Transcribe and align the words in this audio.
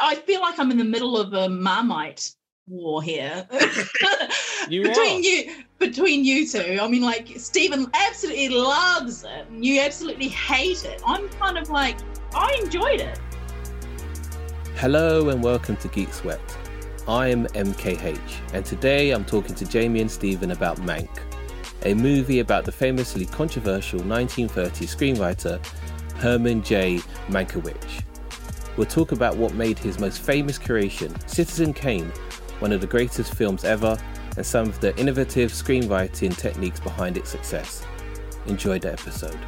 I 0.00 0.14
feel 0.16 0.40
like 0.40 0.58
I'm 0.58 0.70
in 0.70 0.78
the 0.78 0.84
middle 0.84 1.16
of 1.18 1.32
a 1.32 1.48
Marmite 1.48 2.30
war 2.66 3.02
here 3.02 3.46
You 4.70 4.82
between 4.82 5.16
are. 5.16 5.20
you 5.20 5.64
between 5.78 6.24
you 6.24 6.48
two. 6.48 6.78
I 6.80 6.88
mean, 6.88 7.02
like 7.02 7.28
Stephen 7.36 7.90
absolutely 7.92 8.48
loves 8.48 9.22
it, 9.24 9.46
and 9.50 9.64
you 9.64 9.80
absolutely 9.80 10.28
hate 10.28 10.84
it. 10.84 11.02
I'm 11.06 11.28
kind 11.30 11.58
of 11.58 11.68
like 11.68 11.98
I 12.34 12.58
enjoyed 12.62 13.00
it. 13.00 13.20
Hello 14.76 15.28
and 15.28 15.42
welcome 15.44 15.76
to 15.76 15.88
Geek 15.88 16.12
Sweat. 16.12 16.40
I'm 17.06 17.46
MKH, 17.48 18.54
and 18.54 18.64
today 18.64 19.10
I'm 19.10 19.24
talking 19.26 19.54
to 19.56 19.66
Jamie 19.66 20.00
and 20.00 20.10
Stephen 20.10 20.52
about 20.52 20.78
Mank, 20.78 21.10
a 21.82 21.92
movie 21.92 22.40
about 22.40 22.64
the 22.64 22.72
famously 22.72 23.26
controversial 23.26 24.00
1930s 24.00 24.96
screenwriter 24.96 25.64
Herman 26.16 26.62
J. 26.62 27.00
Mankiewicz. 27.28 28.02
We'll 28.76 28.86
talk 28.86 29.12
about 29.12 29.36
what 29.36 29.54
made 29.54 29.78
his 29.78 30.00
most 30.00 30.20
famous 30.20 30.58
creation, 30.58 31.14
Citizen 31.28 31.72
Kane, 31.72 32.12
one 32.58 32.72
of 32.72 32.80
the 32.80 32.88
greatest 32.88 33.34
films 33.34 33.64
ever, 33.64 33.96
and 34.36 34.44
some 34.44 34.68
of 34.68 34.80
the 34.80 34.96
innovative 34.98 35.52
screenwriting 35.52 36.36
techniques 36.36 36.80
behind 36.80 37.16
its 37.16 37.30
success. 37.30 37.86
Enjoy 38.46 38.80
the 38.80 38.92
episode. 38.92 39.38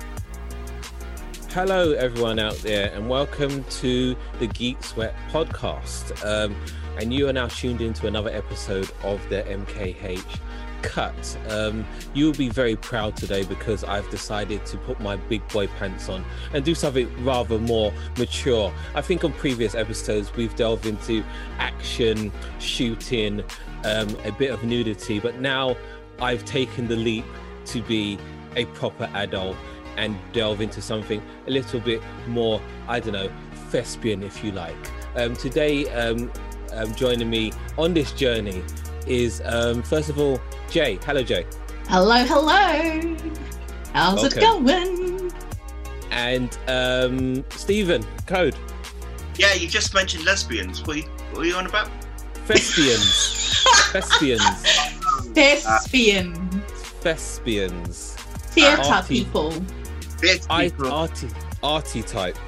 Hello, 1.50 1.92
everyone 1.92 2.38
out 2.38 2.56
there, 2.58 2.92
and 2.92 3.08
welcome 3.08 3.64
to 3.64 4.14
the 4.38 4.46
Geek 4.46 4.80
Sweat 4.84 5.16
podcast. 5.30 6.24
Um, 6.24 6.54
and 7.00 7.12
you 7.12 7.28
are 7.28 7.32
now 7.32 7.48
tuned 7.48 7.80
into 7.80 8.06
another 8.06 8.30
episode 8.30 8.92
of 9.02 9.20
the 9.28 9.42
MKH 9.42 10.38
Cut. 10.82 11.38
Um, 11.48 11.86
you'll 12.14 12.32
be 12.32 12.48
very 12.48 12.76
proud 12.76 13.16
today 13.16 13.44
because 13.44 13.84
I've 13.84 14.08
decided 14.10 14.64
to 14.66 14.78
put 14.78 15.00
my 15.00 15.16
big 15.16 15.46
boy 15.48 15.66
pants 15.66 16.08
on 16.08 16.24
and 16.52 16.64
do 16.64 16.74
something 16.74 17.24
rather 17.24 17.58
more 17.58 17.92
mature. 18.18 18.72
I 18.94 19.00
think 19.00 19.24
on 19.24 19.32
previous 19.32 19.74
episodes 19.74 20.34
we've 20.34 20.54
delved 20.56 20.86
into 20.86 21.24
action, 21.58 22.32
shooting, 22.58 23.42
um, 23.84 24.16
a 24.24 24.32
bit 24.32 24.51
of 24.51 24.64
nudity, 24.64 25.20
but 25.20 25.40
now 25.40 25.76
I've 26.20 26.45
taken 26.45 26.88
the 26.88 26.96
leap 26.96 27.24
to 27.66 27.82
be 27.82 28.18
a 28.54 28.64
proper 28.66 29.10
adult 29.14 29.56
and 29.96 30.16
delve 30.32 30.60
into 30.60 30.82
something 30.82 31.23
a 31.46 31.51
little 31.51 31.80
bit 31.80 32.02
more, 32.26 32.60
I 32.88 33.01
don't 33.01 33.12
know, 33.12 33.30
thespian, 33.70 34.23
if 34.23 34.45
you 34.45 34.52
like. 34.52 34.76
Um, 35.16 35.34
today, 35.34 35.88
um, 35.90 36.30
um, 36.73 36.95
joining 36.95 37.30
me 37.30 37.52
on 37.79 37.95
this 37.95 38.12
journey 38.12 38.62
is, 39.07 39.43
um, 39.45 39.82
first 39.82 40.09
of 40.09 40.18
all, 40.18 40.40
Jay. 40.71 40.99
Hello, 41.04 41.23
Jay. 41.23 41.46
Hello, 41.88 42.24
hello. 42.24 43.16
How's 43.93 44.24
it 44.24 44.40
going? 44.40 45.32
And 46.10 46.57
um, 46.68 47.45
Stephen, 47.51 48.04
Code. 48.26 48.57
Yeah, 49.37 49.54
you 49.54 49.68
just 49.68 49.95
mentioned 49.95 50.24
lesbians. 50.24 50.80
What 50.87 50.96
are 50.96 51.01
you, 51.01 51.07
what 51.32 51.40
are 51.40 51.45
you 51.45 51.54
on 51.54 51.66
about? 51.66 51.90
Thespians. 52.46 53.65
Thespians. 53.93 54.43
Thespian. 55.35 56.35
Thespians. 57.01 58.15
Theatre 58.16 58.82
Arty. 58.82 59.24
people. 59.24 59.52
Theatre 60.18 60.46
I, 60.48 60.68
people. 60.68 60.93
arty, 60.93 61.29
arty 61.63 62.02
type. 62.02 62.38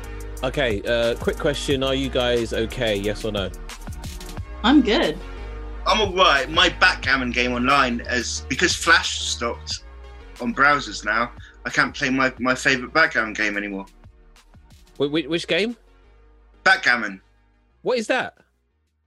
Okay, 0.42 0.80
uh, 0.82 1.14
quick 1.16 1.36
question. 1.38 1.82
Are 1.82 1.94
you 1.94 2.08
guys 2.08 2.52
okay? 2.52 2.96
Yes 2.96 3.24
or 3.24 3.32
no? 3.32 3.50
I'm 4.62 4.80
good. 4.80 5.18
I'm 5.88 6.00
alright. 6.02 6.50
My 6.50 6.68
backgammon 6.68 7.30
game 7.30 7.52
online 7.52 8.00
is 8.10 8.42
because 8.48 8.74
Flash 8.76 9.20
stopped 9.20 9.84
on 10.40 10.54
browsers 10.54 11.04
now. 11.04 11.32
I 11.64 11.70
can't 11.70 11.94
play 11.94 12.10
my, 12.10 12.32
my 12.38 12.54
favorite 12.54 12.92
backgammon 12.92 13.32
game 13.32 13.56
anymore. 13.56 13.86
Wh- 14.98 15.06
wh- 15.08 15.28
which 15.30 15.46
game? 15.48 15.76
Backgammon. 16.62 17.20
What 17.82 17.96
is 17.98 18.06
that? 18.08 18.36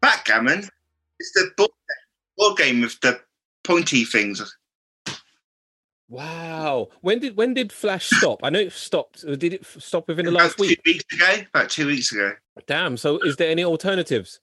Backgammon. 0.01 0.67
It's 1.19 1.31
the 1.33 1.51
board, 1.55 1.69
board 2.37 2.57
game 2.57 2.81
with 2.81 2.99
the 3.01 3.19
pointy 3.63 4.03
things. 4.03 4.41
Wow. 6.09 6.89
When 7.01 7.19
did 7.19 7.37
when 7.37 7.53
did 7.53 7.71
Flash 7.71 8.09
stop? 8.09 8.39
I 8.43 8.49
know 8.49 8.59
it 8.59 8.73
stopped. 8.73 9.21
Did 9.23 9.53
it 9.53 9.65
stop 9.65 10.07
within 10.07 10.25
the 10.25 10.31
About 10.31 10.41
last 10.43 10.57
two 10.57 10.63
week? 10.63 10.81
weeks 10.85 11.05
ago. 11.13 11.43
About 11.53 11.69
two 11.69 11.85
weeks 11.87 12.11
ago. 12.11 12.33
Damn. 12.65 12.97
So 12.97 13.19
is 13.19 13.35
there 13.37 13.49
any 13.49 13.63
alternatives? 13.63 14.39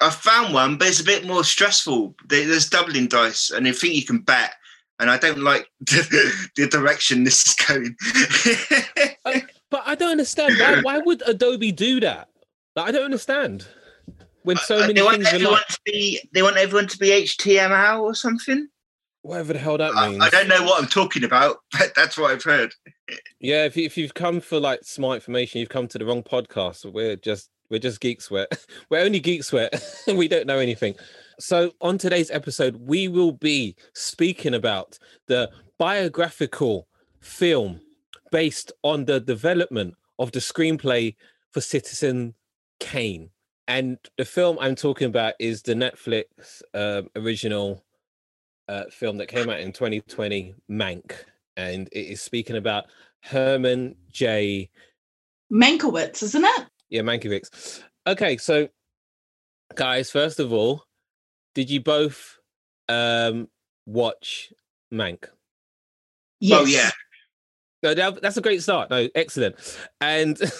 I 0.00 0.10
found 0.10 0.54
one, 0.54 0.76
but 0.78 0.88
it's 0.88 1.00
a 1.00 1.04
bit 1.04 1.26
more 1.26 1.44
stressful. 1.44 2.14
There's 2.26 2.68
doubling 2.68 3.08
dice, 3.08 3.50
and 3.50 3.66
I 3.68 3.72
think 3.72 3.94
you 3.94 4.04
can 4.04 4.18
bet. 4.18 4.54
And 4.98 5.10
I 5.10 5.18
don't 5.18 5.40
like 5.40 5.68
the, 5.80 6.48
the 6.56 6.66
direction 6.68 7.24
this 7.24 7.46
is 7.46 7.54
going. 7.54 7.96
But 9.72 9.84
I 9.86 9.94
don't 9.94 10.10
understand. 10.10 10.58
Why, 10.58 10.80
why 10.82 10.98
would 10.98 11.22
Adobe 11.26 11.72
do 11.72 11.98
that? 12.00 12.28
Like, 12.76 12.88
I 12.88 12.90
don't 12.92 13.06
understand. 13.06 13.66
When 14.42 14.58
so 14.58 14.76
Uh, 14.76 14.80
many 14.80 14.92
they 14.92 15.02
want 15.02 15.16
things 15.16 15.28
are 15.28 15.34
everyone 15.36 15.54
like, 15.54 15.66
to 15.68 15.80
be 15.86 16.20
they 16.34 16.42
want 16.42 16.56
everyone 16.58 16.88
to 16.88 16.98
be 16.98 17.08
HTML 17.08 18.00
or 18.02 18.14
something. 18.14 18.68
Whatever 19.22 19.52
the 19.52 19.58
hell 19.58 19.78
that 19.78 19.94
I, 19.96 20.10
means. 20.10 20.22
I 20.22 20.28
don't 20.28 20.48
know 20.48 20.62
what 20.62 20.82
I'm 20.82 20.88
talking 20.88 21.24
about, 21.24 21.58
but 21.72 21.92
that's 21.94 22.18
what 22.18 22.30
I've 22.30 22.42
heard. 22.42 22.74
Yeah, 23.40 23.64
if, 23.64 23.76
you, 23.76 23.84
if 23.84 23.96
you've 23.96 24.14
come 24.14 24.40
for 24.40 24.60
like 24.60 24.84
smart 24.84 25.16
information, 25.16 25.60
you've 25.60 25.68
come 25.68 25.88
to 25.88 25.98
the 25.98 26.04
wrong 26.04 26.22
podcast. 26.22 26.90
We're 26.90 27.16
just 27.16 27.50
we're 27.70 27.78
just 27.78 28.00
geek 28.00 28.20
sweat. 28.20 28.52
We're 28.90 29.00
only 29.00 29.18
geek 29.18 29.44
sweat. 29.44 29.82
we 30.06 30.28
don't 30.28 30.46
know 30.46 30.58
anything. 30.58 30.94
So 31.40 31.72
on 31.80 31.96
today's 31.96 32.30
episode, 32.30 32.76
we 32.76 33.08
will 33.08 33.32
be 33.32 33.76
speaking 33.94 34.52
about 34.52 34.98
the 35.26 35.50
biographical 35.78 36.86
film 37.20 37.80
based 38.30 38.72
on 38.82 39.06
the 39.06 39.20
development 39.20 39.94
of 40.18 40.32
the 40.32 40.38
screenplay 40.38 41.16
for 41.50 41.62
Citizen 41.62 42.34
Kane. 42.78 43.30
And 43.66 43.96
the 44.18 44.26
film 44.26 44.58
I'm 44.60 44.74
talking 44.74 45.06
about 45.06 45.32
is 45.38 45.62
the 45.62 45.72
Netflix 45.72 46.60
um 46.74 47.08
original 47.16 47.82
uh, 48.68 48.84
film 48.90 49.18
that 49.18 49.28
came 49.28 49.50
out 49.50 49.60
in 49.60 49.72
2020, 49.72 50.54
Mank, 50.70 51.12
and 51.56 51.88
it 51.92 52.06
is 52.06 52.22
speaking 52.22 52.56
about 52.56 52.84
Herman 53.20 53.96
J. 54.10 54.70
Mankiewicz, 55.52 56.22
isn't 56.22 56.44
it? 56.44 56.66
Yeah, 56.88 57.02
Mankiewicz. 57.02 57.82
Okay, 58.06 58.36
so 58.36 58.68
guys, 59.74 60.10
first 60.10 60.40
of 60.40 60.52
all, 60.52 60.84
did 61.54 61.70
you 61.70 61.80
both 61.80 62.38
um 62.88 63.48
watch 63.86 64.52
Mank? 64.92 65.24
Yes. 66.40 66.60
Oh 66.60 66.64
yeah, 66.64 66.90
No, 67.82 67.94
that- 67.94 68.22
that's 68.22 68.36
a 68.36 68.40
great 68.42 68.62
start. 68.62 68.90
No, 68.90 69.08
excellent. 69.14 69.56
And 70.00 70.38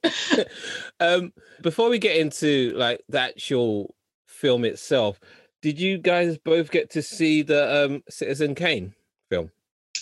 um 1.00 1.32
before 1.62 1.88
we 1.90 1.98
get 1.98 2.16
into 2.16 2.72
like 2.76 3.02
the 3.08 3.20
actual 3.20 3.94
film 4.38 4.64
itself, 4.64 5.20
did 5.62 5.78
you 5.80 5.98
guys 5.98 6.38
both 6.38 6.70
get 6.70 6.90
to 6.90 7.02
see 7.02 7.42
the 7.42 7.84
um 7.84 8.02
Citizen 8.08 8.54
Kane 8.54 8.94
film? 9.30 9.50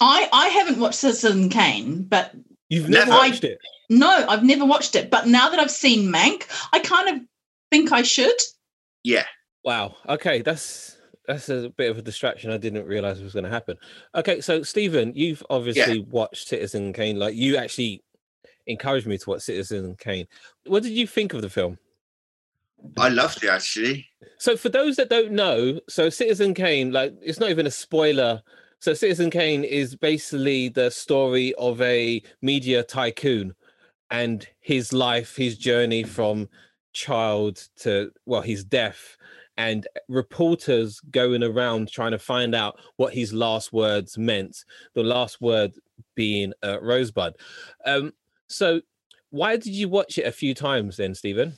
I 0.01 0.29
I 0.33 0.49
haven't 0.49 0.79
watched 0.79 0.99
Citizen 1.01 1.49
Kane, 1.49 2.03
but 2.03 2.33
You've 2.69 2.89
never 2.89 3.11
Never. 3.13 3.19
watched 3.29 3.45
it. 3.45 3.59
no, 3.91 4.27
I've 4.29 4.43
never 4.43 4.65
watched 4.65 4.97
it. 4.97 5.09
But 5.11 5.27
now 5.29 5.49
that 5.49 5.61
I've 5.61 5.71
seen 5.71 6.13
Mank, 6.13 6.47
I 6.73 6.81
kind 6.81 7.09
of 7.17 7.23
think 7.71 7.93
I 7.93 8.03
should. 8.03 8.37
yeah. 9.05 9.25
Wow. 9.65 9.97
Okay, 10.09 10.43
that's 10.43 10.97
that's 11.27 11.49
a 11.49 11.71
bit 11.71 11.91
of 11.91 11.99
a 11.99 12.03
distraction. 12.03 12.51
I 12.53 12.57
didn't 12.57 12.87
realize 12.87 13.21
it 13.21 13.25
was 13.25 13.33
going 13.33 13.45
to 13.45 13.51
happen. 13.51 13.77
Okay, 14.15 14.41
so 14.41 14.63
Stephen, 14.63 15.13
you've 15.17 15.43
obviously 15.51 16.01
watched 16.01 16.47
Citizen 16.49 16.93
Kane. 16.93 17.19
Like 17.19 17.35
you 17.35 17.57
actually 17.57 18.03
encouraged 18.69 19.07
me 19.07 19.19
to 19.19 19.31
watch 19.31 19.43
Citizen 19.43 19.97
Kane. 19.99 20.27
What 20.67 20.83
did 20.85 20.93
you 20.93 21.07
think 21.07 21.35
of 21.35 21.43
the 21.43 21.51
film? 21.51 21.79
I 22.99 23.09
loved 23.09 23.45
it 23.45 23.51
actually. 23.51 24.07
So 24.39 24.57
for 24.57 24.69
those 24.69 24.97
that 24.97 25.11
don't 25.11 25.33
know, 25.33 25.81
so 25.89 26.09
Citizen 26.09 26.55
Kane, 26.55 26.93
like 26.93 27.15
it's 27.23 27.41
not 27.41 27.51
even 27.51 27.67
a 27.67 27.71
spoiler. 27.71 28.43
So 28.79 28.95
Citizen 28.95 29.31
Kane 29.31 29.65
is 29.65 29.97
basically 29.97 30.69
the 30.69 30.91
story 30.91 31.55
of 31.55 31.81
a 31.81 32.23
media 32.43 32.83
tycoon 32.83 33.55
and 34.11 34.47
his 34.61 34.93
life, 34.93 35.37
his 35.37 35.57
journey 35.57 36.03
from 36.05 36.49
child 36.93 37.69
to 37.77 38.11
well, 38.25 38.43
his 38.43 38.65
death, 38.65 39.17
and 39.57 39.87
reporters 40.09 41.01
going 41.11 41.43
around 41.43 41.91
trying 41.91 42.13
to 42.13 42.19
find 42.19 42.55
out 42.55 42.79
what 42.97 43.15
his 43.15 43.33
last 43.33 43.73
words 43.73 44.19
meant. 44.19 44.65
The 44.95 45.03
last 45.03 45.41
word 45.41 45.73
being 46.15 46.53
uh, 46.63 46.81
Rosebud. 46.81 47.37
Um, 47.85 48.13
so 48.49 48.81
why 49.31 49.57
did 49.57 49.73
you 49.73 49.89
watch 49.89 50.19
it 50.19 50.27
a 50.27 50.33
few 50.33 50.55
times 50.55 50.97
then, 50.99 51.15
Stephen? 51.15 51.55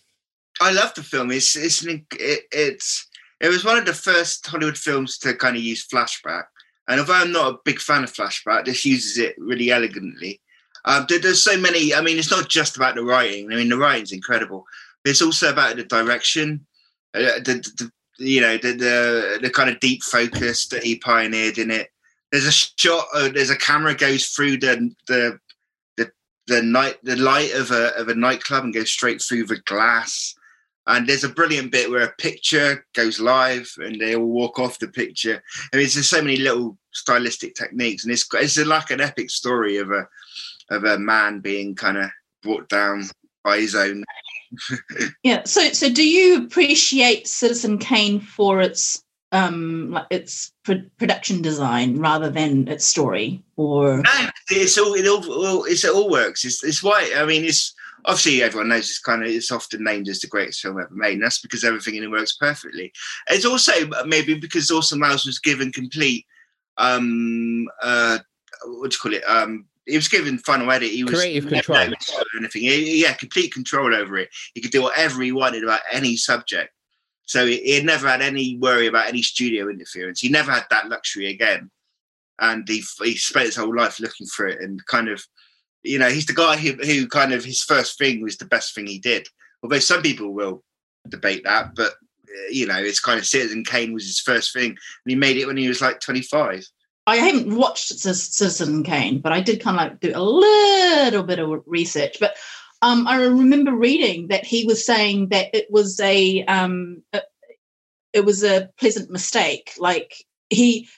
I 0.60 0.72
love 0.72 0.94
the 0.94 1.02
film. 1.02 1.31
It's 1.31 1.56
it's 1.56 1.82
an, 1.84 2.06
it, 2.12 2.44
it's 2.52 3.06
it 3.40 3.49
was 3.49 3.64
one 3.64 3.78
of 3.78 3.87
the 3.87 3.94
first 3.94 4.46
Hollywood 4.46 4.76
films 4.78 5.19
to 5.19 5.34
kind 5.34 5.56
of 5.56 5.62
use 5.62 5.87
flashback. 5.87 6.44
And 6.88 7.00
although 7.00 7.14
I'm 7.14 7.32
not 7.32 7.55
a 7.55 7.58
big 7.64 7.78
fan 7.81 8.02
of 8.05 8.12
flashback, 8.12 8.64
this 8.64 8.84
uses 8.84 9.19
it 9.19 9.34
really 9.38 9.70
elegantly. 9.70 10.40
Um, 10.84 11.05
there- 11.08 11.19
there's 11.19 11.43
so 11.43 11.56
many. 11.58 11.94
I 11.94 12.00
mean, 12.00 12.19
it's 12.19 12.31
not 12.31 12.49
just 12.49 12.76
about 12.76 12.94
the 12.94 13.05
writing. 13.05 13.52
I 13.52 13.56
mean, 13.56 13.69
the 13.69 13.76
writing's 13.76 14.12
incredible. 14.12 14.64
But 15.05 15.10
it's 15.10 15.22
also 15.22 15.50
about 15.50 15.76
the 15.76 15.84
direction, 15.84 16.66
uh, 17.14 17.40
the, 17.44 17.62
the 17.78 17.93
you 18.19 18.40
know 18.40 18.56
the, 18.56 18.72
the 18.72 19.38
the 19.43 19.50
kind 19.50 19.70
of 19.70 19.78
deep 19.81 20.02
focus 20.02 20.66
that 20.69 20.82
he 20.82 20.96
pioneered 20.96 21.58
in 21.58 21.70
it. 21.70 21.88
There's 22.32 22.46
a 22.46 22.52
shot. 22.52 23.06
Uh, 23.14 23.28
there's 23.28 23.50
a 23.50 23.56
camera 23.56 23.94
goes 23.94 24.26
through 24.28 24.58
the 24.58 24.90
the 25.06 25.38
the 25.96 26.10
the 26.46 26.62
night 26.62 26.99
the 27.05 27.16
light 27.16 27.52
of 27.55 27.70
a 27.70 27.94
of 27.96 28.08
a 28.08 28.14
nightclub 28.14 28.64
and 28.64 28.75
goes 28.75 28.90
straight 28.90 29.22
through 29.22 29.46
the 29.46 29.60
glass. 29.66 30.34
And 30.88 31.06
there's 31.06 31.25
a 31.25 31.29
brilliant 31.29 31.70
bit 31.70 31.90
where 31.90 32.05
a 32.05 32.12
picture 32.17 32.85
goes 32.94 33.20
live 33.20 33.70
and 33.76 34.00
they 34.00 34.17
all 34.17 34.25
walk 34.25 34.58
off 34.58 34.79
the 34.79 34.88
picture. 34.88 35.43
I 35.73 35.76
mean, 35.76 35.87
there's 35.93 36.08
so 36.08 36.23
many 36.23 36.38
little 36.38 36.79
stylistic 36.93 37.55
techniques, 37.55 38.05
and 38.05 38.12
it's 38.12 38.26
it's 38.32 38.58
like 38.58 38.90
an 38.90 39.00
epic 39.00 39.31
story 39.31 39.76
of 39.76 39.90
a 39.90 40.08
of 40.70 40.85
a 40.85 40.99
man 40.99 41.40
being 41.40 41.75
kind 41.75 41.99
of 41.99 42.11
brought 42.43 42.69
down 42.69 43.05
by 43.44 43.61
his 43.61 43.75
own. 43.75 44.05
yeah. 45.23 45.43
So, 45.44 45.69
so 45.73 45.90
do 45.90 46.06
you 46.06 46.44
appreciate 46.44 47.29
Citizen 47.29 47.79
Kane 47.79 48.20
for 48.20 48.61
its 48.61 49.05
um 49.32 49.91
like 49.91 50.06
its 50.11 50.52
pro- 50.64 50.82
production 50.96 51.43
design 51.43 51.99
rather 51.99 52.31
than 52.31 52.67
its 52.67 52.87
story 52.87 53.43
or 53.56 53.99
no, 53.99 54.29
it's 54.49 54.79
all 54.79 54.94
it 54.94 55.06
all 55.06 55.64
it's, 55.64 55.84
it 55.84 55.93
all 55.93 56.08
works 56.08 56.46
it's, 56.46 56.64
it's 56.64 56.82
why 56.82 57.12
i 57.14 57.26
mean 57.26 57.44
it's 57.44 57.75
obviously 58.05 58.43
everyone 58.43 58.69
knows 58.69 58.91
it's 58.91 58.99
kind 58.99 59.23
of 59.23 59.29
it's 59.29 59.50
often 59.50 59.83
named 59.85 60.09
as 60.09 60.21
the 60.21 60.27
greatest 60.27 60.61
film 60.61 60.79
ever 60.81 60.89
made 60.93 61.15
and 61.15 61.23
that's 61.23 61.41
because 61.41 61.65
everything 61.65 61.97
in 61.97 62.05
it 62.05 62.11
works 62.11 62.37
perfectly 62.37 62.93
it's 63.29 63.45
also 63.45 63.73
maybe 64.06 64.35
because 64.35 64.71
orson 64.71 65.00
welles 65.00 65.27
was 65.27 65.39
given 65.39 65.73
complete 65.73 66.27
um 66.77 67.67
uh 67.83 68.19
what 68.67 68.91
do 68.91 68.95
you 68.95 69.00
call 69.00 69.15
it 69.15 69.25
um 69.29 69.67
he 69.89 69.97
was 69.97 70.09
given 70.09 70.39
final 70.39 70.71
edit. 70.71 70.91
He 70.91 71.03
was 71.03 71.15
creative 71.15 71.49
control. 71.49 71.79
Anything, 71.79 72.62
yeah, 72.62 73.15
complete 73.15 73.53
control 73.55 73.95
over 73.95 74.19
it. 74.19 74.29
He 74.55 74.61
could 74.61 74.71
do 74.71 74.83
whatever 74.83 75.23
he 75.23 75.33
wanted 75.33 75.65
about 75.65 75.81
any 75.91 76.17
subject. 76.17 76.71
So 77.25 77.47
he, 77.47 77.75
had 77.75 77.85
never 77.85 78.06
had 78.06 78.23
any 78.23 78.59
worry 78.59 78.87
about 78.87 79.09
any 79.09 79.23
studio 79.23 79.69
interference. 79.69 80.21
He 80.21 80.29
never 80.29 80.53
had 80.53 80.67
that 80.71 80.89
luxury 80.89 81.31
again. 81.31 81.71
And 82.39 82.69
he, 82.69 82.83
he 83.03 83.17
spent 83.17 83.47
his 83.47 83.56
whole 83.56 83.75
life 83.75 83.99
looking 83.99 84.27
for 84.27 84.47
it 84.47 84.61
and 84.61 84.85
kind 84.87 85.09
of, 85.09 85.25
you 85.83 85.99
know, 85.99 86.09
he's 86.09 86.27
the 86.27 86.35
guy 86.35 86.57
who, 86.57 86.73
who 86.73 87.07
kind 87.09 87.33
of 87.33 87.45
his 87.45 87.63
first 87.63 87.99
thing 87.99 88.23
was 88.23 88.37
the 88.37 88.45
best 88.45 88.75
thing 88.75 88.87
he 88.87 88.99
did. 88.99 89.27
Although 89.63 89.79
some 89.79 90.03
people 90.03 90.33
will 90.33 90.63
debate 91.09 91.45
that, 91.45 91.75
but 91.75 91.93
uh, 91.93 92.51
you 92.51 92.67
know, 92.67 92.79
it's 92.79 93.01
kind 93.01 93.19
of 93.19 93.27
Citizen 93.27 93.65
Kane 93.65 93.93
was 93.93 94.05
his 94.05 94.21
first 94.21 94.53
thing, 94.53 94.71
and 94.71 94.79
he 95.07 95.15
made 95.15 95.37
it 95.37 95.47
when 95.47 95.57
he 95.57 95.69
was 95.69 95.81
like 95.81 96.01
25. 96.01 96.65
I 97.07 97.17
haven't 97.17 97.57
watched 97.57 97.89
Citizen 97.89 98.83
Kane, 98.83 99.21
but 99.21 99.33
I 99.33 99.41
did 99.41 99.63
kind 99.63 99.81
of 99.81 99.83
like 99.83 100.01
do 100.01 100.13
a 100.15 100.23
little 100.23 101.23
bit 101.23 101.39
of 101.39 101.63
research. 101.65 102.19
But 102.21 102.37
um, 102.83 103.09
I 103.09 103.23
remember 103.23 103.73
reading 103.73 104.29
that 104.29 104.45
he 104.45 104.67
was 104.67 104.85
saying 104.85 105.29
that 105.31 105.49
it 105.55 105.69
was 105.71 105.99
a, 106.01 106.45
um, 106.45 107.03
a 107.15 107.23
it 108.13 108.27
was 108.27 108.45
a 108.45 108.69
pleasant 108.79 109.11
mistake. 109.11 109.73
Like 109.79 110.15
he, 110.51 110.89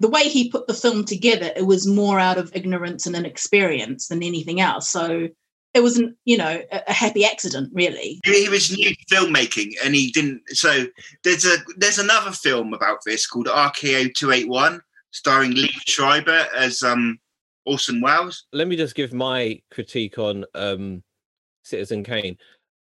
the 0.00 0.08
way 0.08 0.28
he 0.28 0.50
put 0.50 0.66
the 0.66 0.74
film 0.74 1.04
together, 1.04 1.52
it 1.56 1.66
was 1.66 1.86
more 1.86 2.18
out 2.18 2.38
of 2.38 2.54
ignorance 2.54 3.06
and 3.06 3.16
inexperience 3.16 4.08
than 4.08 4.22
anything 4.22 4.60
else. 4.60 4.90
So 4.90 5.28
it 5.76 5.82
wasn't, 5.82 6.16
you 6.24 6.36
know, 6.36 6.62
a, 6.72 6.82
a 6.88 6.92
happy 6.92 7.24
accident, 7.24 7.70
really. 7.72 8.20
He 8.24 8.48
was 8.48 8.74
new 8.74 8.94
to 8.94 9.04
filmmaking, 9.06 9.74
and 9.84 9.94
he 9.94 10.10
didn't. 10.10 10.42
So 10.48 10.86
there's 11.24 11.44
a 11.44 11.56
there's 11.76 11.98
another 11.98 12.32
film 12.32 12.72
about 12.72 12.98
this 13.04 13.26
called 13.26 13.46
RKO 13.46 14.14
two 14.14 14.32
eight 14.32 14.48
one, 14.48 14.80
starring 15.10 15.52
Liev 15.52 15.80
Schreiber 15.86 16.46
as 16.56 16.82
um 16.82 17.18
Orson 17.64 18.00
Welles. 18.00 18.44
Let 18.52 18.68
me 18.68 18.76
just 18.76 18.94
give 18.94 19.12
my 19.12 19.60
critique 19.70 20.18
on 20.18 20.44
um 20.54 21.02
Citizen 21.62 22.04
Kane. 22.04 22.38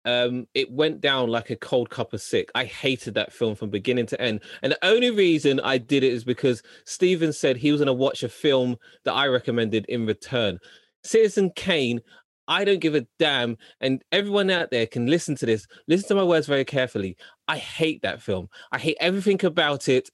Um, 0.04 0.46
it 0.54 0.70
went 0.70 1.00
down 1.00 1.28
like 1.28 1.50
a 1.50 1.56
cold 1.56 1.90
cup 1.90 2.12
of 2.12 2.22
sick. 2.22 2.50
I 2.54 2.64
hated 2.64 3.14
that 3.14 3.32
film 3.32 3.54
from 3.54 3.70
beginning 3.70 4.06
to 4.06 4.20
end. 4.20 4.40
And 4.62 4.72
the 4.72 4.84
only 4.84 5.10
reason 5.10 5.60
I 5.60 5.78
did 5.78 6.02
it 6.02 6.12
is 6.12 6.24
because 6.24 6.62
Steven 6.84 7.32
said 7.32 7.56
he 7.56 7.70
was 7.70 7.80
going 7.80 7.86
to 7.86 7.92
watch 7.92 8.22
a 8.22 8.28
film 8.28 8.76
that 9.04 9.12
I 9.12 9.26
recommended 9.26 9.84
in 9.86 10.06
return. 10.06 10.58
Citizen 11.04 11.50
Kane, 11.54 12.00
I 12.48 12.64
don't 12.64 12.80
give 12.80 12.94
a 12.94 13.06
damn. 13.18 13.58
And 13.80 14.02
everyone 14.10 14.50
out 14.50 14.70
there 14.70 14.86
can 14.86 15.06
listen 15.06 15.34
to 15.36 15.46
this. 15.46 15.66
Listen 15.86 16.08
to 16.08 16.14
my 16.14 16.24
words 16.24 16.46
very 16.46 16.64
carefully. 16.64 17.16
I 17.46 17.58
hate 17.58 18.02
that 18.02 18.22
film. 18.22 18.48
I 18.72 18.78
hate 18.78 18.96
everything 19.00 19.44
about 19.44 19.88
it. 19.88 20.08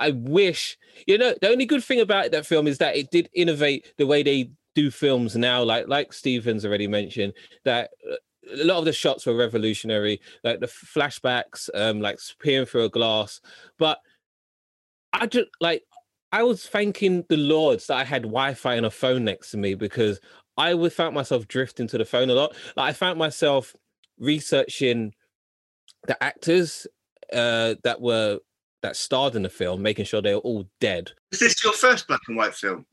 I 0.00 0.10
wish, 0.10 0.76
you 1.06 1.18
know, 1.18 1.34
the 1.40 1.50
only 1.50 1.66
good 1.66 1.84
thing 1.84 2.00
about 2.00 2.30
that 2.32 2.46
film 2.46 2.66
is 2.66 2.78
that 2.78 2.96
it 2.96 3.10
did 3.10 3.28
innovate 3.34 3.92
the 3.96 4.06
way 4.06 4.22
they 4.22 4.50
do 4.74 4.90
films 4.90 5.36
now, 5.36 5.62
like 5.62 5.86
like 5.88 6.12
Stevens 6.12 6.64
already 6.64 6.88
mentioned, 6.88 7.32
that 7.64 7.90
uh, 8.10 8.16
a 8.52 8.64
lot 8.64 8.78
of 8.78 8.84
the 8.84 8.92
shots 8.92 9.26
were 9.26 9.34
revolutionary, 9.36 10.20
like 10.42 10.60
the 10.60 10.66
flashbacks, 10.66 11.68
um, 11.74 12.00
like 12.00 12.18
peering 12.40 12.66
through 12.66 12.84
a 12.84 12.90
glass. 12.90 13.40
But 13.78 13.98
I 15.12 15.26
just 15.26 15.48
like 15.60 15.84
I 16.32 16.42
was 16.42 16.66
thanking 16.66 17.24
the 17.28 17.36
Lords 17.36 17.86
that 17.86 17.96
I 17.96 18.04
had 18.04 18.22
Wi-Fi 18.22 18.74
and 18.74 18.86
a 18.86 18.90
phone 18.90 19.24
next 19.24 19.52
to 19.52 19.56
me 19.56 19.74
because 19.74 20.20
I 20.56 20.74
would 20.74 20.92
found 20.92 21.14
myself 21.14 21.46
drifting 21.48 21.86
to 21.88 21.98
the 21.98 22.04
phone 22.04 22.30
a 22.30 22.34
lot. 22.34 22.56
Like 22.76 22.90
I 22.90 22.92
found 22.92 23.18
myself 23.18 23.74
researching 24.18 25.14
the 26.06 26.22
actors 26.22 26.86
uh, 27.32 27.74
that 27.84 28.00
were 28.00 28.40
that 28.82 28.96
starred 28.96 29.34
in 29.34 29.42
the 29.42 29.48
film, 29.48 29.80
making 29.80 30.04
sure 30.04 30.20
they 30.20 30.34
were 30.34 30.40
all 30.40 30.66
dead. 30.80 31.12
Is 31.32 31.40
this 31.40 31.64
your 31.64 31.72
first 31.72 32.06
black 32.06 32.20
and 32.28 32.36
white 32.36 32.54
film? 32.54 32.84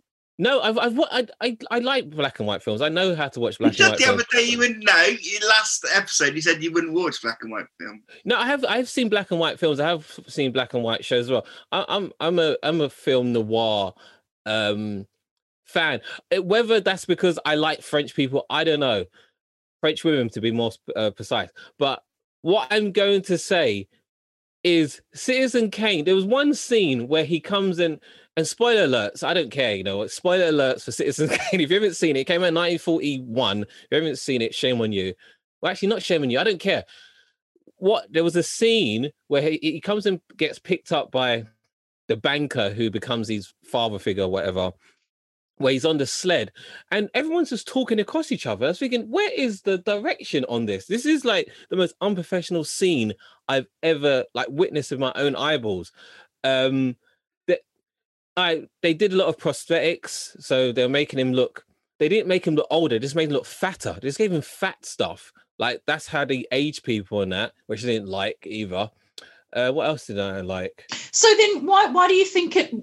No, 0.41 0.59
I've, 0.59 0.79
I've 0.79 0.99
I, 0.99 1.27
I, 1.39 1.57
I 1.69 1.77
like 1.77 2.09
black 2.09 2.39
and 2.39 2.47
white 2.47 2.63
films. 2.63 2.81
I 2.81 2.89
know 2.89 3.13
how 3.13 3.27
to 3.27 3.39
watch 3.39 3.59
black 3.59 3.77
you 3.77 3.85
and 3.85 3.91
white. 3.91 3.99
the 3.99 4.05
films. 4.05 4.23
other 4.23 4.41
day 4.41 4.49
you 4.49 4.57
wouldn't 4.57 4.83
know. 4.83 5.05
You, 5.21 5.37
last 5.47 5.85
episode 5.93 6.33
you 6.33 6.41
said 6.41 6.63
you 6.63 6.71
wouldn't 6.71 6.93
watch 6.93 7.21
black 7.21 7.37
and 7.43 7.51
white 7.51 7.67
film. 7.79 8.01
No, 8.25 8.37
I 8.37 8.47
have. 8.47 8.65
I've 8.65 8.89
seen 8.89 9.07
black 9.07 9.29
and 9.29 9.39
white 9.39 9.59
films. 9.59 9.79
I 9.79 9.87
have 9.89 10.19
seen 10.27 10.51
black 10.51 10.73
and 10.73 10.81
white 10.81 11.05
shows 11.05 11.25
as 11.25 11.31
well. 11.31 11.45
I, 11.71 11.85
I'm 11.87 12.11
I'm 12.19 12.39
a 12.39 12.57
I'm 12.63 12.81
a 12.81 12.89
film 12.89 13.33
noir 13.33 13.93
um 14.47 15.05
fan. 15.65 16.01
Whether 16.35 16.79
that's 16.79 17.05
because 17.05 17.37
I 17.45 17.53
like 17.53 17.83
French 17.83 18.15
people, 18.15 18.47
I 18.49 18.63
don't 18.63 18.79
know. 18.79 19.05
French 19.79 20.03
women, 20.03 20.27
to 20.29 20.41
be 20.41 20.49
more 20.49 20.71
uh, 20.95 21.11
precise. 21.11 21.49
But 21.77 22.01
what 22.41 22.67
I'm 22.71 22.91
going 22.91 23.21
to 23.23 23.37
say 23.37 23.87
is 24.63 25.03
Citizen 25.13 25.69
Kane. 25.69 26.03
There 26.03 26.15
was 26.15 26.25
one 26.25 26.55
scene 26.55 27.07
where 27.07 27.25
he 27.25 27.39
comes 27.39 27.77
in 27.77 27.99
and 28.37 28.47
spoiler 28.47 28.87
alerts, 28.87 29.23
I 29.23 29.33
don't 29.33 29.51
care, 29.51 29.75
you 29.75 29.83
know, 29.83 30.07
spoiler 30.07 30.51
alerts 30.51 30.83
for 30.83 30.91
Citizen 30.91 31.29
Kane. 31.51 31.61
If 31.61 31.69
you 31.69 31.75
haven't 31.75 31.95
seen 31.95 32.15
it, 32.15 32.21
it 32.21 32.27
came 32.27 32.41
out 32.43 32.49
in 32.49 32.55
1941. 32.55 33.61
If 33.63 33.67
you 33.91 33.97
haven't 33.97 34.19
seen 34.19 34.41
it, 34.41 34.55
shame 34.55 34.81
on 34.81 34.91
you. 34.91 35.13
Well, 35.61 35.71
actually, 35.71 35.89
not 35.89 36.01
shame 36.01 36.21
on 36.23 36.29
you. 36.29 36.39
I 36.39 36.43
don't 36.43 36.59
care. 36.59 36.85
What 37.77 38.11
there 38.11 38.23
was 38.23 38.35
a 38.35 38.43
scene 38.43 39.11
where 39.27 39.41
he, 39.41 39.59
he 39.61 39.81
comes 39.81 40.05
and 40.05 40.21
gets 40.37 40.59
picked 40.59 40.91
up 40.91 41.11
by 41.11 41.45
the 42.07 42.15
banker 42.15 42.71
who 42.71 42.89
becomes 42.89 43.27
his 43.27 43.53
father 43.65 43.99
figure, 43.99 44.27
whatever, 44.27 44.71
where 45.57 45.73
he's 45.73 45.85
on 45.85 45.97
the 45.97 46.05
sled, 46.05 46.51
and 46.91 47.09
everyone's 47.13 47.49
just 47.49 47.67
talking 47.67 47.99
across 47.99 48.31
each 48.31 48.45
other. 48.45 48.65
I 48.65 48.69
was 48.69 48.79
thinking, 48.79 49.09
where 49.09 49.31
is 49.31 49.61
the 49.61 49.79
direction 49.79 50.45
on 50.47 50.65
this? 50.65 50.87
This 50.87 51.05
is 51.05 51.25
like 51.25 51.51
the 51.69 51.75
most 51.75 51.95
unprofessional 52.01 52.63
scene 52.63 53.13
I've 53.47 53.67
ever 53.83 54.25
like 54.33 54.47
witnessed 54.49 54.91
with 54.91 54.99
my 54.99 55.11
own 55.15 55.35
eyeballs. 55.35 55.91
Um, 56.43 56.95
I 58.37 58.67
they 58.81 58.93
did 58.93 59.13
a 59.13 59.17
lot 59.17 59.27
of 59.27 59.37
prosthetics, 59.37 60.41
so 60.41 60.71
they're 60.71 60.89
making 60.89 61.19
him 61.19 61.33
look. 61.33 61.65
They 61.99 62.09
didn't 62.09 62.27
make 62.27 62.45
him 62.45 62.55
look 62.55 62.67
older; 62.71 62.99
just 62.99 63.15
made 63.15 63.29
him 63.29 63.33
look 63.33 63.45
fatter. 63.45 63.97
They 64.01 64.07
just 64.07 64.17
gave 64.17 64.31
him 64.31 64.41
fat 64.41 64.85
stuff. 64.85 65.31
Like 65.59 65.81
that's 65.85 66.07
how 66.07 66.25
they 66.25 66.45
age 66.51 66.83
people 66.83 67.21
in 67.21 67.29
that, 67.29 67.53
which 67.67 67.83
I 67.83 67.87
didn't 67.87 68.07
like 68.07 68.39
either. 68.45 68.89
Uh, 69.53 69.71
what 69.71 69.85
else 69.85 70.07
did 70.07 70.17
I 70.17 70.41
like? 70.41 70.85
So 71.11 71.27
then, 71.37 71.65
why 71.65 71.87
why 71.87 72.07
do 72.07 72.13
you 72.13 72.25
think 72.25 72.55
it 72.55 72.73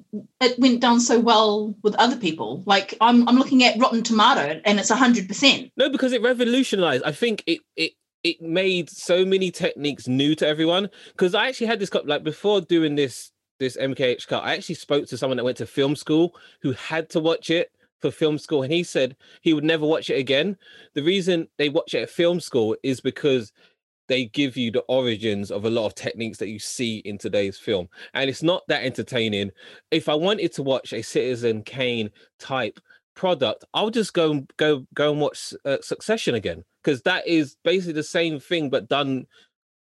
it 0.41 0.59
went 0.59 0.81
down 0.81 1.01
so 1.01 1.19
well 1.19 1.75
with 1.83 1.95
other 1.97 2.17
people? 2.17 2.63
Like 2.67 2.95
I'm 3.01 3.27
I'm 3.29 3.37
looking 3.37 3.65
at 3.65 3.79
Rotten 3.79 4.03
Tomato, 4.03 4.61
and 4.65 4.79
it's 4.79 4.91
hundred 4.91 5.29
percent. 5.29 5.73
No, 5.77 5.89
because 5.89 6.13
it 6.13 6.23
revolutionized. 6.23 7.05
I 7.05 7.13
think 7.13 7.43
it 7.47 7.61
it 7.77 7.93
it 8.23 8.43
made 8.43 8.91
so 8.91 9.25
many 9.25 9.51
techniques 9.51 10.07
new 10.07 10.35
to 10.35 10.47
everyone. 10.47 10.91
Because 11.13 11.35
I 11.35 11.49
actually 11.49 11.69
had 11.69 11.79
this 11.79 11.91
cup 11.91 12.07
like 12.07 12.23
before 12.23 12.61
doing 12.61 12.97
this 12.97 13.33
this 13.59 13.77
MKH 13.77 14.27
cut, 14.27 14.45
I 14.45 14.55
actually 14.55 14.77
spoke 14.77 15.07
to 15.09 15.17
someone 15.17 15.37
that 15.37 15.45
went 15.45 15.59
to 15.59 15.67
film 15.67 15.97
school 15.97 16.35
who 16.63 16.73
had 16.73 17.09
to 17.11 17.21
watch 17.21 17.51
it 17.51 17.71
for 18.01 18.11
film 18.11 18.39
school, 18.39 18.63
and 18.63 18.73
he 18.73 18.83
said 18.83 19.17
he 19.43 19.53
would 19.53 19.65
never 19.65 19.87
watch 19.87 20.11
it 20.11 20.19
again. 20.19 20.57
The 20.95 21.03
reason 21.03 21.49
they 21.59 21.69
watch 21.69 21.95
it 21.95 22.03
at 22.03 22.11
film 22.11 22.41
school 22.41 22.77
is 22.83 23.01
because 23.01 23.53
they 24.07 24.27
give 24.27 24.57
you 24.57 24.71
the 24.71 24.85
origins 24.89 25.51
of 25.51 25.65
a 25.65 25.71
lot 25.71 25.87
of 25.87 25.95
techniques 25.95 26.39
that 26.39 26.49
you 26.49 26.59
see 26.59 26.99
in 26.99 27.19
today's 27.19 27.59
film, 27.59 27.89
and 28.15 28.31
it's 28.31 28.43
not 28.43 28.63
that 28.69 28.85
entertaining. 28.85 29.51
If 29.91 30.09
I 30.09 30.15
wanted 30.15 30.53
to 30.55 30.63
watch 30.63 30.93
a 30.93 31.03
Citizen 31.03 31.63
Kane 31.63 32.11
type 32.39 32.81
product, 33.15 33.65
I'll 33.75 33.91
just 33.91 34.15
go 34.15 34.47
go 34.57 34.87
go 34.95 35.13
and 35.13 35.21
watch 35.21 35.53
uh, 35.65 35.79
Succession 35.83 36.35
again 36.35 36.65
because 36.83 37.03
that 37.03 37.27
is 37.27 37.57
basically 37.65 37.95
the 37.95 38.03
same 38.03 38.41
thing 38.41 38.71
but 38.71 38.89
done 38.89 39.27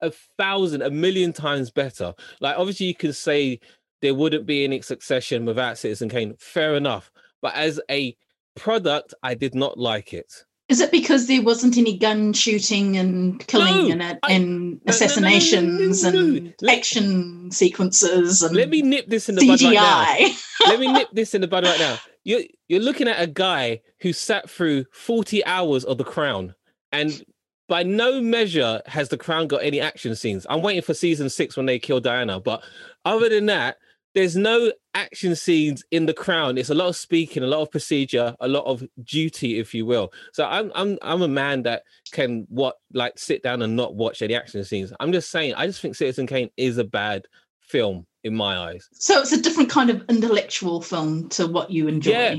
a 0.02 0.10
thousand, 0.36 0.82
a 0.82 0.90
million 0.90 1.32
times 1.32 1.70
better. 1.70 2.14
Like, 2.40 2.58
obviously, 2.58 2.86
you 2.86 2.94
can 2.94 3.12
say 3.12 3.60
there 4.02 4.14
wouldn't 4.14 4.46
be 4.46 4.64
any 4.64 4.82
succession 4.82 5.46
without 5.46 5.78
Citizen 5.78 6.08
Kane. 6.08 6.34
Fair 6.38 6.74
enough. 6.74 7.10
But 7.40 7.54
as 7.54 7.80
a 7.90 8.16
product, 8.54 9.14
I 9.22 9.34
did 9.34 9.54
not 9.54 9.78
like 9.78 10.12
it. 10.12 10.44
Is 10.68 10.80
it 10.80 10.90
because 10.90 11.26
there 11.26 11.42
wasn't 11.42 11.76
any 11.76 11.98
gun 11.98 12.32
shooting 12.32 12.96
and 12.96 13.46
killing 13.46 13.98
no, 13.98 14.18
I, 14.22 14.32
and 14.32 14.80
assassinations 14.86 16.02
no, 16.02 16.10
no, 16.10 16.18
and 16.18 16.54
action 16.66 17.50
sequences 17.50 18.42
and 18.42 18.56
let 18.56 18.70
me 18.70 18.80
nip 18.80 19.06
this 19.08 19.28
in 19.28 19.34
the 19.34 19.42
CGI. 19.42 19.48
bud 19.48 19.62
right 19.64 20.36
now. 20.60 20.68
let 20.68 20.80
me 20.80 20.90
nip 20.90 21.08
this 21.12 21.34
in 21.34 21.42
the 21.42 21.48
bud 21.48 21.64
right 21.64 21.78
now. 21.78 21.98
you're 22.24 22.42
you're 22.68 22.80
looking 22.80 23.06
at 23.06 23.20
a 23.20 23.26
guy 23.26 23.82
who 24.00 24.14
sat 24.14 24.48
through 24.48 24.86
40 24.92 25.44
hours 25.44 25.84
of 25.84 25.98
The 25.98 26.04
Crown, 26.04 26.54
and 26.90 27.22
by 27.72 27.82
no 27.82 28.20
measure 28.20 28.82
has 28.84 29.08
The 29.08 29.16
Crown 29.16 29.46
got 29.46 29.62
any 29.62 29.80
action 29.80 30.14
scenes. 30.14 30.46
I'm 30.50 30.60
waiting 30.60 30.82
for 30.82 30.92
season 30.92 31.30
six 31.30 31.56
when 31.56 31.64
they 31.64 31.78
kill 31.78 32.00
Diana, 32.00 32.38
but 32.38 32.62
other 33.06 33.30
than 33.30 33.46
that, 33.46 33.78
there's 34.14 34.36
no 34.36 34.72
action 34.92 35.34
scenes 35.34 35.82
in 35.90 36.04
The 36.04 36.12
Crown. 36.12 36.58
It's 36.58 36.68
a 36.68 36.74
lot 36.74 36.88
of 36.88 36.96
speaking, 36.96 37.42
a 37.42 37.46
lot 37.46 37.62
of 37.62 37.70
procedure, 37.70 38.36
a 38.40 38.46
lot 38.46 38.66
of 38.66 38.86
duty, 39.04 39.58
if 39.58 39.72
you 39.72 39.86
will. 39.86 40.12
So 40.34 40.44
I'm 40.44 40.70
I'm 40.74 40.98
I'm 41.00 41.22
a 41.22 41.28
man 41.28 41.62
that 41.62 41.84
can 42.10 42.46
what 42.50 42.76
like 42.92 43.18
sit 43.18 43.42
down 43.42 43.62
and 43.62 43.74
not 43.74 43.94
watch 43.94 44.20
any 44.20 44.34
action 44.34 44.62
scenes. 44.64 44.92
I'm 45.00 45.10
just 45.10 45.30
saying, 45.30 45.54
I 45.54 45.66
just 45.66 45.80
think 45.80 45.94
Citizen 45.94 46.26
Kane 46.26 46.50
is 46.58 46.76
a 46.76 46.84
bad 46.84 47.24
film 47.62 48.06
in 48.22 48.36
my 48.36 48.54
eyes. 48.54 48.86
So 48.92 49.18
it's 49.18 49.32
a 49.32 49.40
different 49.40 49.70
kind 49.70 49.88
of 49.88 50.04
intellectual 50.10 50.82
film 50.82 51.30
to 51.30 51.46
what 51.46 51.70
you 51.70 51.88
enjoy. 51.88 52.10
Yeah. 52.10 52.34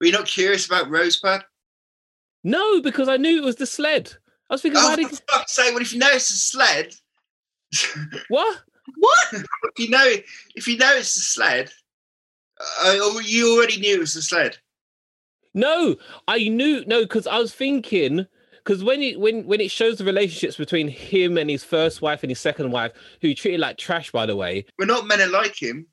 Were 0.00 0.06
you 0.06 0.12
not 0.12 0.26
curious 0.26 0.64
about 0.64 0.88
Rosebud? 0.88 1.42
No, 2.44 2.80
because 2.82 3.08
I 3.08 3.16
knew 3.16 3.38
it 3.38 3.44
was 3.44 3.56
the 3.56 3.66
sled. 3.66 4.16
I 4.48 4.54
was 4.54 4.62
thinking, 4.62 4.80
Oh, 4.82 4.88
why 4.88 4.96
did 4.96 5.20
fuck's 5.30 5.52
sake! 5.52 5.72
Well, 5.72 5.82
if 5.82 5.92
you 5.92 5.98
know 5.98 6.08
it's 6.10 6.30
a 6.30 6.36
sled, 6.36 6.94
what? 8.28 8.58
What? 8.98 9.24
if 9.32 9.78
you 9.78 9.90
know 9.90 10.12
if 10.54 10.68
you 10.68 10.76
know 10.76 10.94
it's 10.94 11.16
a 11.16 11.20
sled, 11.20 11.70
uh, 12.84 13.10
you 13.24 13.56
already 13.56 13.80
knew 13.80 13.96
it 13.96 14.00
was 14.00 14.16
a 14.16 14.22
sled. 14.22 14.58
No, 15.54 15.96
I 16.28 16.48
knew 16.48 16.84
no 16.86 17.02
because 17.02 17.26
I 17.26 17.38
was 17.38 17.54
thinking 17.54 18.26
because 18.66 18.84
when 18.84 19.02
it 19.02 19.18
when 19.18 19.46
when 19.46 19.60
it 19.60 19.70
shows 19.70 19.98
the 19.98 20.04
relationships 20.04 20.56
between 20.56 20.88
him 20.88 21.38
and 21.38 21.48
his 21.48 21.64
first 21.64 22.02
wife 22.02 22.22
and 22.22 22.30
his 22.30 22.40
second 22.40 22.70
wife, 22.70 22.92
who 23.22 23.34
treated 23.34 23.60
like 23.60 23.78
trash, 23.78 24.10
by 24.12 24.26
the 24.26 24.36
way. 24.36 24.66
We're 24.78 24.86
not 24.86 25.06
men 25.06 25.32
like 25.32 25.60
him. 25.60 25.86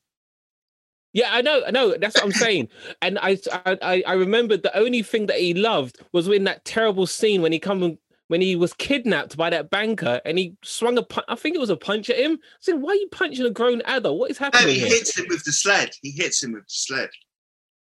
Yeah, 1.13 1.29
I 1.31 1.41
know, 1.43 1.61
I 1.65 1.69
know. 1.69 1.95
That's 1.95 2.15
what 2.15 2.25
I'm 2.25 2.31
saying. 2.31 2.69
And 3.03 3.19
I, 3.19 3.37
I, 3.83 4.03
I 4.05 4.13
remembered 4.13 4.63
the 4.63 4.75
only 4.75 5.03
thing 5.03 5.27
that 5.27 5.37
he 5.37 5.53
loved 5.53 5.99
was 6.11 6.27
in 6.27 6.45
that 6.45 6.65
terrible 6.65 7.05
scene 7.05 7.43
when 7.43 7.51
he 7.51 7.59
come 7.59 7.99
when 8.27 8.41
he 8.41 8.55
was 8.55 8.73
kidnapped 8.73 9.37
by 9.37 9.49
that 9.49 9.69
banker 9.69 10.21
and 10.25 10.37
he 10.37 10.55
swung 10.63 10.97
a 10.97 11.03
punch. 11.03 11.25
I 11.27 11.35
think 11.35 11.55
it 11.55 11.59
was 11.59 11.69
a 11.69 11.77
punch 11.77 12.09
at 12.09 12.17
him. 12.17 12.33
I 12.41 12.47
said, 12.59 12.81
"Why 12.81 12.91
are 12.91 12.95
you 12.95 13.07
punching 13.11 13.45
a 13.45 13.49
grown 13.49 13.81
adult? 13.81 14.19
What 14.19 14.31
is 14.31 14.39
No, 14.39 14.45
happening 14.45 14.75
he 14.75 14.79
here?" 14.81 14.89
hits 14.89 15.17
him 15.17 15.25
with 15.29 15.43
the 15.43 15.51
sled. 15.51 15.91
He 16.01 16.11
hits 16.11 16.41
him 16.43 16.53
with 16.53 16.63
the 16.63 16.69
sled. 16.69 17.09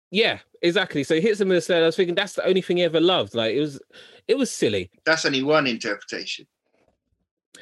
Yeah, 0.10 0.40
exactly. 0.62 1.04
So 1.04 1.16
he 1.16 1.22
hits 1.22 1.40
him 1.40 1.50
with 1.50 1.58
the 1.58 1.62
sled. 1.62 1.84
I 1.84 1.86
was 1.86 1.96
thinking 1.96 2.16
that's 2.16 2.34
the 2.34 2.46
only 2.46 2.62
thing 2.62 2.78
he 2.78 2.84
ever 2.84 3.00
loved. 3.00 3.34
Like 3.34 3.54
it 3.56 3.62
was, 3.62 3.80
it 4.28 4.38
was 4.38 4.52
silly. 4.52 4.90
That's 5.06 5.26
only 5.26 5.44
one 5.44 5.68
interpretation. 5.68 6.48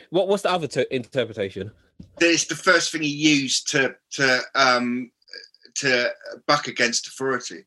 What 0.10 0.28
what's 0.28 0.44
the 0.44 0.52
other 0.52 0.68
t- 0.68 0.86
interpretation? 0.90 1.72
That 2.20 2.32
it's 2.32 2.46
the 2.46 2.56
first 2.56 2.92
thing 2.92 3.02
he 3.02 3.10
used 3.10 3.70
to 3.72 3.96
to 4.12 4.42
um 4.56 5.12
to 5.76 6.12
buck 6.48 6.68
against 6.68 7.08
authority. 7.08 7.66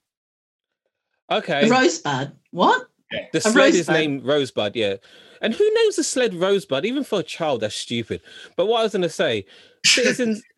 Okay, 1.30 1.64
The 1.64 1.70
Rosebud. 1.70 2.32
What? 2.50 2.88
The 3.32 3.38
a 3.38 3.40
sled 3.40 3.74
is 3.74 3.88
named 3.88 4.24
Rosebud. 4.24 4.76
Yeah, 4.76 4.96
and 5.40 5.54
who 5.54 5.74
names 5.82 5.96
the 5.96 6.04
sled 6.04 6.34
Rosebud? 6.34 6.84
Even 6.84 7.04
for 7.04 7.20
a 7.20 7.24
child, 7.24 7.60
that's 7.60 7.74
stupid. 7.74 8.20
But 8.56 8.66
what 8.66 8.80
I 8.80 8.82
was 8.84 8.92
going 8.92 9.02
to 9.02 9.08
say, 9.08 9.44
citizens. 9.84 10.42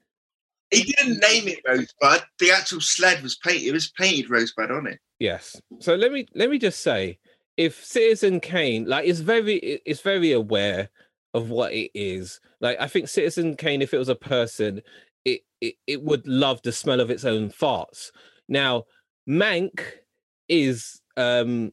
He 0.70 0.82
didn't 0.82 1.20
name 1.20 1.46
it 1.46 1.60
Rosebud. 1.68 2.26
The 2.40 2.50
actual 2.50 2.80
sled 2.80 3.22
was 3.22 3.36
painted. 3.36 3.68
It 3.68 3.72
was 3.72 3.92
painted 3.92 4.28
Rosebud 4.28 4.72
on 4.72 4.88
it. 4.88 4.98
Yes. 5.20 5.54
So 5.78 5.94
let 5.94 6.10
me 6.10 6.26
let 6.34 6.50
me 6.50 6.58
just 6.58 6.80
say, 6.80 7.18
if 7.56 7.84
Citizen 7.84 8.40
Kane, 8.40 8.84
like, 8.86 9.04
is 9.04 9.20
very 9.20 9.56
is 9.86 10.00
very 10.00 10.32
aware 10.32 10.88
of 11.32 11.50
what 11.50 11.72
it 11.72 11.90
is. 11.94 12.40
Like, 12.60 12.80
I 12.80 12.88
think 12.88 13.08
Citizen 13.08 13.56
Kane, 13.56 13.82
if 13.82 13.94
it 13.94 13.98
was 13.98 14.08
a 14.08 14.16
person, 14.16 14.82
it 15.24 15.42
it, 15.60 15.74
it 15.86 16.02
would 16.02 16.26
love 16.26 16.60
the 16.62 16.72
smell 16.72 17.00
of 17.00 17.10
its 17.10 17.24
own 17.24 17.50
farts. 17.50 18.10
Now, 18.48 18.84
Mank 19.28 19.80
is, 20.48 21.00
um, 21.16 21.72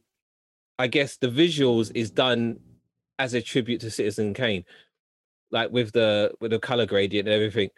I 0.78 0.86
guess, 0.86 1.16
the 1.16 1.28
visuals 1.28 1.92
is 1.94 2.10
done 2.10 2.58
as 3.18 3.34
a 3.34 3.42
tribute 3.42 3.80
to 3.82 3.90
Citizen 3.90 4.34
Kane, 4.34 4.64
like 5.50 5.70
with 5.70 5.92
the 5.92 6.32
with 6.40 6.50
the 6.50 6.58
color 6.58 6.86
gradient 6.86 7.28
and 7.28 7.34
everything. 7.34 7.70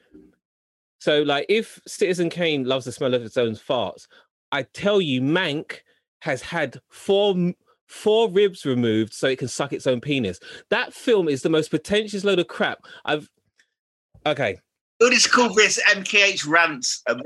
So, 1.00 1.22
like, 1.22 1.46
if 1.48 1.80
Citizen 1.86 2.30
Kane 2.30 2.64
loves 2.64 2.86
the 2.86 2.92
smell 2.92 3.12
of 3.14 3.22
its 3.22 3.36
own 3.36 3.52
farts, 3.52 4.06
I 4.52 4.62
tell 4.62 5.00
you, 5.00 5.20
Mank 5.20 5.80
has 6.20 6.40
had 6.40 6.80
four 6.88 7.52
four 7.86 8.30
ribs 8.30 8.64
removed 8.64 9.12
so 9.12 9.26
it 9.26 9.38
can 9.38 9.48
suck 9.48 9.72
its 9.72 9.86
own 9.86 10.00
penis. 10.00 10.40
That 10.70 10.94
film 10.94 11.28
is 11.28 11.42
the 11.42 11.50
most 11.50 11.68
pretentious 11.68 12.24
load 12.24 12.38
of 12.38 12.48
crap 12.48 12.78
I've. 13.04 13.28
Okay, 14.26 14.56
What 14.98 15.12
is 15.12 15.26
called 15.26 15.54
this 15.56 15.78
MKH 15.90 16.46
rants? 16.46 17.02
Uh, 17.06 17.16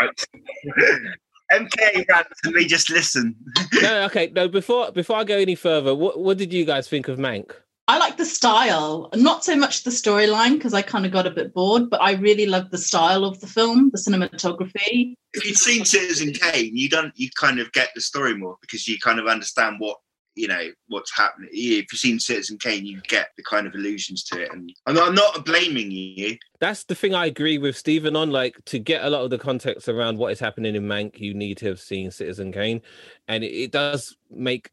rant 0.00 0.26
MKH 1.52 2.08
rants, 2.08 2.40
and 2.44 2.54
we 2.54 2.66
just 2.66 2.90
listen. 2.90 3.34
no, 3.82 4.04
okay, 4.04 4.30
no. 4.34 4.48
Before 4.48 4.90
before 4.92 5.16
I 5.16 5.24
go 5.24 5.36
any 5.36 5.54
further, 5.54 5.94
what 5.94 6.18
what 6.18 6.38
did 6.38 6.52
you 6.52 6.64
guys 6.64 6.88
think 6.88 7.08
of 7.08 7.18
Mank? 7.18 7.52
I 7.88 7.96
like 7.96 8.18
the 8.18 8.24
style, 8.26 9.08
not 9.14 9.44
so 9.44 9.56
much 9.56 9.82
the 9.82 9.90
storyline 9.90 10.54
because 10.54 10.74
I 10.74 10.82
kind 10.82 11.06
of 11.06 11.12
got 11.12 11.26
a 11.26 11.30
bit 11.30 11.54
bored, 11.54 11.88
but 11.88 12.02
I 12.02 12.12
really 12.12 12.44
love 12.44 12.70
the 12.70 12.76
style 12.76 13.24
of 13.24 13.40
the 13.40 13.46
film, 13.46 13.90
the 13.90 13.98
cinematography. 13.98 15.14
if 15.32 15.46
you'd 15.46 15.56
seen 15.56 15.86
Citizen 15.86 16.34
Kane, 16.34 16.76
you 16.76 16.90
don't. 16.90 17.18
You 17.18 17.30
kind 17.34 17.58
of 17.58 17.72
get 17.72 17.88
the 17.94 18.02
story 18.02 18.36
more 18.36 18.58
because 18.60 18.86
you 18.86 18.98
kind 18.98 19.18
of 19.18 19.26
understand 19.26 19.76
what 19.78 19.96
you 20.38 20.46
know 20.46 20.70
what's 20.86 21.14
happening. 21.16 21.50
If 21.52 21.92
you've 21.92 21.98
seen 21.98 22.20
Citizen 22.20 22.58
Kane, 22.58 22.86
you 22.86 23.00
get 23.08 23.30
the 23.36 23.42
kind 23.42 23.66
of 23.66 23.74
allusions 23.74 24.22
to 24.24 24.42
it. 24.42 24.52
And 24.52 24.72
I'm 24.86 24.94
not, 24.94 25.08
I'm 25.08 25.14
not 25.14 25.44
blaming 25.44 25.90
you. 25.90 26.38
That's 26.60 26.84
the 26.84 26.94
thing 26.94 27.14
I 27.14 27.26
agree 27.26 27.58
with 27.58 27.76
Stephen 27.76 28.14
on. 28.14 28.30
Like 28.30 28.56
to 28.66 28.78
get 28.78 29.04
a 29.04 29.10
lot 29.10 29.22
of 29.22 29.30
the 29.30 29.38
context 29.38 29.88
around 29.88 30.18
what 30.18 30.32
is 30.32 30.40
happening 30.40 30.76
in 30.76 30.84
Mank, 30.84 31.18
you 31.18 31.34
need 31.34 31.58
to 31.58 31.66
have 31.66 31.80
seen 31.80 32.10
Citizen 32.10 32.52
Kane, 32.52 32.80
and 33.26 33.42
it, 33.42 33.52
it 33.52 33.72
does 33.72 34.16
make. 34.30 34.70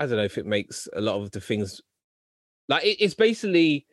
I 0.00 0.06
don't 0.06 0.16
know 0.16 0.24
if 0.24 0.38
it 0.38 0.46
makes 0.46 0.88
a 0.94 1.00
lot 1.00 1.20
of 1.20 1.30
the 1.32 1.40
things 1.40 1.80
like 2.68 2.84
it, 2.84 2.96
it's 3.00 3.14
basically. 3.14 3.86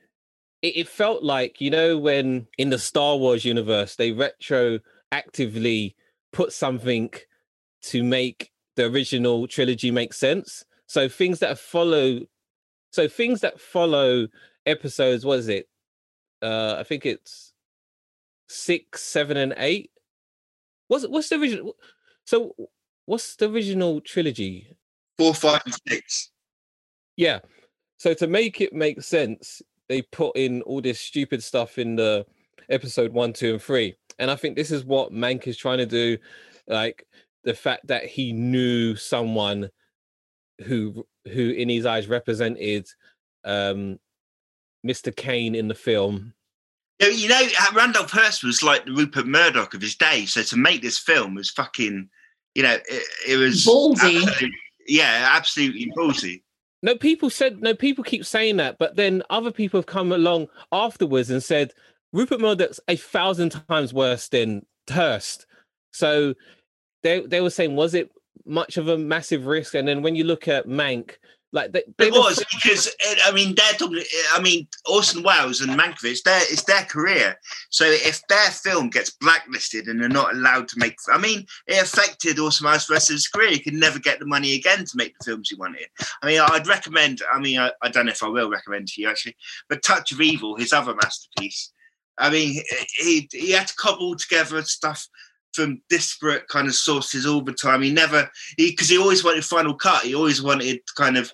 It, 0.62 0.78
it 0.78 0.88
felt 0.88 1.22
like 1.22 1.60
you 1.60 1.70
know 1.70 1.98
when 1.98 2.48
in 2.58 2.70
the 2.70 2.80
Star 2.80 3.18
Wars 3.18 3.44
universe 3.44 3.98
they 3.98 4.12
retroactively 4.12 5.96
put 6.32 6.54
something 6.54 7.12
to 7.84 8.04
make 8.04 8.52
the 8.76 8.86
original 8.86 9.48
trilogy 9.48 9.92
make 9.92 10.14
sense. 10.14 10.66
So 10.88 11.10
things 11.10 11.40
that 11.40 11.58
follow, 11.58 12.20
so 12.92 13.08
things 13.08 13.42
that 13.42 13.60
follow 13.60 14.28
episodes. 14.66 15.26
What 15.26 15.40
is 15.40 15.48
it? 15.48 15.68
uh 16.42 16.76
I 16.78 16.84
think 16.84 17.06
it's 17.06 17.54
six, 18.48 19.02
seven, 19.02 19.38
and 19.38 19.54
eight. 19.58 19.92
What's 20.88 21.08
what's 21.08 21.30
the 21.30 21.40
original? 21.40 21.76
So 22.26 22.56
what's 23.06 23.36
the 23.36 23.50
original 23.50 24.02
trilogy? 24.02 24.68
Four, 25.18 25.34
five, 25.34 25.62
and 25.66 25.76
six. 25.88 26.32
Yeah. 27.16 27.40
So 27.98 28.14
to 28.16 28.28
make 28.28 28.62
it 28.62 28.74
make 28.74 29.02
sense, 29.02 29.62
they 29.88 30.02
put 30.02 30.36
in 30.36 30.62
all 30.64 30.82
this 30.82 31.00
stupid 31.00 31.42
stuff 31.42 31.78
in 31.78 31.96
the 31.96 32.26
episode 32.70 33.14
one, 33.14 33.34
two, 33.34 33.54
and 33.54 33.62
three. 33.62 33.96
And 34.20 34.30
I 34.30 34.36
think 34.36 34.56
this 34.56 34.72
is 34.72 34.84
what 34.84 35.14
Mank 35.14 35.48
is 35.48 35.58
trying 35.58 35.78
to 35.78 35.86
do. 35.86 36.18
Like 36.68 37.06
the 37.44 37.54
fact 37.54 37.88
that 37.88 38.06
he 38.06 38.34
knew 38.34 38.96
someone 38.96 39.70
who 40.64 41.06
who 41.32 41.50
in 41.50 41.70
his 41.70 41.86
eyes 41.86 42.08
represented 42.08 42.88
um 43.44 44.00
Mr. 44.86 45.16
Kane 45.16 45.56
in 45.56 45.68
the 45.68 45.76
film. 45.76 46.34
You 47.00 47.10
know, 47.10 47.14
you 47.14 47.30
know, 47.30 47.42
uh, 47.60 47.74
Randolph 47.74 48.12
Hearst 48.12 48.44
was 48.44 48.64
like 48.64 48.86
the 48.86 48.94
Rupert 48.94 49.28
Murdoch 49.28 49.74
of 49.74 49.82
his 49.82 49.96
day. 49.96 50.26
So 50.26 50.44
to 50.44 50.58
make 50.58 50.82
this 50.82 50.98
film 50.98 51.36
was 51.36 51.50
fucking, 51.50 52.10
you 52.54 52.64
know, 52.64 52.78
it, 52.88 53.04
it 53.28 53.38
was 53.38 53.66
Ballsy. 53.66 54.22
absolute- 54.24 54.52
yeah, 54.88 55.32
absolutely 55.34 55.92
ballsy. 55.98 56.44
No, 56.84 56.96
people 56.96 57.30
said 57.32 57.62
no. 57.62 57.74
People 57.74 58.04
keep 58.04 58.26
saying 58.26 58.58
that, 58.58 58.78
but 58.78 58.96
then 58.96 59.24
other 59.32 59.52
people 59.52 59.80
have 59.80 59.88
come 59.88 60.12
along 60.12 60.48
afterwards 60.72 61.32
and 61.32 61.44
said 61.44 61.74
Rupert 62.14 62.40
Murdoch's 62.40 62.80
a 62.88 62.96
thousand 62.96 63.60
times 63.68 63.94
worse 63.94 64.30
than 64.30 64.66
Hearst. 64.90 65.48
So 65.92 66.36
they 67.02 67.22
they 67.22 67.42
were 67.42 67.50
saying, 67.50 67.76
was 67.76 67.96
it 67.96 68.12
much 68.46 68.78
of 68.78 68.88
a 68.88 68.98
massive 68.98 69.46
risk? 69.46 69.76
And 69.76 69.88
then 69.88 70.02
when 70.02 70.16
you 70.16 70.24
look 70.24 70.48
at 70.48 70.68
Mank, 70.68 71.16
like 71.56 71.72
they, 71.72 71.84
they 71.98 72.08
It 72.08 72.14
was 72.14 72.44
because 72.52 72.94
I 73.26 73.32
mean 73.32 73.56
they're 73.56 73.74
talking. 73.74 74.04
I 74.34 74.42
mean 74.42 74.68
Orson 74.92 75.24
Welles 75.24 75.62
and 75.62 75.80
Mankiewicz. 75.80 76.22
Their 76.24 76.42
it's 76.42 76.64
their 76.66 76.84
career. 76.84 77.38
So 77.70 77.86
if 77.86 78.22
their 78.28 78.50
film 78.52 78.90
gets 78.90 79.12
blacklisted 79.12 79.88
and 79.88 80.00
they're 80.00 80.10
not 80.10 80.34
allowed 80.34 80.68
to 80.70 80.80
make, 80.80 80.98
I 81.12 81.18
mean 81.18 81.46
it 81.68 81.82
affected 81.82 82.40
Orson 82.40 82.66
Welles' 82.66 82.90
rest 82.90 83.10
of 83.10 83.16
his 83.16 83.30
career. 83.30 83.52
He 83.52 83.60
could 83.60 83.74
never 83.74 84.00
get 84.00 84.20
the 84.20 84.26
money 84.26 84.54
again 84.56 84.80
to 84.80 84.98
make 84.98 85.18
the 85.18 85.24
films 85.24 85.50
he 85.50 85.56
wanted. 85.56 85.88
I 86.22 86.28
mean 86.28 86.42
I'd 86.42 86.68
recommend. 86.68 87.22
I 87.34 87.40
mean 87.40 87.58
I, 87.58 87.72
I 87.82 87.90
don't 87.90 88.06
know 88.06 88.12
if 88.12 88.22
I 88.22 88.28
will 88.28 88.50
recommend 88.50 88.90
to 88.90 89.02
you 89.02 89.10
actually, 89.10 89.38
but 89.70 89.82
Touch 89.82 90.12
of 90.12 90.20
Evil, 90.20 90.58
his 90.58 90.74
other 90.74 90.94
masterpiece. 90.94 91.72
I 92.18 92.30
mean 92.30 92.62
he 92.98 93.30
he 93.32 93.52
had 93.52 93.68
to 93.68 93.76
cobble 93.76 94.18
together 94.18 94.62
stuff 94.64 95.08
from 95.56 95.82
disparate 95.90 96.48
kind 96.48 96.68
of 96.68 96.76
sources 96.76 97.26
all 97.26 97.42
the 97.42 97.54
time. 97.54 97.82
He 97.82 97.92
never 97.92 98.30
he 98.58 98.72
because 98.72 98.90
he 98.90 98.98
always 98.98 99.24
wanted 99.24 99.46
final 99.46 99.74
cut. 99.74 100.04
He 100.04 100.14
always 100.14 100.44
wanted 100.44 100.82
kind 100.96 101.18
of 101.18 101.32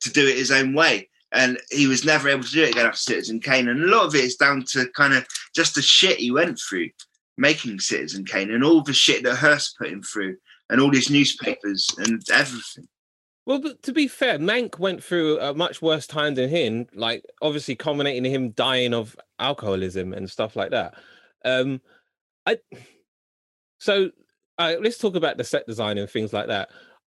to 0.00 0.10
do 0.10 0.26
it 0.26 0.36
his 0.36 0.50
own 0.50 0.74
way. 0.74 1.08
And 1.32 1.58
he 1.70 1.86
was 1.86 2.04
never 2.04 2.28
able 2.28 2.44
to 2.44 2.50
do 2.50 2.62
it 2.62 2.70
again 2.70 2.86
after 2.86 2.98
Citizen 2.98 3.40
Kane. 3.40 3.68
And 3.68 3.82
a 3.82 3.86
lot 3.88 4.06
of 4.06 4.14
it 4.14 4.24
is 4.24 4.36
down 4.36 4.64
to 4.70 4.86
kind 4.94 5.12
of 5.12 5.26
just 5.54 5.74
the 5.74 5.82
shit 5.82 6.18
he 6.18 6.30
went 6.30 6.58
through 6.60 6.88
making 7.36 7.80
Citizen 7.80 8.24
Kane 8.24 8.50
and 8.50 8.64
all 8.64 8.82
the 8.82 8.92
shit 8.92 9.22
that 9.24 9.36
Hearst 9.36 9.76
put 9.78 9.88
him 9.88 10.02
through. 10.02 10.36
and 10.70 10.80
all 10.80 10.90
these 10.90 11.10
newspapers 11.10 11.88
and 11.98 12.22
everything. 12.30 12.88
Well, 13.44 13.60
but 13.60 13.82
to 13.84 13.92
be 13.92 14.08
fair, 14.08 14.38
Mank 14.38 14.78
went 14.78 15.02
through 15.02 15.38
a 15.38 15.54
much 15.54 15.80
worse 15.80 16.06
time 16.06 16.34
than 16.34 16.48
him, 16.48 16.88
like 16.94 17.24
obviously 17.40 17.76
culminating 17.76 18.24
in 18.24 18.32
him 18.32 18.50
dying 18.50 18.92
of 18.92 19.16
alcoholism 19.38 20.12
and 20.12 20.28
stuff 20.28 20.56
like 20.56 20.72
that. 20.72 20.94
Um, 21.44 21.80
I 22.44 22.58
so 23.78 24.10
uh, 24.58 24.74
let's 24.80 24.98
talk 24.98 25.16
about 25.16 25.36
the 25.36 25.44
set 25.44 25.66
design 25.66 25.98
and 25.98 26.08
things 26.08 26.32
like 26.32 26.48
that. 26.48 26.70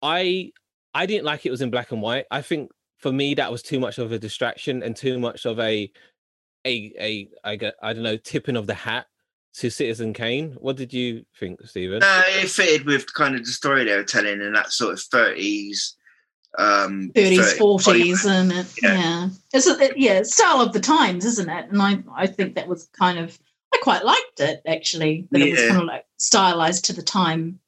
I 0.02 0.52
I 0.94 1.06
didn't 1.06 1.24
like 1.24 1.46
it 1.46 1.50
was 1.50 1.60
in 1.60 1.70
black 1.70 1.92
and 1.92 2.02
white. 2.02 2.26
I 2.30 2.42
think 2.42 2.70
for 2.98 3.12
me 3.12 3.34
that 3.34 3.50
was 3.50 3.62
too 3.62 3.78
much 3.78 3.98
of 3.98 4.12
a 4.12 4.18
distraction 4.18 4.82
and 4.82 4.96
too 4.96 5.18
much 5.18 5.44
of 5.44 5.58
a 5.60 5.90
a 6.66 6.92
a 6.98 7.28
I, 7.44 7.72
I 7.82 7.92
don't 7.92 8.02
know 8.02 8.16
tipping 8.16 8.56
of 8.56 8.66
the 8.66 8.74
hat 8.74 9.06
to 9.54 9.70
Citizen 9.70 10.12
Kane. 10.12 10.56
What 10.58 10.76
did 10.76 10.92
you 10.92 11.24
think, 11.38 11.60
Stephen? 11.64 12.02
Uh, 12.02 12.22
it 12.26 12.48
fitted 12.48 12.86
with 12.86 13.12
kind 13.14 13.34
of 13.34 13.44
the 13.44 13.50
story 13.50 13.84
they 13.84 13.96
were 13.96 14.04
telling 14.04 14.40
in 14.40 14.52
that 14.52 14.72
sort 14.72 14.94
of 14.94 15.00
thirties 15.00 15.94
um 16.56 17.12
30s 17.14 17.58
40s 17.58 18.26
and 18.26 18.52
it, 18.52 18.66
yeah, 18.82 18.94
yeah. 18.94 19.28
it's 19.52 19.68
a, 19.68 19.90
yeah 19.96 20.22
style 20.22 20.62
of 20.62 20.72
the 20.72 20.80
times 20.80 21.26
isn't 21.26 21.50
it 21.50 21.66
and 21.68 21.82
i 21.82 22.02
i 22.16 22.26
think 22.26 22.54
that 22.54 22.66
was 22.66 22.88
kind 22.98 23.18
of 23.18 23.38
i 23.74 23.78
quite 23.82 24.04
liked 24.04 24.40
it 24.40 24.60
actually 24.66 25.28
that 25.30 25.40
yeah. 25.40 25.46
it 25.46 25.50
was 25.52 25.68
kind 25.68 25.82
of 25.82 25.86
like 25.86 26.06
stylized 26.18 26.84
to 26.86 26.92
the 26.92 27.02
time. 27.02 27.60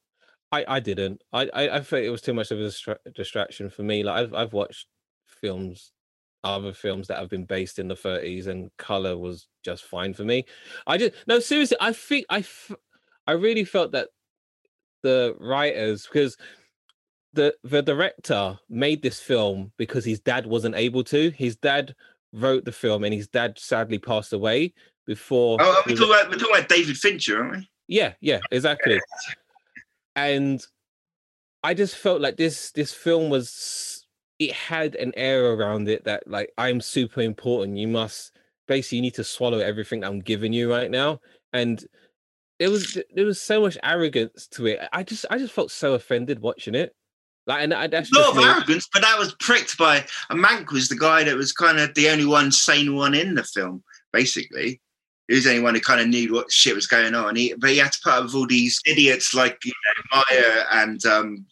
I 0.53 0.65
i 0.67 0.81
didn't. 0.81 1.23
I 1.33 1.49
i, 1.55 1.77
I 1.77 1.81
think 1.81 2.07
it 2.07 2.11
was 2.11 2.23
too 2.23 2.35
much 2.35 2.51
of 2.51 2.59
a 2.59 2.63
distra- 2.63 3.15
distraction 3.15 3.71
for 3.71 3.83
me. 3.83 4.03
Like 4.03 4.25
i've, 4.25 4.35
I've 4.35 4.53
watched 4.53 4.87
films 5.27 5.93
other 6.43 6.73
films 6.73 7.07
that 7.09 7.19
have 7.19 7.29
been 7.29 7.45
based 7.45 7.79
in 7.79 7.87
the 7.87 7.95
30s 7.95 8.47
and 8.47 8.71
color 8.79 9.19
was 9.19 9.47
just 9.63 9.85
fine 9.85 10.15
for 10.15 10.25
me. 10.25 10.47
I 10.87 10.97
just 10.97 11.13
no 11.27 11.39
seriously 11.39 11.77
i 11.81 11.93
think 11.93 12.27
i 12.31 12.45
i 13.27 13.33
really 13.33 13.65
felt 13.65 13.93
that 13.93 14.09
the 15.03 15.37
writers 15.39 16.07
because 16.07 16.37
the 17.33 17.55
the 17.63 17.83
director 17.83 18.59
made 18.69 19.03
this 19.03 19.21
film 19.21 19.73
because 19.77 20.05
his 20.05 20.21
dad 20.21 20.47
wasn't 20.47 20.75
able 20.75 21.05
to. 21.05 21.31
His 21.31 21.57
dad 21.57 21.95
wrote 22.33 22.65
the 22.65 22.73
film, 22.73 23.05
and 23.05 23.15
his 23.15 23.29
dad 23.29 23.59
sadly 23.59 23.99
passed 23.99 24.33
away 24.33 24.75
before. 25.11 25.59
Oh, 25.61 25.65
oh 25.65 25.83
we're 25.89 25.97
talking, 25.97 26.15
about, 26.15 26.31
we're 26.31 26.39
talking 26.39 26.55
about 26.55 26.69
David 26.69 26.97
Fincher, 26.97 27.43
aren't 27.43 27.57
we? 27.57 27.71
Yeah, 27.89 28.13
yeah, 28.21 28.39
exactly. 28.53 29.01
and 30.15 30.65
I 31.65 31.75
just 31.75 31.97
felt 31.97 32.21
like 32.21 32.37
this 32.37 32.71
this 32.71 32.95
film 32.95 33.29
was 33.29 34.07
it 34.39 34.53
had 34.53 34.95
an 34.95 35.13
air 35.17 35.53
around 35.53 35.89
it 35.89 36.05
that 36.05 36.29
like 36.29 36.53
I'm 36.57 36.81
super 36.81 37.23
important. 37.23 37.77
You 37.77 37.89
must 37.89 38.31
basically 38.69 38.99
you 38.99 39.03
need 39.03 39.15
to 39.15 39.25
swallow 39.25 39.59
everything 39.59 40.05
I'm 40.05 40.21
giving 40.21 40.53
you 40.53 40.71
right 40.71 40.91
now. 40.91 41.19
And 41.53 41.85
there 42.61 42.71
was 42.71 42.97
there 43.13 43.27
was 43.27 43.43
so 43.43 43.61
much 43.61 43.77
arrogance 43.83 44.47
to 44.53 44.67
it. 44.67 44.79
I 44.93 45.03
just 45.03 45.27
I 45.29 45.39
just 45.39 45.53
felt 45.53 45.73
so 45.73 45.95
offended 45.95 46.39
watching 46.39 46.77
it. 46.77 46.95
Like, 47.49 47.65
and 47.65 47.73
that's 47.73 48.13
not 48.13 48.37
of 48.37 48.45
arrogance, 48.45 48.89
but 48.93 49.03
that 49.03 49.19
was 49.19 49.35
pricked 49.41 49.77
by. 49.77 50.05
A 50.29 50.37
Mank 50.37 50.71
was 50.71 50.89
the 50.89 50.97
guy 50.97 51.25
that 51.25 51.35
was 51.35 51.53
kind 51.53 51.81
of 51.81 51.93
the 51.95 52.09
only 52.09 52.27
one 52.27 52.53
sane 52.53 52.95
one 52.95 53.13
in 53.13 53.35
the 53.35 53.43
film, 53.43 53.83
basically. 54.13 54.81
He 55.31 55.37
was 55.37 55.45
the 55.45 55.51
only 55.51 55.63
one 55.63 55.75
who 55.77 55.81
kind 55.81 56.01
of 56.01 56.09
knew 56.09 56.35
what 56.35 56.51
shit 56.51 56.75
was 56.75 56.89
going 56.89 57.15
on. 57.15 57.37
He, 57.37 57.55
but 57.57 57.71
he 57.71 57.79
had 57.79 57.93
to 57.93 58.01
put 58.03 58.13
up 58.13 58.25
with 58.25 58.35
all 58.35 58.49
these 58.49 58.81
idiots 58.85 59.33
like 59.33 59.65
you 59.65 59.73
know, 59.73 60.23
Meyer 60.29 60.67
and. 60.73 61.07
Um, 61.07 61.47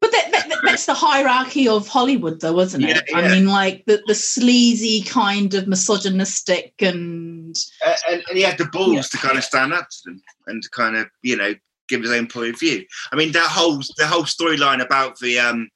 but 0.00 0.12
that, 0.12 0.30
that, 0.30 0.60
that's 0.62 0.86
the 0.86 0.94
hierarchy 0.94 1.66
of 1.66 1.88
Hollywood, 1.88 2.40
though, 2.40 2.52
wasn't 2.52 2.84
it? 2.84 2.90
Yeah, 2.90 3.02
yeah. 3.08 3.16
I 3.18 3.28
mean, 3.28 3.48
like 3.48 3.84
the, 3.86 4.00
the 4.06 4.14
sleazy 4.14 5.02
kind 5.02 5.52
of 5.54 5.66
misogynistic 5.66 6.74
and... 6.80 7.58
Uh, 7.84 7.96
and. 8.08 8.22
and 8.28 8.38
he 8.38 8.44
had 8.44 8.58
the 8.58 8.66
balls 8.66 8.94
yeah. 8.94 9.02
to 9.02 9.18
kind 9.18 9.36
of 9.36 9.42
stand 9.42 9.72
up 9.72 9.88
to 9.90 9.98
them 10.04 10.22
and 10.46 10.62
to 10.62 10.70
kind 10.70 10.96
of, 10.96 11.08
you 11.22 11.36
know, 11.36 11.52
give 11.88 12.02
his 12.02 12.12
own 12.12 12.28
point 12.28 12.54
of 12.54 12.60
view. 12.60 12.84
I 13.10 13.16
mean, 13.16 13.32
that 13.32 13.48
whole 13.48 13.78
the 13.96 14.06
whole 14.06 14.22
storyline 14.22 14.80
about 14.80 15.18
the 15.18 15.40
um 15.40 15.68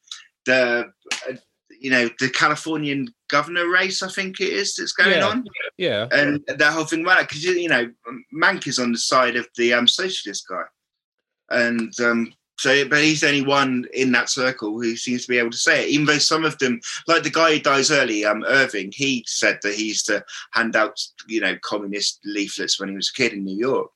the 0.46 0.92
you 1.82 1.90
know 1.90 2.08
the 2.20 2.30
Californian 2.30 3.12
governor 3.28 3.68
race, 3.68 4.02
I 4.02 4.08
think 4.08 4.40
it 4.40 4.52
is 4.52 4.76
that's 4.76 4.92
going 4.92 5.18
yeah. 5.18 5.26
on. 5.26 5.44
Yeah, 5.76 6.08
and 6.12 6.40
that 6.46 6.72
whole 6.72 6.84
thing 6.84 7.02
about 7.02 7.20
it 7.20 7.28
because 7.28 7.44
you 7.44 7.68
know 7.68 7.90
Mank 8.34 8.66
is 8.66 8.78
on 8.78 8.92
the 8.92 8.98
side 8.98 9.36
of 9.36 9.48
the 9.56 9.74
um 9.74 9.88
socialist 9.88 10.46
guy, 10.48 10.64
and 11.50 11.92
um 12.00 12.32
so, 12.58 12.86
but 12.88 13.02
he's 13.02 13.22
the 13.22 13.28
only 13.28 13.42
one 13.42 13.86
in 13.92 14.12
that 14.12 14.30
circle 14.30 14.80
who 14.80 14.94
seems 14.94 15.22
to 15.22 15.28
be 15.28 15.38
able 15.38 15.50
to 15.50 15.56
say 15.56 15.82
it. 15.82 15.88
Even 15.88 16.06
though 16.06 16.18
some 16.18 16.44
of 16.44 16.56
them, 16.58 16.80
like 17.08 17.24
the 17.24 17.30
guy 17.30 17.54
who 17.54 17.60
dies 17.60 17.90
early, 17.90 18.24
um, 18.24 18.44
Irving, 18.46 18.92
he 18.94 19.24
said 19.26 19.58
that 19.62 19.74
he 19.74 19.88
used 19.88 20.06
to 20.06 20.24
hand 20.52 20.76
out, 20.76 20.96
you 21.26 21.40
know, 21.40 21.56
communist 21.62 22.20
leaflets 22.24 22.78
when 22.78 22.90
he 22.90 22.94
was 22.94 23.10
a 23.10 23.20
kid 23.20 23.32
in 23.32 23.42
New 23.42 23.56
York 23.56 23.90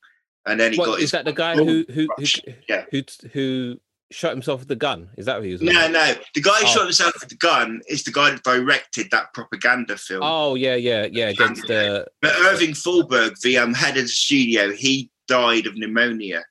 and 0.46 0.61
then 0.61 0.72
he 0.72 0.79
what, 0.79 0.87
got. 0.87 1.01
Is 1.01 1.11
that 1.11 1.25
the 1.25 1.33
guy 1.33 1.55
who 1.57 1.85
who 1.92 2.09
who, 2.16 2.25
yeah. 2.68 2.85
who 2.90 3.03
who 3.33 3.81
shot 4.11 4.31
himself 4.31 4.61
with 4.61 4.69
the 4.69 4.77
gun? 4.77 5.09
Is 5.16 5.27
that 5.27 5.37
who 5.37 5.42
he 5.42 5.53
was? 5.53 5.62
No, 5.62 5.88
no. 5.88 6.14
The 6.35 6.40
guy 6.40 6.59
who 6.61 6.66
oh. 6.66 6.69
shot 6.69 6.83
himself 6.85 7.14
with 7.21 7.29
the 7.29 7.37
gun 7.37 7.81
is 7.88 8.05
the 8.05 8.12
guy 8.12 8.31
that 8.31 8.42
directed 8.42 9.11
that 9.11 9.33
propaganda 9.35 9.97
film. 9.97 10.21
Oh 10.23 10.55
yeah, 10.55 10.77
yeah, 10.77 11.07
yeah. 11.11 11.29
Against 11.29 11.66
the. 11.66 12.07
But 12.23 12.35
Irving 12.40 12.75
Thalberg, 12.75 13.40
the 13.40 13.59
um, 13.59 13.75
head 13.75 13.97
of 13.97 14.05
the 14.05 14.09
studio, 14.09 14.73
he 14.73 15.11
died 15.29 15.66
of 15.66 15.77
pneumonia. 15.77 16.45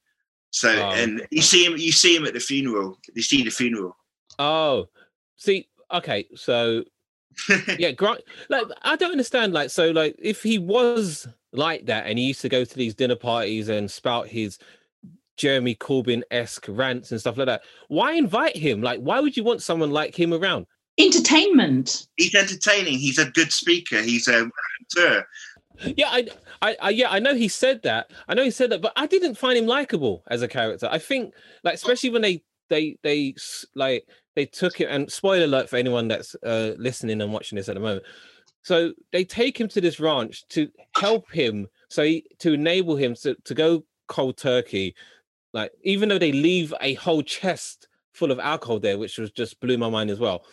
So 0.52 0.70
oh. 0.70 0.92
and 0.92 1.26
you 1.32 1.42
see 1.42 1.66
him, 1.66 1.78
you 1.78 1.92
see 1.92 2.16
him 2.16 2.26
at 2.26 2.34
the 2.34 2.40
funeral. 2.40 2.98
You 3.14 3.22
see 3.22 3.44
the 3.44 3.50
funeral. 3.50 3.96
Oh, 4.40 4.88
see, 5.38 5.68
okay, 5.92 6.28
so 6.36 6.84
yeah, 7.78 7.92
Grant. 7.92 8.22
Like 8.50 8.66
I 8.82 8.96
don't 8.96 9.12
understand. 9.12 9.54
Like 9.54 9.70
so, 9.70 9.92
like 9.92 10.16
if 10.20 10.44
he 10.44 10.58
was 10.58 11.28
like 11.52 11.86
that 11.86 12.06
and 12.06 12.18
he 12.20 12.26
used 12.26 12.42
to 12.42 12.50
go 12.50 12.66
to 12.66 12.76
these 12.76 12.96
dinner 12.96 13.16
parties 13.16 13.70
and 13.70 13.90
spout 13.90 14.28
his 14.28 14.58
Jeremy 15.38 15.76
Corbyn 15.76 16.24
esque 16.32 16.66
rants 16.68 17.12
and 17.12 17.20
stuff 17.20 17.38
like 17.38 17.48
that, 17.48 17.64
why 17.88 18.14
invite 18.14 18.56
him? 18.56 18.82
Like, 18.82 19.00
why 19.00 19.20
would 19.20 19.36
you 19.36 19.44
want 19.44 19.62
someone 19.62 19.92
like 19.92 20.18
him 20.18 20.34
around? 20.34 20.66
Entertainment. 20.98 22.08
He's 22.16 22.34
entertaining. 22.36 22.98
He's 22.98 23.20
a 23.20 23.30
good 23.32 23.52
speaker. 23.52 24.02
He's 24.02 24.28
a 24.28 24.50
Yeah, 25.84 26.08
I, 26.10 26.28
I, 26.62 26.78
I, 26.82 26.90
yeah, 26.92 27.10
I 27.12 27.20
know 27.20 27.36
he 27.36 27.50
said 27.50 27.82
that. 27.84 28.12
I 28.30 28.34
know 28.34 28.44
he 28.44 28.52
said 28.52 28.70
that, 28.70 28.82
but 28.82 28.94
I 28.96 29.08
didn't 29.08 29.36
find 29.36 29.58
him 29.58 29.68
likable 29.68 30.24
as 30.28 30.42
a 30.42 30.48
character. 30.48 30.88
I 30.90 31.00
think, 31.00 31.34
like, 31.64 31.74
especially 31.74 32.12
when 32.12 32.22
they, 32.22 32.44
they, 32.70 32.98
they, 33.04 33.36
like, 33.76 34.08
they 34.36 34.46
took 34.46 34.80
it. 34.80 34.86
And 34.86 35.12
spoiler 35.12 35.44
alert 35.44 35.70
for 35.70 35.76
anyone 35.76 36.08
that's 36.08 36.34
uh, 36.44 36.76
listening 36.78 37.22
and 37.22 37.34
watching 37.34 37.58
this 37.58 37.68
at 37.68 37.76
the 37.76 37.82
moment. 37.82 38.04
So 38.64 38.94
they 39.12 39.26
take 39.26 39.60
him 39.60 39.68
to 39.68 39.82
this 39.82 40.00
ranch 40.00 40.48
to 40.50 40.70
help 40.96 41.30
him, 41.30 41.68
so 41.90 42.04
he, 42.04 42.26
to 42.40 42.54
enable 42.54 42.96
him 42.96 43.14
to, 43.16 43.36
to 43.44 43.54
go 43.54 43.84
cold 44.08 44.38
turkey. 44.38 44.96
Like 45.56 45.72
even 45.84 46.10
though 46.10 46.20
they 46.20 46.32
leave 46.32 46.72
a 46.82 46.94
whole 46.94 47.24
chest 47.24 47.88
full 48.14 48.32
of 48.32 48.40
alcohol 48.40 48.80
there, 48.80 49.00
which 49.00 49.18
was 49.18 49.32
just 49.32 49.60
blew 49.60 49.80
my 49.80 49.90
mind 49.90 50.12
as 50.12 50.20
well. 50.20 50.46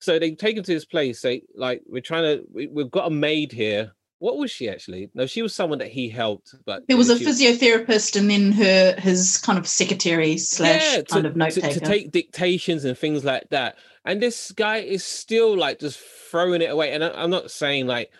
So 0.00 0.18
they 0.18 0.32
take 0.32 0.58
him 0.58 0.64
to 0.64 0.74
this 0.74 0.84
place. 0.84 1.22
They 1.22 1.44
like 1.54 1.80
we're 1.86 2.02
trying 2.02 2.24
to 2.24 2.44
we, 2.52 2.66
we've 2.66 2.90
got 2.90 3.06
a 3.06 3.10
maid 3.10 3.52
here 3.52 3.92
what 4.22 4.38
was 4.38 4.52
she 4.52 4.68
actually? 4.68 5.10
No, 5.14 5.26
she 5.26 5.42
was 5.42 5.52
someone 5.52 5.80
that 5.80 5.88
he 5.88 6.08
helped, 6.08 6.54
but 6.64 6.86
there 6.86 6.96
was 6.96 7.10
a 7.10 7.16
physiotherapist 7.16 8.14
and 8.14 8.30
then 8.30 8.52
her 8.52 8.94
his 8.96 9.36
kind 9.38 9.58
of 9.58 9.66
secretary 9.66 10.38
slash 10.38 10.94
yeah, 10.94 11.02
kind 11.02 11.26
of 11.26 11.34
note 11.34 11.54
to, 11.54 11.60
to, 11.60 11.80
take 11.80 12.12
dictations 12.12 12.84
and 12.84 12.96
things 12.96 13.24
like 13.24 13.48
that. 13.50 13.78
And 14.04 14.22
this 14.22 14.52
guy 14.52 14.76
is 14.76 15.04
still 15.04 15.56
like 15.56 15.80
just 15.80 15.98
throwing 15.98 16.62
it 16.62 16.70
away. 16.70 16.92
And 16.92 17.02
I, 17.02 17.10
I'm 17.20 17.30
not 17.30 17.50
saying 17.50 17.88
like 17.88 18.12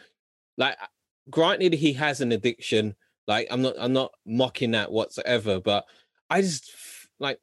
like 0.59 0.77
granted 1.31 1.73
he 1.73 1.93
has 1.93 2.21
an 2.21 2.33
addiction. 2.33 2.97
Like 3.29 3.47
I'm 3.49 3.63
not 3.63 3.75
I'm 3.79 3.93
not 3.93 4.11
mocking 4.27 4.73
that 4.73 4.91
whatsoever, 4.91 5.61
but 5.61 5.85
I 6.33 6.41
just 6.41 6.73
like 7.21 7.39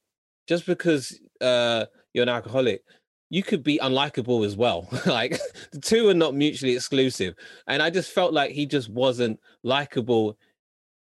just 0.48 0.66
because 0.66 1.20
uh 1.42 1.86
you're 2.14 2.24
an 2.24 2.30
alcoholic 2.30 2.84
you 3.30 3.44
could 3.44 3.64
be 3.64 3.80
unlikable 3.82 4.46
as 4.46 4.58
well. 4.58 4.88
like 5.06 5.40
the 5.72 5.80
two 5.80 6.10
are 6.10 6.16
not 6.16 6.34
mutually 6.34 6.74
exclusive. 6.74 7.36
And 7.68 7.82
I 7.82 7.92
just 7.92 8.12
felt 8.12 8.34
like 8.34 8.52
he 8.52 8.66
just 8.66 8.90
wasn't 8.90 9.40
likable 9.64 10.38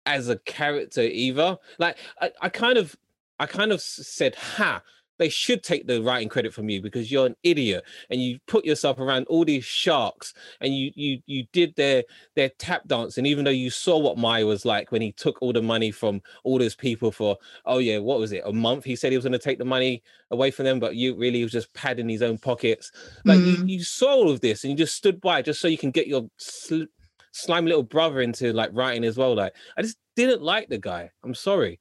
as 0.07 0.29
a 0.29 0.38
character 0.40 1.03
either. 1.03 1.57
Like 1.79 1.96
I, 2.20 2.33
I 2.42 2.49
kind 2.49 2.79
of 2.79 2.96
I 3.38 3.46
kind 3.46 3.70
of 3.70 3.81
said, 3.81 4.35
ha, 4.35 4.83
they 5.18 5.29
should 5.29 5.62
take 5.62 5.87
the 5.87 6.02
writing 6.02 6.29
credit 6.29 6.52
from 6.52 6.68
you 6.68 6.81
because 6.81 7.11
you're 7.11 7.26
an 7.26 7.37
idiot 7.42 7.85
and 8.11 8.20
you 8.20 8.38
put 8.46 8.64
yourself 8.64 8.98
around 8.98 9.26
all 9.26 9.44
these 9.44 9.64
sharks 9.64 10.35
and 10.61 10.74
you 10.74 10.90
you 10.94 11.18
you 11.26 11.44
did 11.52 11.74
their 11.76 12.05
their 12.35 12.50
tap 12.59 12.87
dance 12.87 13.18
and 13.18 13.26
even 13.26 13.44
though 13.44 13.50
you 13.50 13.70
saw 13.70 13.98
what 13.98 14.18
Meyer 14.18 14.46
was 14.46 14.64
like 14.64 14.92
when 14.92 15.02
he 15.02 15.12
took 15.12 15.40
all 15.40 15.52
the 15.52 15.62
money 15.62 15.90
from 15.90 16.20
all 16.44 16.59
those 16.59 16.74
people 16.74 17.11
for 17.11 17.37
oh 17.64 17.79
yeah 17.79 17.98
what 17.98 18.18
was 18.18 18.33
it 18.33 18.42
a 18.44 18.52
month? 18.52 18.85
He 18.85 18.96
said 18.96 19.12
he 19.12 19.18
was 19.18 19.24
going 19.24 19.33
to 19.33 19.38
take 19.38 19.59
the 19.59 19.64
money 19.64 20.02
away 20.31 20.50
from 20.50 20.64
them 20.64 20.81
but 20.81 20.96
you 20.96 21.16
really 21.16 21.42
was 21.42 21.52
just 21.52 21.72
padding 21.74 22.09
his 22.09 22.22
own 22.22 22.38
pockets. 22.38 22.92
Like 23.24 23.38
mm. 23.38 23.59
you, 23.59 23.66
you 23.66 23.83
saw 23.83 24.14
all 24.14 24.31
of 24.31 24.40
this 24.40 24.64
and 24.64 24.70
you 24.70 24.76
just 24.76 24.96
stood 24.96 25.20
by 25.20 25.42
just 25.42 25.61
so 25.61 25.68
you 25.68 25.79
can 25.79 25.90
get 25.90 26.07
your 26.07 26.29
sl- 26.37 26.85
slime 27.33 27.66
little 27.66 27.83
brother 27.83 28.20
into 28.20 28.52
like 28.52 28.70
writing 28.72 29.05
as 29.05 29.16
well. 29.16 29.35
Like 29.35 29.55
I 29.76 29.83
just 29.83 29.98
didn't 30.14 30.42
like 30.42 30.68
the 30.68 30.79
guy. 30.79 31.11
I'm 31.24 31.35
sorry 31.35 31.81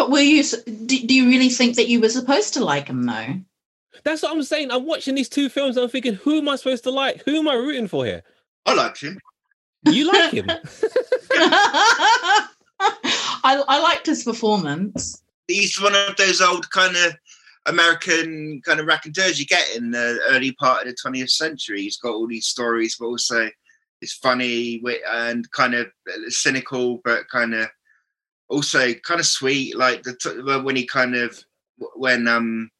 but 0.00 0.10
were 0.10 0.20
you? 0.20 0.42
Do, 0.42 1.06
do 1.06 1.14
you 1.14 1.28
really 1.28 1.50
think 1.50 1.76
that 1.76 1.90
you 1.90 2.00
were 2.00 2.08
supposed 2.08 2.54
to 2.54 2.64
like 2.64 2.88
him 2.88 3.02
though? 3.04 3.34
That's 4.02 4.22
what 4.22 4.32
I'm 4.32 4.42
saying. 4.42 4.70
I'm 4.70 4.86
watching 4.86 5.14
these 5.14 5.28
two 5.28 5.50
films. 5.50 5.76
and 5.76 5.84
I'm 5.84 5.90
thinking, 5.90 6.14
who 6.14 6.38
am 6.38 6.48
I 6.48 6.56
supposed 6.56 6.84
to 6.84 6.90
like? 6.90 7.22
Who 7.24 7.36
am 7.36 7.46
I 7.46 7.52
rooting 7.52 7.86
for 7.86 8.06
here? 8.06 8.22
I 8.64 8.72
like 8.72 8.96
him. 8.96 9.20
You 9.84 10.10
like 10.10 10.32
him? 10.32 10.46
I, 11.30 12.48
I 13.44 13.82
liked 13.82 14.06
his 14.06 14.24
performance. 14.24 15.22
he's 15.48 15.78
one 15.78 15.94
of 15.94 16.16
those 16.16 16.40
old 16.40 16.70
kind 16.70 16.96
of 16.96 17.14
American 17.66 18.62
kind 18.64 18.80
of 18.80 18.86
raconteurs 18.86 19.38
you 19.38 19.44
get 19.44 19.76
in 19.76 19.90
the 19.90 20.18
early 20.30 20.52
part 20.52 20.86
of 20.86 20.88
the 20.88 20.96
20th 21.10 21.28
century. 21.28 21.82
He's 21.82 21.98
got 21.98 22.14
all 22.14 22.26
these 22.26 22.46
stories, 22.46 22.96
but 22.98 23.04
also 23.04 23.50
it's 24.00 24.14
funny 24.14 24.82
and 25.12 25.50
kind 25.50 25.74
of 25.74 25.88
uh, 26.08 26.30
cynical, 26.30 27.02
but 27.04 27.28
kind 27.28 27.52
of 27.52 27.68
also 28.50 28.92
kind 28.94 29.20
of 29.20 29.26
sweet. 29.26 29.76
Like 29.76 30.02
the 30.02 30.60
when 30.62 30.76
he 30.76 30.84
kind 30.84 31.14
of 31.14 31.42
when 31.94 32.28
um 32.28 32.70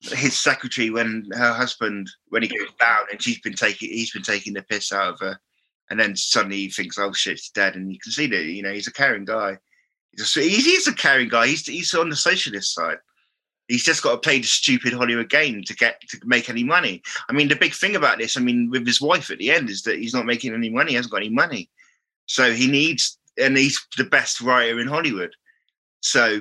his 0.00 0.38
secretary 0.38 0.90
when 0.90 1.26
her 1.32 1.52
husband 1.52 2.08
when 2.28 2.42
he 2.42 2.48
goes 2.48 2.68
down 2.80 3.00
and 3.10 3.20
she's 3.20 3.40
been 3.40 3.54
taking 3.54 3.90
he's 3.90 4.12
been 4.12 4.22
taking 4.22 4.52
the 4.52 4.62
piss 4.62 4.92
out 4.92 5.14
of 5.14 5.20
her 5.20 5.38
and 5.90 5.98
then 5.98 6.14
suddenly 6.14 6.58
he 6.58 6.70
thinks 6.70 6.98
oh 6.98 7.12
shit 7.12 7.38
she's 7.38 7.50
dead 7.50 7.74
and 7.74 7.92
you 7.92 7.98
can 7.98 8.12
see 8.12 8.26
that 8.26 8.44
you 8.44 8.62
know 8.62 8.72
he's 8.72 8.86
a 8.86 8.92
caring 8.92 9.24
guy. 9.24 9.58
He's 10.12 10.36
a, 10.36 10.40
he's 10.40 10.88
a 10.88 10.94
caring 10.94 11.28
guy 11.28 11.48
he's, 11.48 11.66
he's 11.66 11.94
on 11.94 12.08
the 12.08 12.16
socialist 12.16 12.74
side. 12.74 12.98
He's 13.68 13.82
just 13.82 14.02
got 14.02 14.12
to 14.12 14.18
play 14.18 14.38
the 14.38 14.46
stupid 14.46 14.92
hollywood 14.92 15.28
game 15.28 15.62
to 15.64 15.74
get 15.74 16.00
to 16.08 16.18
make 16.24 16.48
any 16.48 16.62
money. 16.62 17.02
I 17.28 17.32
mean 17.32 17.48
the 17.48 17.56
big 17.56 17.74
thing 17.74 17.96
about 17.96 18.18
this 18.18 18.36
i 18.36 18.40
mean 18.40 18.70
with 18.70 18.86
his 18.86 19.00
wife 19.00 19.30
at 19.30 19.38
the 19.38 19.50
end 19.50 19.70
is 19.70 19.82
that 19.82 19.98
he's 19.98 20.14
not 20.14 20.26
making 20.26 20.54
any 20.54 20.70
money 20.70 20.90
he 20.90 20.96
hasn't 20.96 21.12
got 21.12 21.22
any 21.22 21.30
money. 21.30 21.70
So 22.26 22.52
he 22.52 22.66
needs 22.66 23.18
and 23.38 23.56
he's 23.56 23.84
the 23.96 24.04
best 24.04 24.40
writer 24.40 24.80
in 24.80 24.86
hollywood 24.86 25.32
so 26.00 26.40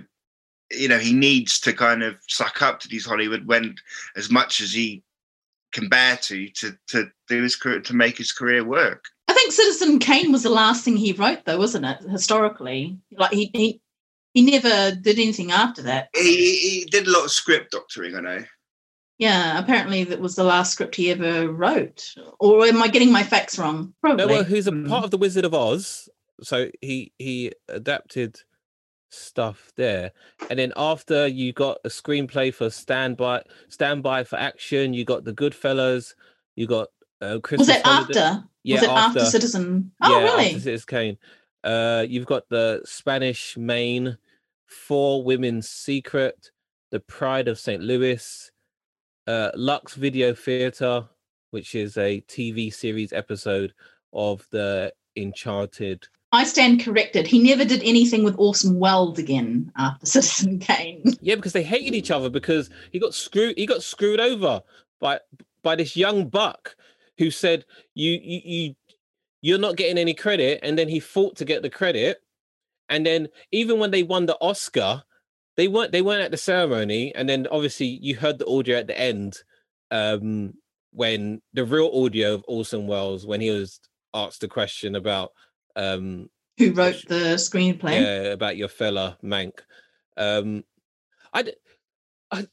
you 0.72 0.88
know 0.88 0.98
he 0.98 1.14
needs 1.14 1.60
to 1.60 1.74
kind 1.74 2.04
of 2.04 2.16
suck 2.28 2.62
up 2.62 2.80
to 2.80 2.88
these 2.88 3.06
Hollywood 3.06 3.46
when 3.46 3.76
as 4.16 4.32
much 4.32 4.62
as 4.62 4.74
he 4.74 5.04
can 5.74 5.90
bear 5.90 6.18
to 6.18 6.50
to 6.50 6.78
to 6.88 7.10
do 7.28 7.42
his 7.44 7.56
career 7.56 7.82
to 7.82 7.94
make 7.94 8.18
his 8.18 8.32
career 8.32 8.64
work. 8.64 9.06
I 9.28 9.34
think 9.34 9.52
Citizen 9.52 10.00
Kane 10.00 10.32
was 10.32 10.44
the 10.44 10.50
last 10.50 10.86
thing 10.86 10.96
he 10.96 11.14
wrote, 11.14 11.46
though, 11.46 11.58
wasn't 11.58 11.86
it? 11.86 11.98
Historically, 12.10 12.98
like 13.18 13.32
he 13.32 13.50
he 13.54 13.82
he 14.34 14.42
never 14.42 14.96
did 14.96 15.20
anything 15.20 15.52
after 15.52 15.82
that. 15.84 16.10
He, 16.14 16.58
he 16.58 16.86
did 16.86 17.08
a 17.08 17.12
lot 17.12 17.26
of 17.26 17.32
script 17.32 17.72
doctoring, 17.72 18.16
I 18.16 18.20
know. 18.22 18.44
Yeah, 19.18 19.58
apparently 19.58 20.04
that 20.04 20.20
was 20.20 20.36
the 20.36 20.44
last 20.44 20.74
script 20.74 20.96
he 20.96 21.10
ever 21.10 21.50
wrote. 21.50 22.14
Or 22.40 22.66
am 22.66 22.84
I 22.84 22.90
getting 22.90 23.14
my 23.14 23.24
facts 23.24 23.58
wrong? 23.58 23.94
Probably. 24.02 24.26
No, 24.26 24.32
well, 24.32 24.44
who's 24.44 24.68
a 24.68 24.74
part 24.74 25.06
of 25.06 25.12
the 25.12 25.18
Wizard 25.18 25.46
of 25.46 25.54
Oz, 25.54 26.10
so 26.42 26.70
he 26.82 27.14
he 27.18 27.52
adapted 27.70 28.40
stuff 29.10 29.72
there. 29.76 30.12
And 30.50 30.60
then 30.60 30.74
after 30.76 31.28
you 31.28 31.54
got 31.54 31.78
a 31.86 31.90
screenplay 31.90 32.54
for 32.54 32.70
Stand 32.70 33.18
By, 33.18 33.44
Stand 33.70 34.04
By 34.04 34.24
for 34.24 34.38
Action, 34.38 34.94
you 34.94 35.06
got 35.06 35.24
the 35.24 35.34
Goodfellas, 35.34 36.14
you 36.56 36.68
got 36.68 36.90
uh, 37.22 37.40
Christmas 37.40 37.68
Was 37.68 37.78
it 37.78 37.86
Holiday. 37.86 38.20
after? 38.20 38.44
Yeah, 38.64 38.76
was 38.76 38.84
it 38.84 38.90
after, 38.90 39.20
after 39.20 39.32
Citizen? 39.32 39.92
Oh, 40.02 40.20
yeah, 40.20 40.24
really? 40.24 40.46
After 40.48 40.60
Citizen 40.60 40.88
Kane. 40.88 41.18
Uh, 41.64 42.06
you've 42.08 42.26
got 42.26 42.48
the 42.50 42.82
Spanish 42.86 43.58
Main, 43.58 44.18
Four 44.68 45.24
Women's 45.24 45.70
Secret, 45.70 46.52
The 46.92 47.00
Pride 47.00 47.48
of 47.48 47.60
St. 47.60 47.82
Louis, 47.82 48.52
uh, 49.28 49.52
Lux 49.56 49.96
Video 49.96 50.34
Theater, 50.34 51.06
which 51.52 51.74
is 51.74 51.98
a 51.98 52.22
TV 52.28 52.72
series 52.74 53.14
episode 53.14 53.74
of 54.14 54.46
the 54.52 54.94
Enchanted 55.16 56.08
I 56.32 56.44
stand 56.44 56.84
corrected. 56.84 57.28
He 57.28 57.40
never 57.40 57.64
did 57.64 57.82
anything 57.84 58.24
with 58.24 58.36
Orson 58.38 58.80
Welles 58.80 59.18
again 59.18 59.72
after 59.78 60.06
Citizen 60.06 60.60
Kane. 60.60 61.04
Yeah, 61.22 61.36
because 61.36 61.54
they 61.54 61.64
hated 61.64 61.96
each 61.96 62.12
other 62.12 62.30
because 62.30 62.70
he 62.92 63.00
got 63.00 63.14
screwed. 63.14 63.58
He 63.58 63.66
got 63.66 63.84
screwed 63.84 64.20
over 64.20 64.62
by 65.00 65.20
by 65.64 65.76
this 65.76 65.96
young 65.96 66.28
buck 66.28 66.76
who 67.18 67.32
said 67.32 67.66
you 67.94 68.20
you 68.22 68.42
you 68.44 68.76
you're 69.42 69.60
not 69.60 69.78
getting 69.78 69.98
any 69.98 70.14
credit, 70.14 70.60
and 70.64 70.78
then 70.78 70.90
he 70.90 71.00
fought 71.00 71.36
to 71.38 71.46
get 71.46 71.62
the 71.62 71.70
credit, 71.70 72.18
and 72.90 73.06
then 73.06 73.28
even 73.52 73.80
when 73.80 73.92
they 73.92 74.04
won 74.04 74.26
the 74.26 74.38
Oscar, 74.42 75.04
they 75.56 75.68
weren't 75.68 75.92
they 75.92 76.02
weren't 76.02 76.24
at 76.24 76.32
the 76.32 76.38
ceremony, 76.38 77.14
and 77.16 77.30
then 77.30 77.48
obviously 77.52 77.88
you 78.02 78.16
heard 78.16 78.40
the 78.40 78.48
audio 78.48 78.78
at 78.78 78.88
the 78.88 79.00
end 79.00 79.38
um, 79.92 80.54
when 80.92 81.42
the 81.54 81.66
real 81.66 81.92
audio 81.94 82.34
of 82.34 82.46
Orson 82.48 82.88
Welles 82.88 83.26
when 83.26 83.42
he 83.42 83.52
was 83.52 83.80
asked 84.14 84.42
the 84.42 84.48
question 84.48 84.96
about 84.96 85.32
um, 85.76 86.30
who 86.58 86.72
wrote 86.72 87.04
the 87.08 87.36
screenplay? 87.36 88.02
Yeah, 88.02 88.32
about 88.32 88.58
your 88.58 88.68
fella 88.68 89.18
Mank. 89.24 89.60
Um, 90.18 90.64
I, 91.34 91.54
I, 92.32 92.48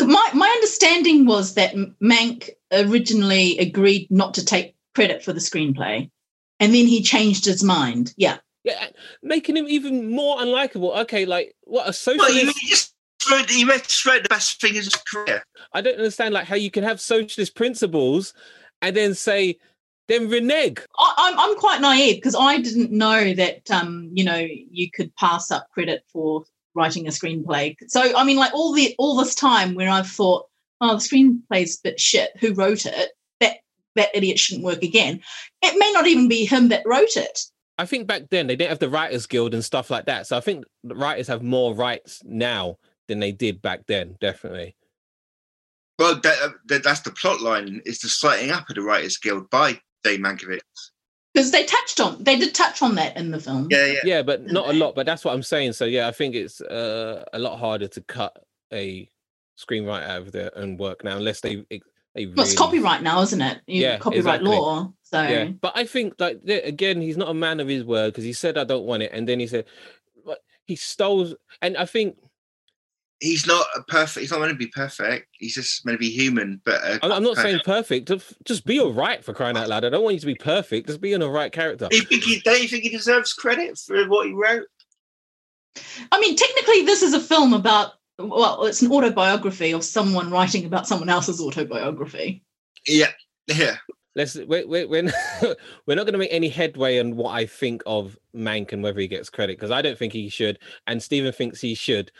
my 0.00 0.30
my 0.34 0.48
understanding 0.48 1.26
was 1.26 1.54
that 1.54 1.74
Mank 2.02 2.50
originally 2.72 3.58
agreed 3.58 4.08
not 4.10 4.34
to 4.34 4.44
take 4.44 4.74
credit 4.94 5.22
for 5.22 5.32
the 5.32 5.40
screenplay, 5.40 6.10
and 6.58 6.74
then 6.74 6.86
he 6.86 7.02
changed 7.02 7.44
his 7.44 7.62
mind. 7.62 8.12
Yeah, 8.16 8.38
yeah, 8.64 8.86
making 9.22 9.56
him 9.56 9.66
even 9.68 10.10
more 10.10 10.38
unlikable. 10.38 10.96
Okay, 11.02 11.24
like 11.24 11.54
what 11.62 11.88
a 11.88 11.92
socialist. 11.92 12.34
Well, 12.34 12.44
you 12.44 12.68
just 12.68 12.94
wrote, 13.30 13.50
he 13.50 13.64
just 13.64 14.04
wrote 14.04 14.22
the 14.22 14.28
best 14.28 14.60
thing 14.60 14.70
in 14.70 14.82
his 14.82 14.94
career. 14.94 15.44
I 15.72 15.80
don't 15.80 15.96
understand 15.96 16.34
like 16.34 16.46
how 16.46 16.56
you 16.56 16.70
can 16.70 16.84
have 16.84 17.00
socialist 17.00 17.54
principles 17.54 18.34
and 18.80 18.96
then 18.96 19.14
say 19.14 19.58
then 20.08 20.28
renege. 20.28 20.78
I, 20.98 21.14
I'm 21.18 21.38
I'm 21.38 21.56
quite 21.56 21.80
naive 21.80 22.16
because 22.16 22.34
I 22.34 22.60
didn't 22.60 22.90
know 22.90 23.34
that 23.34 23.70
um 23.70 24.10
you 24.12 24.24
know 24.24 24.46
you 24.48 24.90
could 24.90 25.14
pass 25.16 25.50
up 25.50 25.68
credit 25.72 26.04
for 26.12 26.44
writing 26.74 27.06
a 27.06 27.10
screenplay. 27.10 27.76
So 27.88 28.16
I 28.16 28.24
mean, 28.24 28.36
like 28.36 28.52
all 28.54 28.72
the 28.72 28.94
all 28.98 29.16
this 29.16 29.34
time 29.34 29.74
where 29.74 29.88
I've 29.88 30.08
thought, 30.08 30.46
oh, 30.80 30.94
the 30.94 31.00
screenplay's 31.00 31.78
a 31.78 31.82
bit 31.84 32.00
shit. 32.00 32.30
Who 32.40 32.54
wrote 32.54 32.86
it? 32.86 33.10
That 33.40 33.58
that 33.96 34.10
idiot 34.14 34.38
shouldn't 34.38 34.64
work 34.64 34.82
again. 34.82 35.20
It 35.62 35.78
may 35.78 35.92
not 35.92 36.06
even 36.06 36.28
be 36.28 36.44
him 36.44 36.68
that 36.68 36.82
wrote 36.86 37.16
it. 37.16 37.40
I 37.78 37.86
think 37.86 38.06
back 38.06 38.30
then 38.30 38.46
they 38.46 38.56
didn't 38.56 38.70
have 38.70 38.78
the 38.78 38.88
Writers 38.88 39.26
Guild 39.26 39.54
and 39.54 39.64
stuff 39.64 39.90
like 39.90 40.06
that. 40.06 40.26
So 40.26 40.36
I 40.36 40.40
think 40.40 40.64
the 40.84 40.94
writers 40.94 41.26
have 41.28 41.42
more 41.42 41.74
rights 41.74 42.22
now 42.24 42.78
than 43.08 43.18
they 43.18 43.32
did 43.32 43.62
back 43.62 43.86
then. 43.86 44.16
Definitely. 44.20 44.76
Well, 45.98 46.20
that, 46.20 46.38
uh, 46.42 46.50
that, 46.66 46.84
that's 46.84 47.00
the 47.00 47.10
plot 47.10 47.40
line: 47.40 47.80
is 47.84 48.00
the 48.00 48.08
setting 48.08 48.50
up 48.50 48.68
of 48.68 48.76
the 48.76 48.82
Writers 48.82 49.16
Guild 49.18 49.50
by 49.50 49.80
Dave 50.04 50.20
Mankiewicz. 50.20 50.60
Because 51.32 51.50
they 51.50 51.64
touched 51.64 51.98
on, 51.98 52.22
they 52.22 52.38
did 52.38 52.54
touch 52.54 52.82
on 52.82 52.94
that 52.96 53.16
in 53.16 53.30
the 53.30 53.40
film. 53.40 53.68
Yeah, 53.70 53.86
yeah, 53.86 54.00
yeah, 54.04 54.22
but 54.22 54.44
not 54.52 54.68
a 54.68 54.72
lot. 54.74 54.94
But 54.94 55.06
that's 55.06 55.24
what 55.24 55.32
I'm 55.32 55.42
saying. 55.42 55.72
So 55.72 55.86
yeah, 55.86 56.06
I 56.06 56.12
think 56.12 56.34
it's 56.34 56.60
uh, 56.60 57.24
a 57.32 57.38
lot 57.38 57.58
harder 57.58 57.88
to 57.88 58.00
cut 58.02 58.44
a 58.72 59.08
screenwriter 59.58 60.06
out 60.06 60.22
of 60.22 60.32
their 60.32 60.56
own 60.58 60.76
work 60.76 61.04
now, 61.04 61.16
unless 61.16 61.40
they 61.40 61.64
they 61.70 61.80
really... 62.14 62.34
well, 62.34 62.44
it's 62.44 62.54
copyright 62.56 63.02
now, 63.02 63.22
isn't 63.22 63.40
it? 63.40 63.60
You, 63.66 63.82
yeah, 63.82 63.96
copyright 63.96 64.40
exactly. 64.40 64.50
law. 64.50 64.92
So 65.02 65.22
yeah, 65.22 65.44
but 65.46 65.72
I 65.74 65.86
think 65.86 66.14
like 66.18 66.42
again, 66.46 67.00
he's 67.00 67.16
not 67.16 67.30
a 67.30 67.34
man 67.34 67.60
of 67.60 67.68
his 67.68 67.84
word 67.84 68.12
because 68.12 68.24
he 68.24 68.34
said 68.34 68.58
I 68.58 68.64
don't 68.64 68.84
want 68.84 69.02
it, 69.02 69.12
and 69.14 69.26
then 69.26 69.40
he 69.40 69.46
said, 69.46 69.64
but 70.26 70.40
he 70.66 70.76
stole, 70.76 71.34
and 71.62 71.78
I 71.78 71.86
think 71.86 72.16
he's 73.22 73.46
not 73.46 73.66
a 73.76 73.82
perfect. 73.84 74.20
He's 74.20 74.30
not 74.32 74.38
going 74.38 74.50
to 74.50 74.56
be 74.56 74.66
perfect. 74.66 75.28
He's 75.38 75.54
just 75.54 75.84
going 75.84 75.94
to 75.94 75.98
be 75.98 76.10
human. 76.10 76.60
But 76.64 76.82
uh, 76.82 76.98
I'm 77.02 77.22
not 77.22 77.36
saying 77.36 77.60
perfect. 77.64 78.10
Just 78.44 78.66
be 78.66 78.80
all 78.80 78.92
right 78.92 79.24
for 79.24 79.32
crying 79.32 79.56
out 79.56 79.68
loud. 79.68 79.84
I 79.84 79.90
don't 79.90 80.02
want 80.02 80.14
you 80.14 80.20
to 80.20 80.26
be 80.26 80.34
perfect. 80.34 80.88
Just 80.88 81.00
be 81.00 81.14
an 81.14 81.22
all 81.22 81.30
right 81.30 81.52
character. 81.52 81.88
Do 81.88 81.96
you 81.96 82.02
think 82.02 82.24
he, 82.24 82.40
don't 82.40 82.60
you 82.60 82.68
think 82.68 82.82
he 82.82 82.90
deserves 82.90 83.32
credit 83.32 83.78
for 83.78 84.04
what 84.08 84.26
he 84.26 84.32
wrote? 84.32 84.66
I 86.10 86.20
mean, 86.20 86.36
technically, 86.36 86.82
this 86.82 87.02
is 87.02 87.14
a 87.14 87.20
film 87.20 87.54
about. 87.54 87.92
Well, 88.18 88.66
it's 88.66 88.82
an 88.82 88.92
autobiography 88.92 89.72
of 89.72 89.82
someone 89.82 90.30
writing 90.30 90.66
about 90.66 90.86
someone 90.86 91.08
else's 91.08 91.40
autobiography. 91.40 92.44
Yeah, 92.86 93.10
yeah. 93.46 93.76
Let's 94.14 94.36
we're 94.36 94.66
we're, 94.68 94.86
we're 94.86 95.94
not 95.94 96.04
going 96.04 96.12
to 96.12 96.18
make 96.18 96.32
any 96.32 96.48
headway 96.48 96.98
on 96.98 97.16
what 97.16 97.30
I 97.30 97.46
think 97.46 97.82
of 97.86 98.18
Mank 98.36 98.72
and 98.72 98.82
whether 98.82 99.00
he 99.00 99.08
gets 99.08 99.30
credit 99.30 99.56
because 99.56 99.70
I 99.70 99.80
don't 99.80 99.96
think 99.96 100.12
he 100.12 100.28
should, 100.28 100.58
and 100.86 101.02
Stephen 101.02 101.32
thinks 101.32 101.60
he 101.60 101.74
should. 101.74 102.12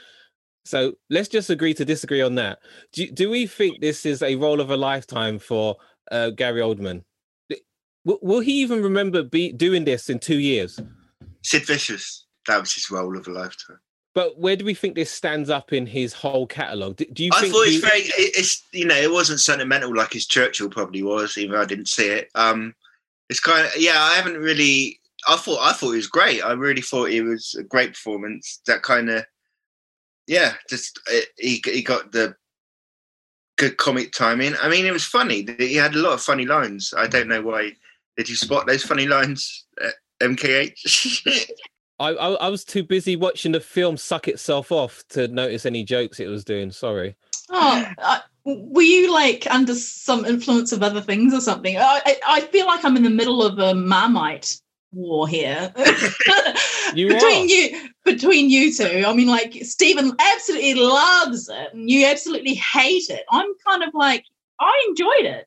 So 0.65 0.95
let's 1.11 1.29
just 1.29 1.51
agree 1.51 1.75
to 1.75 1.85
disagree 1.85 2.23
on 2.23 2.37
that. 2.37 2.59
Do, 2.93 3.11
do 3.11 3.31
we 3.31 3.47
think 3.47 3.81
this 3.81 4.07
is 4.07 4.23
a 4.23 4.37
role 4.37 4.61
of 4.61 4.71
a 4.71 4.77
lifetime 4.77 5.39
for 5.39 5.77
uh, 6.11 6.31
Gary 6.31 6.61
Oldman? 6.61 7.05
Will, 8.05 8.19
will, 8.23 8.41
he 8.41 8.61
even 8.63 8.83
remember 8.83 9.23
be 9.23 9.53
doing 9.53 9.85
this 9.85 10.11
in 10.11 10.19
two 10.19 10.39
years? 10.39 10.81
Sid 11.43 11.67
Vicious, 11.67 12.27
that 12.47 12.59
was 12.61 12.73
his 12.73 12.91
role 12.91 13.17
of 13.17 13.27
a 13.29 13.31
lifetime. 13.31 13.79
But 14.15 14.39
where 14.39 14.57
do 14.57 14.65
we 14.65 14.75
think 14.75 14.95
this 14.95 15.11
stands 15.11 15.49
up 15.49 15.73
in 15.73 15.87
his 15.87 16.13
whole 16.13 16.47
catalogue? 16.47 16.97
Do, 16.97 17.07
do, 17.07 17.25
you? 17.25 17.31
I 17.33 17.49
thought 17.49 17.67
he... 17.67 17.77
it's 17.77 17.85
very. 17.85 18.03
It's 18.17 18.63
you 18.73 18.85
know, 18.85 18.97
it 18.97 19.11
wasn't 19.11 19.41
sentimental 19.41 19.95
like 19.95 20.13
his 20.13 20.27
Churchill 20.27 20.69
probably 20.69 21.03
was, 21.03 21.39
even 21.39 21.53
though 21.53 21.63
I 21.63 21.67
didn't 21.67 21.89
see 21.89 22.09
it. 22.09 22.29
Um, 22.35 22.75
it's 23.31 23.41
kind 23.41 23.67
of 23.67 23.73
yeah. 23.79 23.99
I 23.99 24.15
haven't 24.15 24.37
really. 24.37 25.01
I 25.27 25.37
thought 25.37 25.61
I 25.63 25.73
thought 25.73 25.93
it 25.93 25.97
was 25.97 26.09
great. 26.09 26.43
I 26.43 26.53
really 26.53 26.83
thought 26.83 27.11
it 27.11 27.23
was 27.23 27.55
a 27.59 27.63
great 27.63 27.93
performance. 27.93 28.61
That 28.67 28.83
kind 28.83 29.09
of 29.09 29.25
yeah, 30.33 30.55
just 30.67 30.99
uh, 31.13 31.21
he 31.37 31.63
he 31.63 31.83
got 31.83 32.11
the 32.11 32.35
good 33.59 33.77
comic 33.77 34.13
timing. 34.13 34.55
I 34.63 34.69
mean, 34.71 34.87
it 34.87 34.93
was 34.93 35.05
funny. 35.05 35.47
He 35.59 35.75
had 35.75 35.95
a 35.95 35.99
lot 35.99 36.15
of 36.15 36.23
funny 36.23 36.47
lines. 36.47 36.95
I 36.97 37.07
don't 37.07 37.29
know 37.29 37.43
why. 37.43 37.73
Did 38.17 38.31
you 38.31 38.37
spot 38.37 38.67
those 38.67 38.83
funny 38.83 39.07
lines, 39.07 39.67
MKH? 40.23 41.51
I, 42.01 42.09
I, 42.09 42.29
I 42.33 42.49
was 42.49 42.65
too 42.65 42.83
busy 42.83 43.15
watching 43.15 43.53
the 43.53 43.61
film 43.61 43.99
suck 43.99 44.27
itself 44.27 44.73
off 44.73 45.05
to 45.11 45.29
notice 45.29 45.67
any 45.67 45.85
jokes 45.85 46.19
it 46.19 46.29
was 46.29 46.45
doing. 46.45 46.71
Sorry. 46.71 47.15
Oh, 47.51 47.87
uh, 47.99 48.21
were 48.45 48.83
you 48.83 49.13
like 49.13 49.47
under 49.51 49.75
some 49.75 50.25
influence 50.25 50.73
of 50.73 50.83
other 50.83 51.03
things 51.03 51.35
or 51.35 51.43
something? 51.43 51.77
I, 51.77 52.01
I, 52.07 52.17
I 52.27 52.41
feel 52.41 52.67
like 52.67 52.87
I'm 52.87 52.97
in 52.97 53.03
the 53.03 53.11
middle 53.11 53.43
of 53.43 53.59
a 53.59 53.75
Marmite 53.75 54.62
war 54.93 55.27
here 55.27 55.73
You 56.95 57.09
between 57.09 57.43
are. 57.43 57.47
you 57.47 57.89
between 58.05 58.51
you 58.51 58.73
two. 58.73 59.05
I 59.07 59.15
mean, 59.15 59.29
like 59.29 59.55
Stephen 59.63 60.15
absolutely 60.35 60.75
loves 60.75 61.49
it, 61.49 61.73
and 61.73 61.91
you 61.91 62.07
absolutely 62.07 62.55
hate 62.55 63.09
it. 63.09 63.25
I'm 63.31 63.49
kind 63.67 63.83
of 63.83 63.91
like 63.95 64.25
I 64.61 64.87
enjoyed 64.89 65.25
it. 65.25 65.47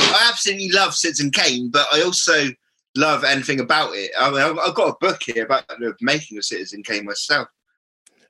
I 0.00 0.28
absolutely 0.30 0.70
love 0.70 0.94
Citizen 0.94 1.30
Kane, 1.30 1.70
but 1.70 1.86
I 1.92 2.02
also 2.02 2.48
love 2.96 3.24
anything 3.24 3.60
about 3.60 3.94
it. 3.94 4.10
I 4.18 4.30
mean, 4.30 4.40
I've, 4.40 4.58
I've 4.58 4.74
got 4.74 4.90
a 4.90 4.96
book 5.00 5.22
here 5.22 5.44
about 5.44 5.68
the 5.68 5.94
making 6.00 6.38
of 6.38 6.44
Citizen 6.44 6.82
Kane 6.82 7.04
myself. 7.04 7.48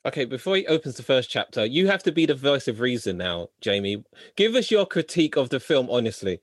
Okay, 0.05 0.25
before 0.25 0.57
he 0.57 0.67
opens 0.69 0.97
the 0.97 1.03
first 1.03 1.31
chapter, 1.31 1.65
you 1.67 1.89
have 1.89 2.03
to 2.05 2.13
be 2.13 2.27
the 2.27 2.35
voice 2.35 2.69
of 2.69 2.79
reason 2.79 3.17
now, 3.17 3.49
Jamie. 3.61 4.05
Give 4.37 4.55
us 4.55 4.71
your 4.71 4.87
critique 4.87 5.37
of 5.37 5.49
the 5.49 5.59
film, 5.59 5.89
honestly. 5.91 6.41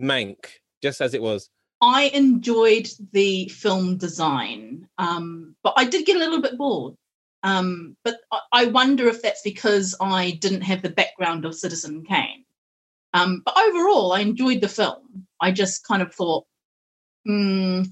Mank, 0.00 0.46
just 0.82 1.00
as 1.00 1.14
it 1.14 1.22
was. 1.22 1.48
I 1.80 2.04
enjoyed 2.14 2.88
the 3.12 3.48
film 3.48 3.96
design, 3.96 4.88
um, 4.98 5.54
but 5.62 5.74
I 5.76 5.84
did 5.84 6.06
get 6.06 6.16
a 6.16 6.20
little 6.20 6.40
bit 6.40 6.56
bored. 6.56 6.94
Um, 7.42 7.96
but 8.02 8.16
I, 8.52 8.64
wonder 8.66 9.06
if 9.06 9.22
that's 9.22 9.42
because 9.42 9.94
I 10.00 10.32
didn't 10.40 10.62
have 10.62 10.82
the 10.82 10.90
background 10.90 11.44
of 11.44 11.54
Citizen 11.54 12.04
Kane. 12.04 12.44
Um, 13.12 13.42
but 13.44 13.56
overall, 13.56 14.12
I 14.12 14.20
enjoyed 14.20 14.60
the 14.60 14.68
film. 14.68 15.26
I 15.40 15.52
just 15.52 15.86
kind 15.86 16.02
of 16.02 16.12
thought 16.12 16.44
hmm, 17.24 17.82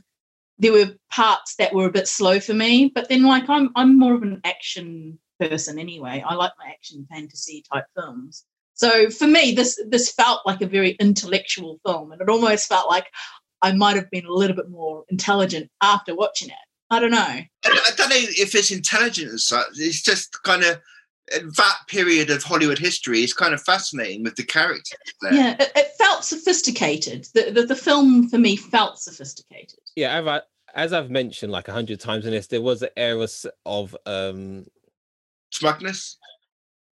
there 0.59 0.73
were 0.73 0.95
parts 1.13 1.57
that 1.57 1.75
were 1.75 1.87
a 1.87 1.93
bit 1.93 2.09
slow 2.09 2.41
for 2.41 2.55
me. 2.55 2.91
But 2.95 3.09
then, 3.09 3.23
like, 3.23 3.49
I'm 3.49 3.71
I'm 3.77 3.99
more 3.99 4.15
of 4.15 4.23
an 4.23 4.41
action 4.45 5.19
person 5.39 5.79
anyway. 5.79 6.25
I 6.27 6.35
like 6.35 6.53
my 6.59 6.71
action 6.71 7.07
fantasy 7.11 7.65
type 7.73 7.87
films. 7.97 8.45
So 8.75 9.09
for 9.11 9.27
me, 9.27 9.53
this 9.53 9.81
this 9.89 10.13
felt 10.13 10.41
like 10.47 10.63
a 10.63 10.67
very 10.67 10.93
intellectual 10.93 11.79
film, 11.87 12.13
and 12.13 12.21
it 12.21 12.29
almost 12.29 12.69
felt 12.69 12.89
like 12.89 13.07
I 13.65 13.73
might 13.73 13.97
have 13.97 14.11
been 14.11 14.27
a 14.27 14.33
little 14.33 14.55
bit 14.55 14.69
more 14.69 15.05
intelligent 15.09 15.71
after 15.83 16.15
watching 16.15 16.51
it. 16.51 16.57
I 16.91 17.01
don't 17.01 17.11
know. 17.11 17.19
I, 17.19 17.47
I 17.65 17.91
don't 17.97 18.11
know 18.11 18.17
if 18.19 18.55
it's 18.55 18.71
intelligent 18.71 19.33
as 19.33 19.45
such. 19.45 19.67
It's 19.77 20.03
just 20.03 20.43
kind 20.43 20.63
of 20.63 20.81
that 21.57 21.79
period 21.89 22.29
of 22.29 22.43
Hollywood 22.43 22.79
history 22.79 23.23
is 23.25 23.33
kind 23.33 23.55
of 23.55 23.63
fascinating 23.63 24.23
with 24.23 24.37
the 24.37 24.45
characters 24.45 24.99
there. 25.23 25.33
Yeah, 25.33 25.57
it, 25.59 25.73
it 25.75 25.89
felt 25.97 26.25
sophisticated. 26.25 27.27
The, 27.35 27.51
the 27.51 27.63
the 27.67 27.77
film 27.77 28.29
for 28.29 28.37
me 28.39 28.57
felt 28.57 28.99
sophisticated. 28.99 29.79
Yeah, 29.97 30.19
as, 30.21 30.27
I, 30.27 30.41
as 30.75 30.93
I've 30.93 31.11
mentioned 31.11 31.51
like 31.51 31.69
a 31.69 31.73
hundred 31.73 32.01
times 32.01 32.27
in 32.27 32.33
this, 32.33 32.49
there 32.49 32.61
was 32.61 32.83
an 32.83 32.91
era 32.99 33.27
of 33.65 33.97
um 34.05 34.67
Smugness. 35.51 36.19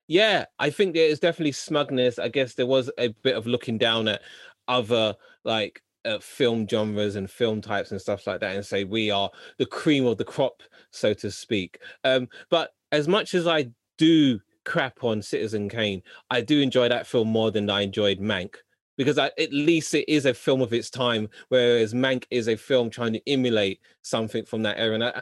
yeah, 0.09 0.47
I 0.59 0.71
think 0.71 0.95
there 0.95 1.09
is 1.09 1.21
definitely 1.21 1.53
smugness. 1.53 2.19
I 2.19 2.29
guess 2.29 2.55
there 2.55 2.67
was 2.67 2.91
a 2.99 3.09
bit 3.09 3.37
of 3.37 3.47
looking 3.47 3.77
down 3.77 4.09
at 4.09 4.23
other 4.69 5.17
like 5.45 5.83
uh, 6.05 6.19
film 6.19 6.67
genres 6.69 7.17
and 7.17 7.31
film 7.31 7.61
types 7.61 7.91
and 7.91 8.01
stuff 8.01 8.27
like 8.27 8.41
that, 8.41 8.57
and 8.57 8.65
say 8.65 8.85
we 8.85 9.11
are 9.11 9.31
the 9.59 9.67
cream 9.67 10.07
of 10.07 10.19
the 10.19 10.25
crop, 10.25 10.63
so 10.91 11.15
to 11.15 11.31
speak. 11.31 11.81
Um, 12.05 12.29
but 12.51 12.73
as 12.93 13.09
much 13.09 13.35
as 13.35 13.47
I 13.47 13.71
do 13.99 14.41
crap 14.65 15.05
on 15.05 15.23
Citizen 15.23 15.69
Kane, 15.69 16.03
I 16.31 16.41
do 16.41 16.61
enjoy 16.61 16.89
that 16.89 17.07
film 17.07 17.29
more 17.29 17.51
than 17.51 17.69
I 17.71 17.83
enjoyed 17.83 18.19
Mank. 18.19 18.57
Because 18.97 19.19
I, 19.19 19.33
at 19.41 19.53
least 19.53 19.93
it 19.95 20.09
is 20.09 20.25
a 20.25 20.33
film 20.33 20.61
of 20.61 20.73
its 20.73 20.89
time, 20.89 21.29
whereas 21.49 21.93
Mank 21.93 22.27
is 22.31 22.47
a 22.47 22.57
film 22.57 22.91
trying 22.91 23.13
to 23.15 23.29
emulate 23.29 23.81
something 24.03 24.45
from 24.45 24.63
that 24.63 24.79
era. 24.79 24.95
And 24.95 25.05
I, 25.05 25.21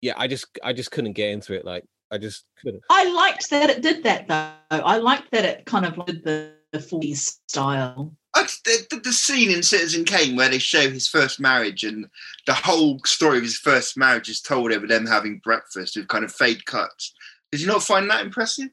yeah, 0.00 0.14
I 0.16 0.26
just, 0.26 0.58
I 0.64 0.72
just 0.72 0.90
couldn't 0.90 1.12
get 1.12 1.30
into 1.30 1.54
it. 1.54 1.64
Like, 1.64 1.84
I 2.10 2.18
just 2.18 2.46
couldn't. 2.60 2.82
I 2.90 3.12
liked 3.12 3.48
that 3.50 3.70
it 3.70 3.82
did 3.82 4.02
that 4.02 4.26
though. 4.26 4.50
I 4.70 4.96
liked 4.98 5.30
that 5.30 5.44
it 5.44 5.66
kind 5.66 5.86
of 5.86 6.04
did 6.06 6.24
the, 6.24 6.54
the 6.72 6.78
40s 6.78 7.38
style. 7.46 8.12
The, 8.34 8.86
the, 8.90 9.00
the 9.00 9.12
scene 9.12 9.50
in 9.50 9.62
Citizen 9.62 10.04
Kane 10.04 10.36
where 10.36 10.48
they 10.48 10.58
show 10.58 10.88
his 10.88 11.08
first 11.08 11.40
marriage 11.40 11.82
and 11.82 12.06
the 12.46 12.54
whole 12.54 13.00
story 13.04 13.38
of 13.38 13.42
his 13.42 13.56
first 13.56 13.96
marriage 13.96 14.28
is 14.28 14.40
told 14.40 14.72
over 14.72 14.86
them 14.86 15.06
having 15.06 15.40
breakfast 15.42 15.96
with 15.96 16.08
kind 16.08 16.24
of 16.24 16.32
fade 16.32 16.64
cuts. 16.66 17.12
Did 17.50 17.60
you 17.60 17.66
not 17.66 17.82
find 17.82 18.08
that 18.10 18.24
impressive? 18.24 18.68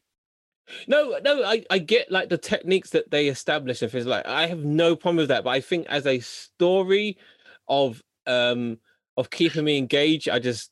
No, 0.87 1.17
no, 1.23 1.43
I, 1.43 1.63
I 1.69 1.79
get 1.79 2.11
like 2.11 2.29
the 2.29 2.37
techniques 2.37 2.89
that 2.91 3.09
they 3.09 3.27
establish 3.27 3.81
and 3.81 3.91
things 3.91 4.05
like 4.05 4.27
I 4.27 4.47
have 4.47 4.63
no 4.63 4.95
problem 4.95 5.17
with 5.17 5.29
that. 5.29 5.43
But 5.43 5.51
I 5.51 5.61
think 5.61 5.87
as 5.87 6.05
a 6.05 6.19
story 6.19 7.17
of 7.67 8.03
um 8.25 8.77
of 9.15 9.29
keeping 9.29 9.63
me 9.63 9.77
engaged, 9.77 10.29
I 10.29 10.39
just 10.39 10.71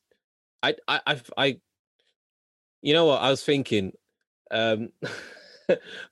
I 0.61 0.75
I 0.87 1.01
I, 1.07 1.21
I 1.37 1.57
you 2.81 2.93
know 2.93 3.05
what 3.05 3.21
I 3.21 3.29
was 3.29 3.43
thinking. 3.43 3.93
Um 4.51 4.89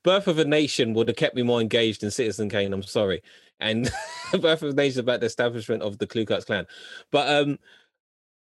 Birth 0.03 0.27
of 0.27 0.39
a 0.39 0.45
Nation 0.45 0.93
would 0.93 1.07
have 1.07 1.17
kept 1.17 1.35
me 1.35 1.43
more 1.43 1.61
engaged 1.61 2.01
than 2.01 2.11
Citizen 2.11 2.49
Kane. 2.49 2.73
I'm 2.73 2.83
sorry, 2.83 3.21
and 3.59 3.91
Birth 4.31 4.63
of 4.63 4.69
a 4.71 4.73
Nation 4.73 4.89
is 4.91 4.97
about 4.97 5.19
the 5.19 5.25
establishment 5.27 5.81
of 5.83 5.97
the 5.97 6.07
Ku 6.07 6.25
Klux 6.25 6.45
Klan. 6.45 6.65
But 7.11 7.29
um, 7.29 7.59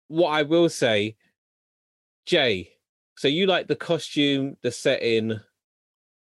what 0.08 0.30
I 0.30 0.42
will 0.42 0.68
say, 0.68 1.16
Jay, 2.26 2.70
so 3.16 3.28
you 3.28 3.46
like 3.46 3.68
the 3.68 3.76
costume, 3.76 4.56
the 4.62 4.70
setting, 4.70 5.28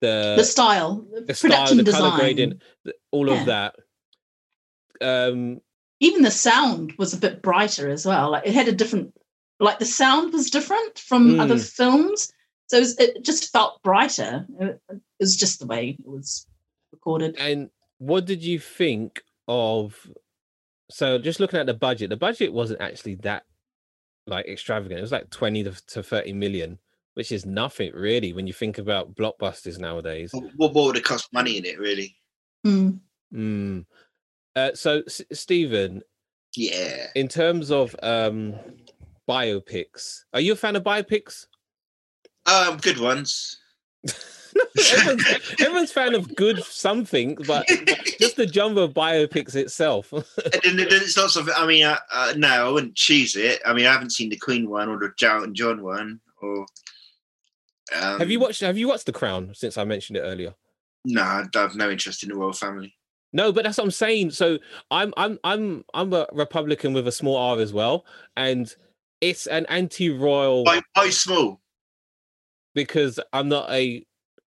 the 0.01 0.35
the 0.37 0.45
style, 0.45 1.07
the 1.13 1.35
production 1.35 1.67
style, 1.67 1.77
the 1.77 1.83
design. 1.83 2.01
color 2.03 2.17
grading, 2.17 2.61
all 3.11 3.29
Yeah. 3.31 3.41
of 3.41 3.47
that. 3.47 3.77
Um, 5.01 5.61
Even 6.01 6.23
the 6.23 6.31
sound 6.31 6.93
was 6.99 7.15
a 7.15 7.19
bit 7.19 7.43
brighter 7.43 7.89
as 7.89 8.07
well. 8.07 8.31
Like 8.33 8.47
it 8.47 8.55
had 8.55 8.69
a 8.69 8.73
different, 8.73 9.15
like 9.61 9.79
the 9.79 9.85
sound 9.87 10.33
was 10.33 10.51
different 10.51 10.99
from 10.99 11.41
other 11.41 11.57
Mm. 11.57 11.71
films. 11.73 12.33
So 12.75 12.79
it, 12.79 12.81
was, 12.81 12.99
it 12.99 13.25
just 13.25 13.53
felt 13.53 13.81
brighter. 13.85 14.45
It, 14.59 14.81
it 14.91 15.01
was 15.21 15.37
just 15.37 15.61
the 15.61 15.67
way 15.67 15.91
it 15.91 16.09
was 16.09 16.45
recorded. 16.91 17.37
and 17.39 17.71
what 17.99 18.25
did 18.27 18.43
you 18.43 18.59
think 18.59 19.23
of? 19.47 19.97
So 20.91 21.19
just 21.19 21.39
looking 21.39 21.61
at 21.61 21.67
the 21.67 21.75
budget, 21.75 22.11
the 22.11 22.17
budget 22.17 22.53
wasn't 22.53 22.81
actually 22.81 23.15
that 23.17 23.45
like 24.27 24.47
extravagant. 24.49 24.99
It 24.99 25.03
was 25.03 25.13
like 25.13 25.31
twenty 25.31 25.63
to, 25.63 25.73
to 25.89 26.03
thirty 26.03 26.33
million, 26.33 26.81
which 27.15 27.31
is 27.31 27.47
nothing 27.47 27.93
really 27.95 28.33
when 28.33 28.49
you 28.49 28.53
think 28.53 28.79
about 28.79 29.15
blockbusters 29.15 29.79
nowadays. 29.79 30.31
What, 30.33 30.73
what 30.75 30.87
would 30.87 30.97
it 30.97 31.05
cost 31.05 31.33
money 31.33 31.57
in 31.59 31.65
it, 31.65 31.79
really? 31.79 32.17
Mm. 32.67 32.99
Mm. 33.33 33.87
Uh, 34.57 34.71
so 34.75 35.03
S- 35.07 35.23
Stephen, 35.33 36.03
Yeah. 36.57 37.07
in 37.15 37.29
terms 37.29 37.71
of 37.71 37.95
um 38.03 38.57
biopics, 39.29 40.25
are 40.33 40.41
you 40.41 40.55
a 40.55 40.57
fan 40.57 40.75
of 40.75 40.83
biopics? 40.83 41.47
Um, 42.47 42.77
good 42.79 42.99
ones. 42.99 43.59
everyone's, 44.93 45.25
everyone's 45.61 45.93
fan 45.93 46.15
of 46.15 46.35
good 46.37 46.63
something, 46.63 47.37
but 47.47 47.67
just 48.21 48.37
the 48.37 48.47
of 48.47 48.93
biopics 48.93 49.55
itself. 49.55 50.13
It's 50.37 51.17
not 51.17 51.31
something. 51.31 51.55
I 51.57 51.67
mean, 51.67 51.85
uh, 51.85 51.99
uh, 52.13 52.35
no, 52.37 52.69
I 52.69 52.71
wouldn't 52.71 52.95
choose 52.95 53.37
it. 53.37 53.61
I 53.65 53.73
mean, 53.73 53.87
I 53.87 53.93
haven't 53.93 54.13
seen 54.13 54.29
the 54.29 54.37
Queen 54.37 54.69
one 54.69 54.89
or 54.89 54.99
the 54.99 55.13
Elton 55.27 55.55
John 55.55 55.83
one. 55.83 56.21
Or 56.41 56.67
um, 58.01 58.19
have 58.19 58.31
you 58.31 58.41
watched 58.41 58.61
Have 58.61 58.79
you 58.79 58.89
watched 58.89 59.07
The 59.07 59.13
Crown 59.13 59.53
since 59.55 59.79
I 59.79 59.85
mentioned 59.85 60.19
it 60.19 60.23
earlier? 60.23 60.55
No, 61.05 61.23
I 61.23 61.45
have 61.55 61.75
no 61.75 61.91
interest 61.91 62.23
in 62.23 62.31
the 62.31 62.35
royal 62.35 62.53
family. 62.53 62.95
No, 63.33 63.53
but 63.53 63.65
that's 63.65 63.79
what 63.79 63.85
I'm 63.85 63.91
saying. 63.91 64.31
So 64.31 64.59
I'm 64.91 65.13
I'm 65.17 65.39
I'm 65.45 65.85
I'm 65.93 66.13
a 66.13 66.27
Republican 66.33 66.93
with 66.93 67.09
a 67.09 67.13
small 67.13 67.37
R 67.37 67.59
as 67.59 67.73
well, 67.73 68.07
and 68.37 68.75
it's 69.21 69.47
an 69.47 69.67
anti-royal 69.67 70.65
Why, 70.65 70.81
why 70.95 71.11
small? 71.11 71.61
Because 72.75 73.21
I'm 73.33 73.49
not 73.49 73.71
a 73.71 74.05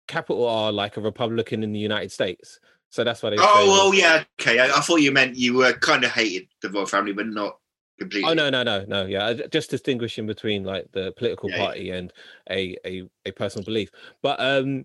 capital 0.09 0.47
R 0.47 0.73
like 0.73 0.97
a 0.97 1.01
Republican 1.01 1.63
in 1.63 1.73
the 1.73 1.79
United 1.79 2.13
States. 2.13 2.61
So 2.91 3.05
that's 3.05 3.23
why 3.23 3.31
they. 3.31 3.37
Oh, 3.39 3.67
well, 3.67 3.95
yeah, 3.95 4.25
okay. 4.41 4.59
I, 4.59 4.67
I 4.67 4.81
thought 4.81 5.01
you 5.01 5.13
meant 5.13 5.37
you 5.37 5.55
were 5.55 5.73
kind 5.75 6.05
of 6.05 6.11
hated 6.11 6.49
the 6.63 6.71
royal 6.71 6.87
family, 6.87 7.13
but 7.13 7.27
not 7.27 7.59
completely. 7.99 8.31
Oh 8.31 8.35
no 8.35 8.51
no 8.51 8.63
no 8.63 8.85
no 8.87 9.07
yeah 9.07 9.33
just 9.51 9.71
distinguishing 9.71 10.27
between 10.27 10.65
like 10.65 10.91
the 10.93 11.13
political 11.17 11.49
Yeah, 11.51 11.57
yeah. 11.57 11.65
party 11.65 11.91
and 11.91 12.13
a, 12.51 12.77
a 12.85 13.03
a 13.25 13.31
personal 13.33 13.65
belief 13.65 13.91
but 14.23 14.39
um 14.41 14.85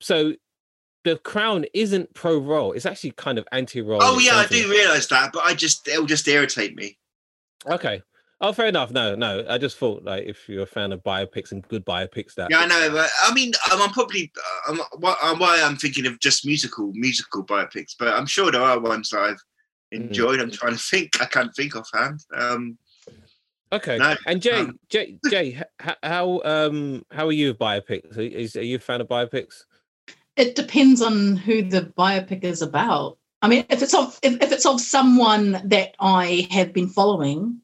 so 0.00 0.32
the 1.04 1.16
crown 1.18 1.64
isn't 1.74 2.12
pro 2.14 2.38
royal 2.38 2.72
it's 2.72 2.86
actually 2.86 3.12
kind 3.12 3.38
of 3.38 3.46
anti 3.52 3.80
royal 3.80 4.00
Oh 4.02 4.18
yeah, 4.18 4.36
I 4.36 4.46
do 4.46 4.70
realise 4.70 5.06
that, 5.08 5.32
but 5.32 5.44
I 5.44 5.54
just 5.54 5.86
it'll 5.88 6.06
just 6.06 6.26
irritate 6.28 6.74
me. 6.74 6.98
okay 7.66 8.02
oh 8.40 8.52
fair 8.52 8.66
enough 8.66 8.90
no 8.90 9.14
no 9.14 9.44
i 9.48 9.58
just 9.58 9.76
thought 9.78 10.04
like 10.04 10.24
if 10.26 10.48
you're 10.48 10.62
a 10.62 10.66
fan 10.66 10.92
of 10.92 11.02
biopics 11.02 11.52
and 11.52 11.66
good 11.68 11.84
biopics 11.84 12.34
that 12.34 12.50
Yeah, 12.50 12.60
I 12.60 12.66
know, 12.66 12.90
but 12.92 13.10
I 13.22 13.34
mean, 13.34 13.52
um, 13.72 13.82
I'm 13.82 13.90
probably 13.90 14.30
um, 14.68 14.80
why, 14.98 15.14
why 15.38 15.60
I'm 15.62 15.76
thinking 15.76 16.06
of 16.06 16.18
just 16.20 16.46
musical 16.46 16.92
musical 16.94 17.44
biopics, 17.44 17.94
but 17.98 18.08
I'm 18.08 18.26
sure 18.26 18.50
there 18.52 18.62
are 18.62 18.78
ones 18.80 19.10
that 19.10 19.20
I've 19.20 19.42
Mm. 19.90 20.08
enjoyed. 20.08 20.38
I'm 20.38 20.50
trying 20.50 20.74
to 20.74 20.78
think. 20.78 21.18
I 21.18 21.24
can't 21.24 21.50
think 21.56 21.74
offhand. 21.74 22.20
Um, 22.36 22.76
okay 23.72 23.98
No, 23.98 24.14
and 24.26 24.42
jay 24.42 24.60
um, 24.60 24.78
jay 24.90 25.18
jay 25.30 25.62
h- 25.82 25.96
how 26.02 26.42
um 26.44 27.06
how 27.10 27.26
are 27.26 27.32
you 27.32 27.48
with 27.48 27.58
biopics 27.58 28.18
are, 28.18 28.20
is, 28.20 28.54
are 28.54 28.62
you 28.62 28.76
a 28.76 28.80
fan 28.80 29.00
of 29.00 29.08
biopics 29.08 29.64
It 30.36 30.54
depends 30.56 31.00
on 31.00 31.36
who 31.36 31.62
the 31.62 31.82
biopic 31.96 32.44
is 32.44 32.60
about. 32.62 33.16
I 33.40 33.48
mean, 33.48 33.64
if 33.70 33.82
it's 33.82 33.94
of 33.94 34.18
if, 34.22 34.42
if 34.42 34.52
it's 34.52 34.66
of 34.66 34.78
someone 34.80 35.60
that 35.64 35.94
I 35.98 36.46
have 36.50 36.74
been 36.74 36.88
following, 36.88 37.60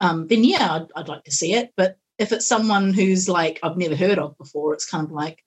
um, 0.00 0.26
then 0.28 0.44
yeah, 0.44 0.68
I'd, 0.72 0.86
I'd 0.96 1.08
like 1.08 1.24
to 1.24 1.32
see 1.32 1.54
it. 1.54 1.72
But 1.76 1.98
if 2.18 2.32
it's 2.32 2.46
someone 2.46 2.92
who's 2.92 3.28
like 3.28 3.60
I've 3.62 3.76
never 3.76 3.96
heard 3.96 4.18
of 4.18 4.36
before, 4.38 4.74
it's 4.74 4.88
kind 4.88 5.06
of 5.06 5.12
like 5.12 5.44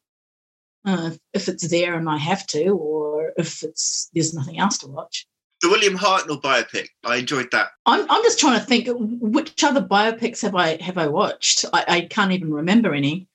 uh, 0.86 1.12
if 1.34 1.48
it's 1.48 1.68
there 1.70 1.96
and 1.96 2.10
I 2.10 2.18
have 2.18 2.48
to, 2.48 2.70
or 2.70 3.34
if 3.38 3.64
it's 3.64 4.10
there's 4.14 4.34
nothing 4.34 4.60
else 4.60 4.78
to 4.80 4.88
watch. 4.88 5.28
the 5.62 5.70
William 5.70 5.98
Hartnell 5.98 6.42
biopic. 6.42 6.88
I 7.04 7.18
enjoyed 7.18 7.50
that. 7.52 7.68
I'm, 7.86 8.10
I'm 8.10 8.24
just 8.24 8.40
trying 8.40 8.60
to 8.60 8.66
think 8.66 8.88
which 9.22 9.64
other 9.64 9.82
biopics 9.82 10.42
have 10.42 10.56
I 10.56 10.82
have 10.82 10.98
I 10.98 11.08
watched? 11.08 11.66
I, 11.72 11.86
I 11.88 12.02
can't 12.02 12.32
even 12.32 12.52
remember 12.54 12.94
any. 12.96 13.28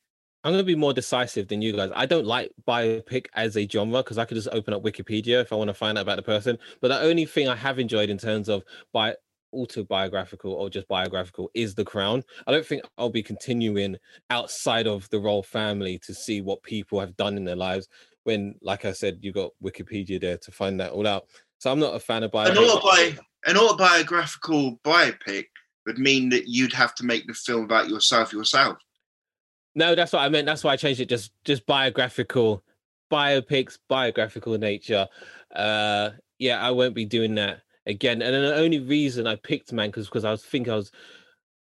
I'm 0.42 0.52
going 0.52 0.62
to 0.62 0.64
be 0.64 0.76
more 0.76 0.92
decisive 0.92 1.48
than 1.48 1.61
you 1.61 1.72
guys. 1.72 1.90
I 1.94 2.07
don't 2.07 2.26
like 2.26 2.52
biopic 2.68 3.26
as 3.35 3.57
a 3.57 3.68
genre 3.68 3.98
because 4.05 4.16
I 4.16 4.24
could 4.24 4.37
just 4.37 4.48
open 4.52 4.74
up 4.74 4.83
Wikipedia 4.85 5.40
if 5.40 5.52
I 5.52 5.57
want 5.57 5.68
to 5.68 5.74
find 5.74 5.98
out 5.98 6.02
about 6.02 6.16
the 6.16 6.22
person. 6.22 6.57
But 6.81 6.88
the 6.88 7.00
only 7.00 7.24
thing 7.24 7.48
I 7.48 7.57
have 7.57 7.81
enjoyed 7.81 8.11
in 8.11 8.18
terms 8.18 8.48
of 8.48 8.62
bi- 8.92 9.16
autobiographical 9.57 10.53
or 10.53 10.71
just 10.71 10.88
biographical 10.88 11.51
is 11.55 11.75
The 11.75 11.85
Crown. 11.85 12.23
I 12.47 12.53
don't 12.53 12.66
think 12.66 12.83
I'll 12.99 13.11
be 13.11 13.23
continuing 13.23 13.97
outside 14.31 14.87
of 14.87 15.09
the 15.11 15.19
royal 15.19 15.42
family 15.42 15.99
to 16.01 16.14
see 16.14 16.40
what 16.40 16.62
people 16.62 17.01
have 17.01 17.16
done 17.16 17.37
in 17.37 17.45
their 17.45 17.57
lives. 17.57 17.88
When, 18.25 18.57
like 18.61 18.85
I 18.85 18.92
said, 18.92 19.19
you 19.21 19.33
got 19.33 19.53
Wikipedia 19.62 20.21
there 20.21 20.38
to 20.38 20.51
find 20.51 20.79
that 20.81 20.92
all 20.92 21.07
out. 21.07 21.27
So 21.59 21.71
I'm 21.71 21.81
not 21.81 21.95
a 21.95 22.01
fan 22.01 22.23
of 22.23 22.33
biopic. 22.33 22.51
An, 22.51 22.57
autobi- 22.57 23.19
an 23.47 23.57
autobiographical 23.57 24.79
biopic 24.85 25.47
would 25.87 25.99
mean 25.99 26.29
that 26.31 26.49
you'd 26.49 26.73
have 26.73 26.95
to 26.97 27.05
make 27.05 27.27
the 27.27 27.35
film 27.35 27.64
about 27.64 27.88
yourself 27.88 28.33
yourself. 28.33 28.79
No, 29.75 29.95
that's 29.95 30.12
what 30.12 30.23
I 30.23 30.29
meant. 30.29 30.47
That's 30.47 30.64
why 30.64 30.73
I 30.73 30.77
changed 30.77 31.01
it. 31.01 31.09
Just 31.09 31.33
just 31.45 31.66
biographical, 31.66 32.64
biopics, 33.11 33.79
biographical 33.88 34.59
nature. 34.59 35.07
Uh, 35.55 36.11
yeah, 36.38 36.66
I 36.66 36.71
won't 36.71 36.95
be 36.95 37.05
doing 37.05 37.35
that 37.37 37.61
again. 37.87 38.22
And 38.22 38.35
the 38.35 38.57
only 38.57 38.81
reason 38.81 39.27
I 39.27 39.37
picked 39.37 39.72
Mank 39.72 39.96
was 39.96 40.07
because 40.07 40.25
I 40.25 40.31
was 40.31 40.44
thinking 40.44 40.72
I 40.72 40.77
was 40.77 40.92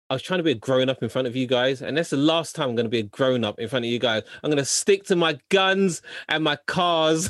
I 0.10 0.14
was 0.16 0.22
trying 0.22 0.40
to 0.40 0.44
be 0.44 0.52
a 0.52 0.56
grown 0.56 0.90
up 0.90 1.02
in 1.02 1.08
front 1.08 1.28
of 1.28 1.38
you 1.38 1.48
guys, 1.48 1.82
and 1.82 1.98
that's 1.98 2.10
the 2.10 2.18
last 2.18 2.54
time 2.54 2.70
I'm 2.70 2.76
going 2.76 2.86
to 2.86 2.90
be 2.90 3.00
a 3.00 3.04
grown 3.04 3.46
up 3.46 3.60
in 3.60 3.70
front 3.70 3.86
of 3.86 3.92
you 3.92 3.98
guys. 3.98 4.24
I'm 4.44 4.50
going 4.50 4.58
to 4.58 4.66
stick 4.66 5.06
to 5.06 5.16
my 5.16 5.40
guns 5.48 6.02
and 6.28 6.44
my 6.44 6.58
cars. 6.68 7.30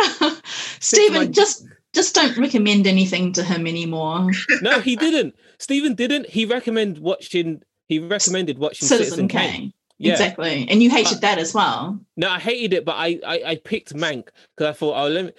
Stephen, 0.80 1.18
my... 1.18 1.26
just 1.26 1.66
just 1.94 2.14
don't 2.14 2.38
recommend 2.38 2.86
anything 2.86 3.34
to 3.34 3.44
him 3.44 3.66
anymore. 3.66 4.30
no, 4.62 4.80
he 4.80 4.96
didn't. 5.06 5.34
Stephen 5.58 5.94
didn't. 5.94 6.30
He 6.30 6.46
recommended 6.46 7.02
watching. 7.02 7.62
He 7.88 7.98
recommended 7.98 8.58
watching 8.58 8.88
Citizen, 8.88 9.04
Citizen 9.04 9.28
Kane. 9.28 9.52
Kane. 9.52 9.72
Yeah. 9.98 10.12
Exactly, 10.12 10.66
and 10.70 10.80
you 10.80 10.90
hated 10.90 11.20
that 11.22 11.38
as 11.38 11.52
well. 11.52 11.98
No, 12.16 12.30
I 12.30 12.38
hated 12.38 12.72
it, 12.72 12.84
but 12.84 12.94
I 12.96 13.18
I, 13.26 13.42
I 13.46 13.56
picked 13.56 13.94
Mank 13.94 14.28
because 14.56 14.70
I 14.70 14.72
thought, 14.72 14.94
oh, 14.96 15.08
let 15.08 15.24
me. 15.26 15.32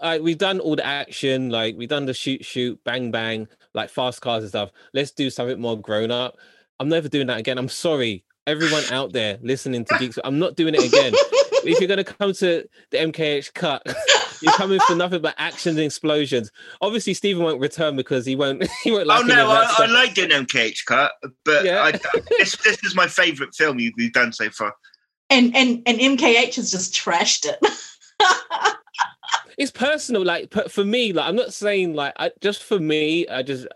I, 0.00 0.18
we've 0.18 0.38
done 0.38 0.60
all 0.60 0.76
the 0.76 0.86
action, 0.86 1.50
like 1.50 1.76
we've 1.76 1.90
done 1.90 2.06
the 2.06 2.14
shoot, 2.14 2.42
shoot, 2.44 2.82
bang, 2.84 3.10
bang, 3.10 3.48
like 3.74 3.90
fast 3.90 4.22
cars 4.22 4.44
and 4.44 4.48
stuff. 4.48 4.70
Let's 4.94 5.10
do 5.10 5.28
something 5.28 5.60
more 5.60 5.78
grown 5.78 6.10
up. 6.10 6.38
I'm 6.80 6.88
never 6.88 7.08
doing 7.08 7.26
that 7.26 7.38
again. 7.38 7.58
I'm 7.58 7.68
sorry, 7.68 8.24
everyone 8.46 8.84
out 8.90 9.12
there 9.12 9.38
listening 9.42 9.84
to 9.84 9.98
Geeks. 9.98 10.18
I'm 10.24 10.38
not 10.38 10.56
doing 10.56 10.74
it 10.74 10.84
again. 10.84 11.12
if 11.68 11.80
you're 11.80 11.88
going 11.88 12.04
to 12.04 12.04
come 12.04 12.32
to 12.34 12.68
the 12.90 12.98
MKH 12.98 13.54
cut, 13.54 13.82
you're 14.42 14.52
coming 14.52 14.80
for 14.80 14.94
nothing 14.94 15.20
but 15.20 15.34
action 15.38 15.70
and 15.70 15.80
explosions. 15.80 16.50
Obviously, 16.80 17.14
Stephen 17.14 17.42
won't 17.42 17.60
return 17.60 17.96
because 17.96 18.24
he 18.26 18.36
won't. 18.36 18.66
He 18.84 18.92
won't 18.92 19.06
like. 19.06 19.24
Oh 19.24 19.26
no, 19.26 19.50
I, 19.50 19.74
I 19.78 19.86
like 19.86 20.16
an 20.18 20.30
MKH 20.30 20.84
cut, 20.86 21.12
but 21.44 21.64
yeah. 21.64 21.82
I, 21.82 21.92
this, 22.38 22.56
this 22.56 22.82
is 22.84 22.94
my 22.94 23.06
favorite 23.06 23.54
film 23.54 23.78
you've, 23.78 23.94
you've 23.96 24.12
done 24.12 24.32
so 24.32 24.50
far. 24.50 24.74
And 25.30 25.54
and 25.54 25.82
and 25.86 25.98
MKH 25.98 26.54
has 26.56 26.70
just 26.70 26.94
trashed 26.94 27.44
it. 27.44 27.58
it's 29.58 29.72
personal, 29.72 30.24
like 30.24 30.52
for 30.70 30.84
me. 30.84 31.12
Like 31.12 31.28
I'm 31.28 31.36
not 31.36 31.52
saying 31.52 31.94
like 31.94 32.14
I, 32.18 32.30
just 32.40 32.62
for 32.62 32.78
me. 32.78 33.26
I 33.28 33.42
just 33.42 33.66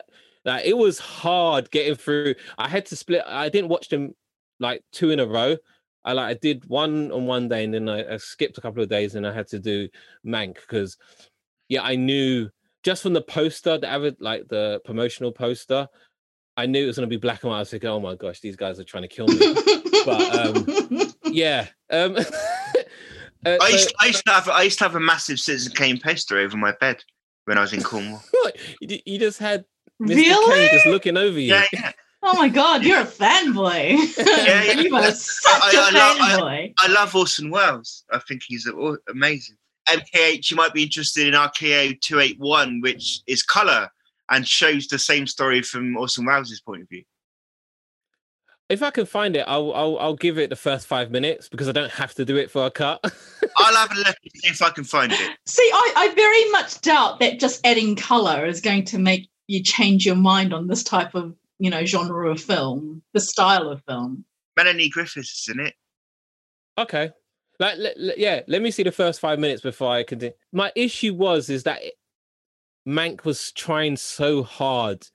like 0.44 0.64
it 0.64 0.76
was 0.76 0.98
hard 0.98 1.70
getting 1.70 1.96
through. 1.96 2.36
I 2.56 2.68
had 2.68 2.86
to 2.86 2.96
split. 2.96 3.22
I 3.26 3.48
didn't 3.48 3.68
watch 3.68 3.88
them 3.88 4.14
like 4.60 4.82
two 4.92 5.10
in 5.10 5.20
a 5.20 5.26
row. 5.26 5.56
I 6.04 6.12
like 6.12 6.36
I 6.36 6.38
did 6.40 6.64
one 6.68 7.12
on 7.12 7.26
one 7.26 7.48
day 7.48 7.64
and 7.64 7.74
then 7.74 7.88
I, 7.88 8.14
I 8.14 8.16
skipped 8.16 8.58
a 8.58 8.60
couple 8.60 8.82
of 8.82 8.88
days 8.88 9.14
and 9.14 9.26
I 9.26 9.32
had 9.32 9.46
to 9.48 9.58
do 9.58 9.88
Mank 10.26 10.54
because 10.54 10.96
yeah, 11.68 11.82
I 11.82 11.96
knew 11.96 12.48
just 12.82 13.02
from 13.02 13.12
the 13.12 13.22
poster, 13.22 13.78
the 13.78 13.88
avid 13.88 14.16
like 14.20 14.48
the 14.48 14.80
promotional 14.84 15.32
poster, 15.32 15.88
I 16.56 16.66
knew 16.66 16.84
it 16.84 16.86
was 16.86 16.96
gonna 16.96 17.06
be 17.06 17.16
black 17.16 17.42
and 17.42 17.50
white. 17.50 17.56
I 17.56 17.60
was 17.60 17.70
thinking, 17.70 17.88
oh 17.88 18.00
my 18.00 18.14
gosh, 18.14 18.40
these 18.40 18.56
guys 18.56 18.78
are 18.80 18.84
trying 18.84 19.04
to 19.04 19.08
kill 19.08 19.28
me. 19.28 19.38
but 20.04 20.46
um 20.46 21.12
yeah. 21.24 21.66
Um 21.90 22.16
uh, 23.46 23.56
I, 23.60 23.68
used, 23.68 23.88
so, 23.88 23.94
I 24.00 24.06
used 24.06 24.24
to 24.26 24.32
have 24.32 24.48
I 24.48 24.62
used 24.62 24.78
to 24.78 24.84
have 24.84 24.96
a 24.96 25.00
massive 25.00 25.38
Citizen 25.38 25.72
Kane 25.74 26.00
poster 26.00 26.38
over 26.38 26.56
my 26.56 26.72
bed 26.80 27.02
when 27.44 27.58
I 27.58 27.62
was 27.62 27.72
in 27.72 27.82
Cornwall. 27.82 28.22
What? 28.42 28.56
You, 28.80 28.98
you 29.06 29.18
just 29.18 29.38
had 29.38 29.64
Mr. 30.00 30.16
Really? 30.16 30.52
Kane 30.52 30.70
just 30.72 30.86
looking 30.86 31.16
over 31.16 31.38
you. 31.38 31.54
Yeah, 31.54 31.66
yeah. 31.72 31.92
Oh 32.24 32.36
my 32.36 32.48
god, 32.48 32.84
you're 32.84 33.00
a 33.00 33.04
fanboy. 33.04 33.96
yeah, 34.46 34.62
yeah. 34.62 34.80
you 34.80 34.94
are 34.94 35.10
such 35.10 35.74
I, 35.74 35.90
a 35.90 35.96
I, 35.96 36.38
fanboy. 36.38 36.74
I, 36.78 36.86
I, 36.86 36.92
love 36.92 37.14
Orson 37.16 37.50
Welles. 37.50 38.04
I 38.12 38.18
think 38.20 38.42
he's 38.46 38.68
amazing. 39.08 39.56
MKH, 39.88 40.50
you 40.50 40.56
might 40.56 40.72
be 40.72 40.84
interested 40.84 41.26
in 41.26 41.34
RKO 41.34 42.00
281, 42.00 42.80
which 42.80 43.22
is 43.26 43.42
color 43.42 43.88
and 44.30 44.46
shows 44.46 44.86
the 44.86 44.98
same 44.98 45.26
story 45.26 45.62
from 45.62 45.96
Orson 45.96 46.24
Welles' 46.24 46.60
point 46.60 46.82
of 46.82 46.88
view. 46.88 47.02
If 48.68 48.82
I 48.82 48.90
can 48.90 49.04
find 49.04 49.36
it, 49.36 49.44
I'll, 49.48 49.74
I'll, 49.74 49.98
I'll 49.98 50.16
give 50.16 50.38
it 50.38 50.48
the 50.48 50.56
first 50.56 50.86
five 50.86 51.10
minutes 51.10 51.48
because 51.48 51.68
I 51.68 51.72
don't 51.72 51.90
have 51.90 52.14
to 52.14 52.24
do 52.24 52.36
it 52.36 52.50
for 52.50 52.64
a 52.64 52.70
cut. 52.70 53.00
I'll 53.56 53.76
have 53.76 53.90
a 53.90 53.98
look 54.00 54.16
if 54.22 54.62
I 54.62 54.70
can 54.70 54.84
find 54.84 55.12
it. 55.12 55.38
See, 55.46 55.68
I, 55.74 55.92
I 55.96 56.14
very 56.14 56.50
much 56.52 56.80
doubt 56.80 57.18
that 57.20 57.40
just 57.40 57.66
adding 57.66 57.96
color 57.96 58.46
is 58.46 58.60
going 58.60 58.84
to 58.86 58.98
make 58.98 59.28
you 59.48 59.62
change 59.62 60.06
your 60.06 60.16
mind 60.16 60.54
on 60.54 60.68
this 60.68 60.84
type 60.84 61.14
of 61.14 61.34
you 61.62 61.70
know 61.70 61.84
genre 61.84 62.28
of 62.28 62.40
film, 62.40 63.02
the 63.12 63.20
style 63.20 63.68
of 63.68 63.80
film. 63.84 64.24
Melanie 64.56 64.88
Griffiths 64.88 65.48
is 65.48 65.54
in 65.54 65.64
it. 65.64 65.74
Okay, 66.76 67.10
like 67.60 67.78
yeah, 68.16 68.40
let 68.48 68.62
me 68.62 68.72
see 68.72 68.82
the 68.82 68.90
first 68.90 69.20
five 69.20 69.38
minutes 69.38 69.62
before 69.62 69.92
I 69.92 70.02
continue. 70.02 70.34
My 70.52 70.72
issue 70.74 71.14
was 71.14 71.48
is 71.48 71.62
that 71.62 71.80
Mank 72.86 73.24
was 73.24 73.52
trying 73.52 73.96
so 73.96 74.42
hard 74.42 75.06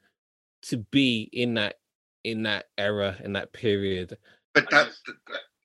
to 0.64 0.78
be 0.78 1.30
in 1.34 1.56
that 1.56 1.76
in 2.24 2.44
that 2.44 2.68
era 2.78 3.18
in 3.22 3.34
that 3.34 3.52
period. 3.52 4.18
But 4.54 4.70
that, 4.70 4.88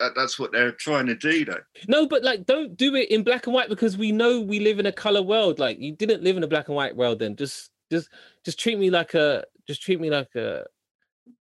that 0.00 0.14
that's 0.16 0.36
what 0.36 0.50
they're 0.50 0.72
trying 0.72 1.06
to 1.06 1.14
do, 1.14 1.44
though. 1.44 1.60
No, 1.86 2.08
but 2.08 2.24
like, 2.24 2.44
don't 2.44 2.76
do 2.76 2.96
it 2.96 3.08
in 3.08 3.22
black 3.22 3.46
and 3.46 3.54
white 3.54 3.68
because 3.68 3.96
we 3.96 4.10
know 4.10 4.40
we 4.40 4.58
live 4.58 4.80
in 4.80 4.86
a 4.86 4.92
color 4.92 5.22
world. 5.22 5.60
Like, 5.60 5.78
you 5.78 5.94
didn't 5.94 6.24
live 6.24 6.36
in 6.36 6.42
a 6.42 6.48
black 6.48 6.66
and 6.66 6.76
white 6.76 6.96
world. 6.96 7.20
Then 7.20 7.36
just 7.36 7.70
just 7.88 8.08
just 8.44 8.58
treat 8.58 8.80
me 8.80 8.90
like 8.90 9.14
a 9.14 9.44
just 9.68 9.82
treat 9.82 10.00
me 10.00 10.10
like 10.10 10.34
a 10.34 10.64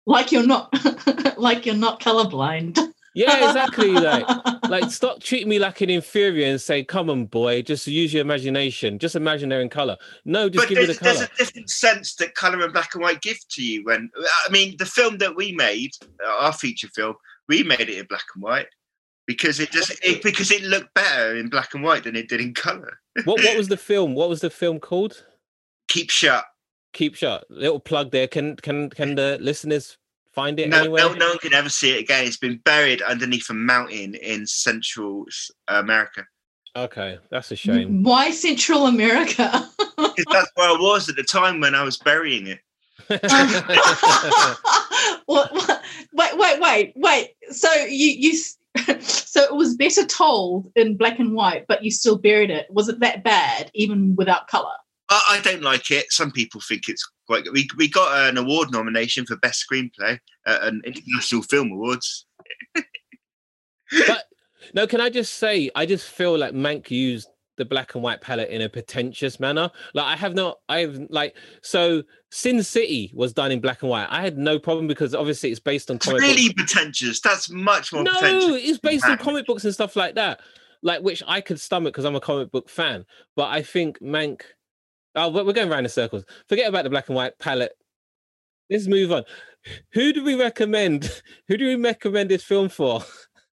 like 0.07 0.33
you're 0.33 0.47
not 0.47 0.73
like 1.39 1.67
you're 1.67 1.75
not 1.75 2.01
colorblind. 2.01 2.79
Yeah, 3.15 3.49
exactly. 3.49 3.93
Like, 3.93 4.27
like 4.69 4.91
stop 4.91 5.21
treating 5.21 5.49
me 5.49 5.61
like 5.61 5.81
an 5.81 5.91
inferior 5.91 6.47
and 6.47 6.61
say, 6.61 6.83
"Come 6.83 7.09
on, 7.09 7.27
boy, 7.27 7.63
just 7.63 7.87
use 7.87 8.13
your 8.13 8.23
imagination. 8.23 8.99
Just 8.99 9.15
imagine 9.15 9.49
they're 9.49 9.61
in 9.61 9.69
color." 9.69 9.97
No, 10.25 10.49
just 10.49 10.63
but 10.63 10.69
give 10.69 10.79
me 10.79 10.87
the 10.87 10.99
color. 10.99 11.15
There's 11.15 11.31
a 11.31 11.37
different 11.39 11.71
sense 11.71 12.17
that 12.17 12.35
color 12.35 12.61
and 12.61 12.73
black 12.73 12.95
and 12.95 13.03
white 13.03 13.23
give 13.23 13.39
to 13.51 13.63
you. 13.63 13.85
When 13.85 14.11
I 14.47 14.51
mean, 14.51 14.77
the 14.79 14.87
film 14.87 15.19
that 15.19 15.37
we 15.37 15.53
made, 15.53 15.93
our 16.27 16.53
feature 16.53 16.89
film, 16.89 17.15
we 17.49 17.63
made 17.63 17.81
it 17.81 17.99
in 17.99 18.07
black 18.07 18.25
and 18.35 18.43
white 18.43 18.67
because 19.27 19.61
it 19.61 19.71
just 19.71 19.93
it, 20.05 20.21
because 20.23 20.51
it 20.51 20.63
looked 20.63 20.93
better 20.95 21.37
in 21.37 21.49
black 21.49 21.73
and 21.75 21.85
white 21.85 22.05
than 22.05 22.17
it 22.17 22.29
did 22.29 22.41
in 22.41 22.53
color. 22.53 22.99
what 23.25 23.41
What 23.45 23.57
was 23.57 23.69
the 23.69 23.77
film? 23.77 24.15
What 24.15 24.29
was 24.29 24.41
the 24.41 24.51
film 24.51 24.81
called? 24.81 25.25
Keep 25.87 26.11
shut 26.11 26.45
keep 26.95 27.15
shut. 27.15 27.45
Little 27.51 27.81
plug 27.81 28.11
there. 28.11 28.27
Can 28.27 28.57
can 28.57 28.89
can 28.89 29.15
the 29.15 29.37
listeners 29.41 29.99
find 30.33 30.59
it 30.59 30.71
no, 30.71 30.81
anywhere? 30.81 31.03
No, 31.03 31.15
no 31.15 31.29
one 31.29 31.39
can 31.39 31.53
ever 31.53 31.69
see 31.69 31.97
it 31.97 32.01
again. 32.01 32.25
It's 32.25 32.39
been 32.39 32.59
buried 32.65 33.03
underneath 33.03 33.51
a 33.51 33.55
mountain 33.55 34.15
in 34.15 34.47
Central 34.47 35.27
America. 35.69 36.27
Okay, 36.77 37.19
that's 37.31 37.53
a 37.53 37.57
shame. 37.57 38.03
Why 38.03 38.31
Central 38.31 38.87
America? 38.87 39.69
Because 39.97 40.25
that's 40.33 40.51
where 40.55 40.69
I 40.69 40.73
was 40.73 41.09
at 41.09 41.17
the 41.17 41.23
time 41.23 41.61
when 41.61 41.75
I 41.75 41.83
was 41.83 41.97
burying 41.97 42.47
it. 42.47 42.59
wait, 43.09 43.23
wait, 46.37 46.61
wait, 46.61 46.93
wait. 46.95 47.31
So 47.51 47.73
you 47.85 48.11
you 48.11 48.35
so 49.01 49.43
it 49.43 49.55
was 49.55 49.77
better 49.77 50.05
told 50.05 50.71
in 50.77 50.97
black 50.97 51.19
and 51.19 51.33
white, 51.33 51.67
but 51.69 51.85
you 51.85 51.91
still 51.91 52.17
buried 52.17 52.51
it. 52.51 52.67
Was 52.71 52.89
it 52.89 53.01
that 53.01 53.25
bad, 53.25 53.71
even 53.75 54.15
without 54.17 54.49
color? 54.49 54.75
I, 55.15 55.37
I 55.37 55.41
don't 55.41 55.63
like 55.63 55.91
it. 55.91 56.11
Some 56.11 56.31
people 56.31 56.61
think 56.61 56.89
it's 56.89 57.09
quite 57.27 57.45
good. 57.45 57.53
We, 57.53 57.69
we 57.77 57.89
got 57.89 58.29
an 58.29 58.39
award 58.39 58.71
nomination 58.73 59.27
for 59.27 59.37
Best 59.37 59.65
Screenplay 59.69 60.19
at 60.47 60.63
an 60.63 60.83
International 60.85 61.43
Film 61.43 61.73
Awards. 61.73 62.27
but 62.75 64.25
no, 64.75 64.87
can 64.87 65.01
I 65.01 65.11
just 65.11 65.35
say, 65.35 65.71
I 65.75 65.87
just 65.87 66.09
feel 66.09 66.37
like 66.37 66.53
Mank 66.53 66.91
used 66.91 67.29
the 67.57 67.65
black 67.65 67.95
and 67.95 68.03
white 68.03 68.21
palette 68.21 68.51
in 68.51 68.63
a 68.63 68.69
pretentious 68.69 69.39
manner. 69.39 69.71
Like 69.95 70.07
I 70.07 70.17
have 70.17 70.35
not, 70.35 70.59
I've 70.69 71.07
like 71.09 71.37
so. 71.63 72.03
Sin 72.31 72.65
City 72.65 73.13
was 73.15 73.33
done 73.33 73.53
in 73.53 73.61
black 73.61 73.83
and 73.83 73.91
white. 73.91 74.09
I 74.11 74.21
had 74.21 74.37
no 74.37 74.59
problem 74.59 74.89
because 74.89 75.15
obviously 75.15 75.53
it's 75.53 75.61
based 75.61 75.89
on 75.89 75.99
comic 75.99 76.21
really 76.21 76.49
books. 76.49 76.73
pretentious. 76.73 77.21
That's 77.21 77.49
much 77.49 77.93
more. 77.93 78.03
No, 78.03 78.13
it's 78.21 78.79
based 78.79 79.07
on 79.07 79.19
comic 79.19 79.47
books 79.47 79.65
and 79.65 79.73
stuff 79.73 79.95
like 79.95 80.17
that. 80.17 80.41
Like 80.83 81.03
which 81.03 81.23
I 81.29 81.41
could 81.41 81.61
stomach 81.61 81.95
because 81.95 82.05
I'm 82.05 82.17
a 82.17 82.21
comic 82.21 82.51
book 82.51 82.69
fan. 82.69 83.07
But 83.37 83.51
I 83.51 83.63
think 83.63 84.01
Mank 84.01 84.41
Oh, 85.15 85.29
we're 85.29 85.53
going 85.53 85.71
around 85.71 85.85
in 85.85 85.91
circles. 85.91 86.25
Forget 86.49 86.69
about 86.69 86.85
the 86.85 86.91
black 86.91 87.09
and 87.09 87.17
white 87.17 87.39
palette. 87.39 87.77
Let's 88.71 88.87
move 88.87 89.13
on. 89.13 89.25
Who 89.93 90.13
do 90.13 90.25
we 90.25 90.35
recommend? 90.35 91.23
Who 91.49 91.57
do 91.57 91.67
we 91.67 91.77
recommend 91.77 92.31
this 92.31 92.43
film 92.43 92.69
for? 92.69 93.03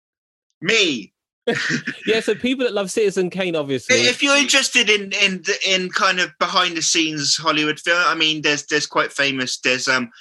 Me. 0.62 1.14
yeah, 2.06 2.20
so 2.20 2.36
people 2.36 2.66
that 2.66 2.74
love 2.74 2.92
Citizen 2.92 3.30
Kane, 3.30 3.56
obviously. 3.56 3.96
If 3.96 4.22
you're 4.22 4.36
interested 4.36 4.90
in 4.90 5.14
in 5.14 5.44
in 5.66 5.90
kind 5.90 6.20
of 6.20 6.32
behind 6.40 6.76
the 6.76 6.82
scenes 6.82 7.38
Hollywood 7.38 7.80
film, 7.80 8.04
I 8.06 8.16
mean, 8.16 8.42
there's 8.42 8.66
there's 8.66 8.86
quite 8.86 9.14
famous. 9.14 9.58
There's 9.58 9.88
um 9.88 10.12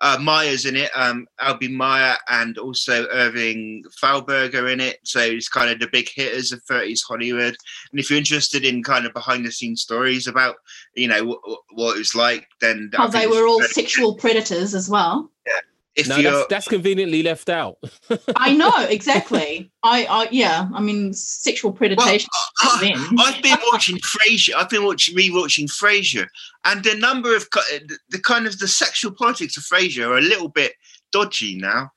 uh, 0.00 0.18
Myers 0.20 0.66
in 0.66 0.76
it, 0.76 0.90
um, 0.94 1.26
L.B. 1.40 1.68
Mayer, 1.68 2.16
and 2.28 2.58
also 2.58 3.06
Irving 3.08 3.82
Thalberg 4.00 4.54
in 4.54 4.80
it. 4.80 4.98
So 5.04 5.20
it's 5.20 5.48
kind 5.48 5.70
of 5.70 5.78
the 5.78 5.88
big 5.88 6.08
hitters 6.08 6.52
of 6.52 6.64
30s 6.64 7.00
Hollywood. 7.06 7.56
And 7.90 8.00
if 8.00 8.10
you're 8.10 8.18
interested 8.18 8.64
in 8.64 8.82
kind 8.82 9.06
of 9.06 9.12
behind 9.12 9.46
the 9.46 9.52
scenes 9.52 9.82
stories 9.82 10.26
about, 10.26 10.56
you 10.94 11.08
know, 11.08 11.18
w- 11.18 11.40
what 11.72 11.96
it 11.96 11.98
was 11.98 12.14
like, 12.14 12.46
then 12.60 12.90
How 12.94 13.08
they 13.08 13.26
were 13.26 13.46
all 13.46 13.62
sexual 13.62 14.14
predators 14.16 14.74
as 14.74 14.88
well. 14.88 15.30
Yeah. 15.46 15.60
If 15.96 16.08
no, 16.08 16.20
that's, 16.20 16.46
that's, 16.48 16.68
conveniently 16.68 17.22
left 17.22 17.48
out. 17.48 17.78
I 18.36 18.52
know 18.52 18.72
exactly. 18.86 19.70
I, 19.82 20.04
I, 20.04 20.28
yeah. 20.30 20.68
I 20.74 20.80
mean, 20.80 21.14
sexual 21.14 21.72
predation. 21.72 21.96
Well, 21.96 22.18
I, 22.62 23.32
have 23.32 23.42
been 23.42 23.58
watching 23.72 23.96
Frasier. 23.98 24.56
I've 24.56 24.68
been 24.68 24.84
watching 24.84 25.16
rewatching 25.16 25.70
Frasier, 25.70 26.26
and 26.66 26.84
the 26.84 26.94
number 26.96 27.34
of 27.34 27.48
the 28.10 28.18
kind 28.18 28.46
of 28.46 28.58
the 28.58 28.68
sexual 28.68 29.12
politics 29.12 29.56
of 29.56 29.62
Frasier 29.62 30.06
are 30.08 30.18
a 30.18 30.22
little 30.22 30.48
bit 30.48 30.74
dodgy 31.12 31.56
now. 31.56 31.90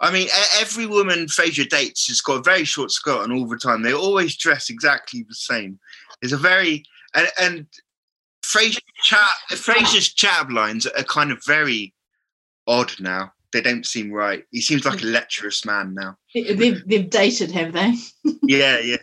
I 0.00 0.10
mean, 0.10 0.26
every 0.60 0.86
woman 0.86 1.26
Frasier 1.26 1.68
dates 1.68 2.08
has 2.08 2.20
got 2.20 2.40
a 2.40 2.42
very 2.42 2.64
short 2.64 2.90
skirt 2.90 3.22
on 3.22 3.30
all 3.30 3.46
the 3.46 3.56
time. 3.56 3.82
They 3.82 3.94
always 3.94 4.36
dress 4.36 4.68
exactly 4.68 5.24
the 5.28 5.34
same. 5.36 5.78
It's 6.22 6.32
a 6.32 6.36
very 6.36 6.82
and, 7.14 7.28
and 7.40 7.66
Frasier 8.44 8.80
chat 9.04 9.28
Frasier's 9.50 10.12
chat 10.12 10.50
lines 10.50 10.86
are 10.86 11.04
kind 11.04 11.30
of 11.30 11.38
very 11.44 11.94
odd 12.66 12.92
now 12.98 13.30
they 13.54 13.62
don't 13.62 13.86
seem 13.86 14.12
right. 14.12 14.44
He 14.50 14.60
seems 14.60 14.84
like 14.84 15.00
a 15.00 15.04
mm. 15.04 15.12
lecherous 15.12 15.64
man 15.64 15.94
now. 15.94 16.18
They've, 16.34 16.86
they've 16.86 17.08
dated, 17.08 17.50
have 17.52 17.72
they? 17.72 17.94
yeah, 18.42 18.78
yeah. 18.80 18.98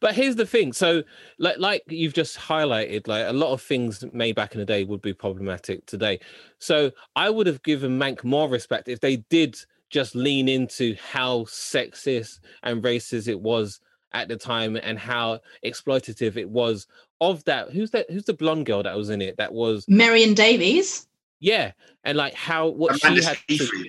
But 0.00 0.14
here's 0.14 0.36
the 0.36 0.46
thing. 0.46 0.72
So, 0.72 1.02
like, 1.38 1.58
like 1.58 1.82
you've 1.88 2.14
just 2.14 2.38
highlighted, 2.38 3.06
like 3.06 3.26
a 3.26 3.32
lot 3.32 3.52
of 3.52 3.62
things 3.62 4.04
made 4.12 4.34
back 4.34 4.54
in 4.54 4.60
the 4.60 4.66
day 4.66 4.84
would 4.84 5.02
be 5.02 5.14
problematic 5.14 5.86
today. 5.86 6.20
So, 6.58 6.90
I 7.16 7.30
would 7.30 7.46
have 7.46 7.62
given 7.62 7.98
Mank 7.98 8.24
more 8.24 8.48
respect 8.48 8.88
if 8.88 9.00
they 9.00 9.16
did 9.16 9.56
just 9.90 10.14
lean 10.14 10.48
into 10.48 10.96
how 10.96 11.40
sexist 11.44 12.40
and 12.62 12.82
racist 12.82 13.28
it 13.28 13.40
was 13.40 13.80
at 14.12 14.28
the 14.28 14.36
time 14.36 14.76
and 14.76 14.98
how 14.98 15.40
exploitative 15.64 16.36
it 16.36 16.48
was 16.48 16.86
of 17.20 17.44
that. 17.44 17.70
Who's 17.70 17.90
that? 17.90 18.10
Who's 18.10 18.24
the 18.24 18.34
blonde 18.34 18.66
girl 18.66 18.82
that 18.82 18.96
was 18.96 19.10
in 19.10 19.20
it? 19.20 19.36
That 19.36 19.52
was 19.52 19.84
Marion 19.88 20.34
Davies. 20.34 21.06
Yeah, 21.44 21.72
and 22.04 22.16
like 22.16 22.32
how 22.32 22.68
what 22.68 22.98
Amanda 23.04 23.20
she 23.20 23.28
had. 23.28 23.38
To, 23.48 23.86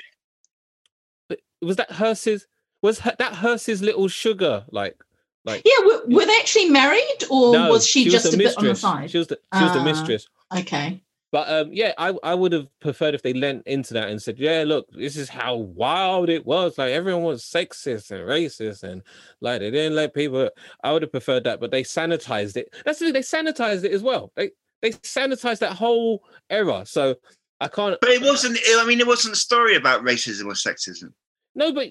but 1.30 1.40
was 1.62 1.78
that 1.78 1.90
Hearst's? 1.90 2.48
Was 2.82 3.00
her, 3.00 3.16
that 3.18 3.34
Hearst's 3.34 3.82
little 3.82 4.10
sugar? 4.10 4.66
Like, 4.72 5.02
like 5.46 5.62
yeah, 5.64 5.86
were, 5.86 6.02
were 6.08 6.26
they 6.26 6.36
actually 6.38 6.70
married, 6.70 7.24
or 7.32 7.54
no, 7.54 7.70
was 7.70 7.88
she, 7.88 8.04
she 8.04 8.10
just 8.10 8.26
was 8.26 8.34
a 8.34 8.38
mistress. 8.38 8.56
bit 8.56 8.62
on 8.62 8.68
the 8.68 8.76
side? 8.76 9.12
She 9.12 9.18
was 9.18 9.28
the, 9.28 9.40
she 9.58 9.64
was 9.64 9.72
the 9.72 9.80
ah, 9.80 9.84
mistress. 9.86 10.28
Okay. 10.54 11.02
But 11.32 11.50
um, 11.50 11.70
yeah, 11.72 11.94
I, 11.98 12.14
I 12.24 12.34
would 12.34 12.52
have 12.52 12.68
preferred 12.80 13.16
if 13.16 13.22
they 13.22 13.34
lent 13.34 13.66
into 13.68 13.94
that 13.94 14.10
and 14.10 14.22
said, 14.22 14.38
yeah, 14.38 14.64
look, 14.66 14.88
this 14.92 15.18
is 15.18 15.28
how 15.28 15.56
wild 15.56 16.30
it 16.30 16.46
was. 16.46 16.78
Like 16.78 16.92
everyone 16.92 17.24
was 17.24 17.44
sexist 17.44 18.12
and 18.12 18.22
racist 18.22 18.84
and 18.84 19.02
like 19.42 19.60
they 19.60 19.72
didn't 19.72 19.96
let 19.96 20.14
people. 20.14 20.50
I 20.84 20.94
would 20.94 21.02
have 21.02 21.12
preferred 21.12 21.46
that, 21.46 21.60
but 21.60 21.72
they 21.72 21.84
sanitized 21.84 22.58
it. 22.58 22.74
That's 22.86 23.00
the 23.00 23.06
thing, 23.06 23.14
they 23.14 23.20
sanitized 23.20 23.84
it 23.84 23.92
as 23.92 24.02
well. 24.02 24.32
They 24.36 24.52
they 24.82 24.92
sanitized 24.92 25.60
that 25.60 25.74
whole 25.74 26.24
era. 26.50 26.84
So 26.86 27.16
I 27.60 27.68
can't. 27.68 28.00
But 28.02 28.10
it 28.12 28.22
wasn't. 28.22 28.58
I 28.78 28.86
mean, 28.86 29.00
it 29.00 29.08
wasn't 29.08 29.36
a 29.36 29.38
story 29.38 29.76
about 29.76 30.04
racism 30.04 30.46
or 30.46 30.54
sexism. 30.54 31.14
No, 31.56 31.72
but 31.72 31.90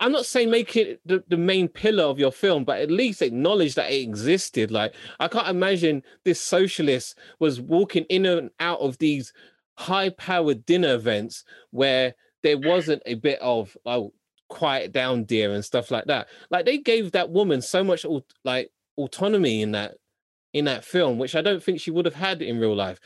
I'm 0.00 0.12
not 0.12 0.26
saying 0.26 0.50
make 0.50 0.76
it 0.76 1.00
the, 1.04 1.22
the 1.28 1.36
main 1.36 1.68
pillar 1.68 2.04
of 2.04 2.18
your 2.18 2.32
film, 2.32 2.64
but 2.64 2.80
at 2.80 2.90
least 2.90 3.22
acknowledge 3.22 3.74
that 3.74 3.92
it 3.92 4.02
existed. 4.02 4.70
Like 4.70 4.94
I 5.20 5.28
can't 5.28 5.48
imagine 5.48 6.02
this 6.24 6.40
socialist 6.40 7.16
was 7.38 7.60
walking 7.60 8.04
in 8.08 8.26
and 8.26 8.50
out 8.58 8.80
of 8.80 8.98
these 8.98 9.32
high-powered 9.80 10.66
dinner 10.66 10.94
events 10.94 11.44
where 11.70 12.14
there 12.42 12.58
wasn't 12.58 13.02
a 13.06 13.14
bit 13.14 13.38
of 13.40 13.76
oh 13.86 14.12
quiet 14.48 14.92
down 14.92 15.24
dear 15.24 15.52
and 15.52 15.64
stuff 15.64 15.90
like 15.90 16.04
that 16.04 16.28
like 16.50 16.66
they 16.66 16.76
gave 16.76 17.12
that 17.12 17.30
woman 17.30 17.62
so 17.62 17.82
much 17.82 18.04
like 18.44 18.70
autonomy 18.98 19.62
in 19.62 19.72
that 19.72 19.94
in 20.52 20.64
that 20.66 20.84
film 20.84 21.18
which 21.18 21.34
i 21.34 21.40
don't 21.40 21.62
think 21.62 21.80
she 21.80 21.90
would 21.90 22.04
have 22.04 22.14
had 22.14 22.42
in 22.42 22.58
real 22.58 22.74
life 22.74 23.00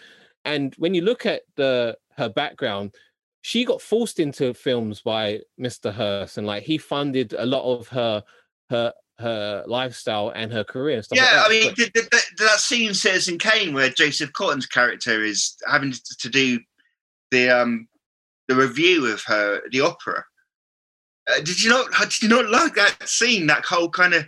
and 0.45 0.75
when 0.79 0.95
you 0.95 1.03
look 1.03 1.27
at 1.27 1.43
the 1.57 1.97
her 2.17 2.29
background, 2.29 2.95
she 3.43 3.65
got 3.65 3.83
forced 3.83 4.21
into 4.21 4.55
films 4.55 5.01
by 5.01 5.41
Mr. 5.61 5.93
Hearst, 5.93 6.39
and 6.39 6.47
like 6.47 6.63
he 6.63 6.79
funded 6.79 7.35
a 7.35 7.47
lot 7.47 7.65
of 7.65 7.89
her 7.89 8.23
her 8.71 8.93
her 9.19 9.65
lifestyle 9.67 10.31
and 10.31 10.53
her 10.53 10.65
career. 10.65 10.97
And 10.97 11.05
stuff 11.05 11.19
yeah, 11.19 11.43
like 11.43 11.47
I 11.47 11.49
mean, 11.51 11.75
but, 11.77 11.93
the, 11.95 12.09
the, 12.11 12.45
that 12.45 12.59
scene 12.59 12.89
in 12.89 12.95
Citizen 12.95 13.39
Kane 13.39 13.75
where 13.75 13.91
Joseph 13.91 14.33
Cotten's 14.33 14.67
character 14.67 15.23
is 15.23 15.57
having 15.67 15.93
to 16.21 16.29
do 16.29 16.59
the 17.31 17.51
um 17.51 17.89
the 18.49 18.57
review 18.57 19.07
of 19.07 19.23
her 19.25 19.63
the 19.71 19.81
opera. 19.81 20.25
Uh, 21.31 21.41
did 21.41 21.63
you 21.63 21.71
not? 21.71 21.87
Did 22.01 22.23
you 22.23 22.29
not 22.29 22.51
like 22.51 22.75
that 22.75 23.09
scene? 23.09 23.47
That 23.47 23.65
whole 23.65 23.89
kind 23.89 24.15
of 24.15 24.25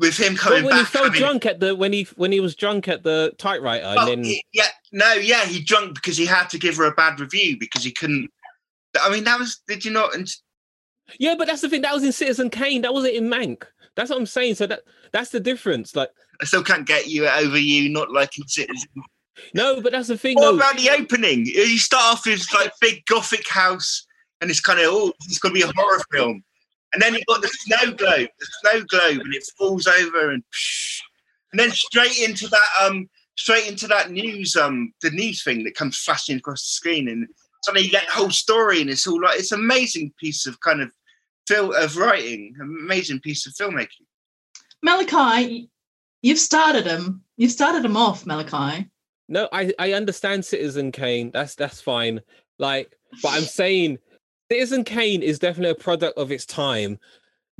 with 0.00 0.16
him 0.16 0.36
coming 0.36 0.64
when 0.64 0.74
back. 0.74 0.86
he 0.86 0.98
felt 0.98 1.12
drunk 1.12 1.46
at 1.46 1.60
the 1.60 1.74
when 1.74 1.92
he 1.92 2.04
when 2.16 2.32
he 2.32 2.40
was 2.40 2.54
drunk 2.54 2.88
at 2.88 3.02
the 3.02 3.32
typewriter, 3.38 3.84
well, 3.84 4.10
and 4.10 4.24
then 4.24 4.34
yeah, 4.52 4.68
no, 4.92 5.12
yeah, 5.14 5.44
he 5.44 5.62
drunk 5.62 5.94
because 5.94 6.16
he 6.16 6.26
had 6.26 6.48
to 6.50 6.58
give 6.58 6.76
her 6.76 6.84
a 6.84 6.94
bad 6.94 7.20
review 7.20 7.56
because 7.58 7.84
he 7.84 7.92
couldn't. 7.92 8.30
I 9.00 9.10
mean, 9.10 9.24
that 9.24 9.38
was 9.38 9.60
did 9.68 9.84
you 9.84 9.90
not? 9.90 10.14
Yeah, 11.18 11.34
but 11.36 11.46
that's 11.46 11.60
the 11.60 11.68
thing. 11.68 11.82
That 11.82 11.94
was 11.94 12.04
in 12.04 12.12
Citizen 12.12 12.50
Kane. 12.50 12.82
That 12.82 12.94
wasn't 12.94 13.14
in 13.14 13.28
Mank. 13.28 13.64
That's 13.94 14.10
what 14.10 14.18
I'm 14.18 14.26
saying. 14.26 14.56
So 14.56 14.66
that 14.66 14.80
that's 15.12 15.30
the 15.30 15.40
difference. 15.40 15.94
Like 15.94 16.10
I 16.40 16.44
still 16.44 16.64
can't 16.64 16.86
get 16.86 17.08
you 17.08 17.28
over 17.28 17.58
you 17.58 17.88
not 17.88 18.10
liking 18.10 18.44
Citizen. 18.46 18.88
No, 19.54 19.80
but 19.80 19.92
that's 19.92 20.08
the 20.08 20.18
thing. 20.18 20.36
What 20.36 20.42
though. 20.42 20.56
about 20.56 20.76
the 20.76 20.90
opening? 20.90 21.46
You 21.46 21.78
start 21.78 22.14
off 22.14 22.26
with 22.26 22.52
like 22.54 22.72
big 22.80 23.04
gothic 23.06 23.48
house, 23.48 24.06
and 24.40 24.50
it's 24.50 24.60
kind 24.60 24.80
of 24.80 24.86
oh, 24.88 25.12
it's 25.26 25.38
going 25.38 25.54
to 25.54 25.60
be 25.60 25.66
a 25.66 25.72
horror 25.76 26.02
film. 26.12 26.42
And 26.96 27.02
then 27.02 27.12
you've 27.12 27.26
got 27.26 27.42
the 27.42 27.48
snow 27.48 27.92
globe, 27.92 28.30
the 28.40 28.46
snow 28.62 28.84
globe, 28.88 29.20
and 29.20 29.34
it 29.34 29.44
falls 29.58 29.86
over 29.86 30.30
and 30.30 30.42
and 31.52 31.60
then 31.60 31.70
straight 31.70 32.18
into 32.18 32.48
that 32.48 32.68
um 32.80 33.06
straight 33.36 33.68
into 33.68 33.86
that 33.86 34.10
news 34.10 34.56
um 34.56 34.94
the 35.02 35.10
news 35.10 35.44
thing 35.44 35.62
that 35.64 35.74
comes 35.74 35.98
flashing 35.98 36.38
across 36.38 36.62
the 36.62 36.72
screen 36.72 37.06
and 37.08 37.28
suddenly 37.62 37.84
you 37.84 37.90
get 37.90 38.06
the 38.06 38.12
whole 38.12 38.30
story 38.30 38.80
and 38.80 38.88
it's 38.88 39.06
all 39.06 39.20
like 39.20 39.38
it's 39.38 39.52
an 39.52 39.60
amazing 39.60 40.10
piece 40.18 40.46
of 40.46 40.58
kind 40.60 40.80
of 40.80 40.90
film 41.46 41.74
of 41.74 41.96
writing, 41.98 42.54
amazing 42.60 43.20
piece 43.20 43.46
of 43.46 43.52
filmmaking. 43.52 44.06
Malachi, 44.82 45.68
you've 46.22 46.38
started 46.38 46.86
him. 46.86 47.22
You've 47.36 47.52
started 47.52 47.84
him 47.84 47.96
off, 47.96 48.24
Malachi. 48.24 48.88
No, 49.28 49.48
I 49.52 49.72
I 49.78 49.92
understand 49.92 50.44
Citizen 50.44 50.92
Kane. 50.92 51.30
That's 51.32 51.54
that's 51.54 51.80
fine. 51.80 52.20
Like, 52.58 52.96
but 53.22 53.32
I'm 53.34 53.42
saying 53.42 53.98
Citizen 54.50 54.84
Kane 54.84 55.22
is 55.22 55.38
definitely 55.38 55.70
a 55.70 55.82
product 55.82 56.16
of 56.18 56.30
its 56.30 56.46
time. 56.46 56.98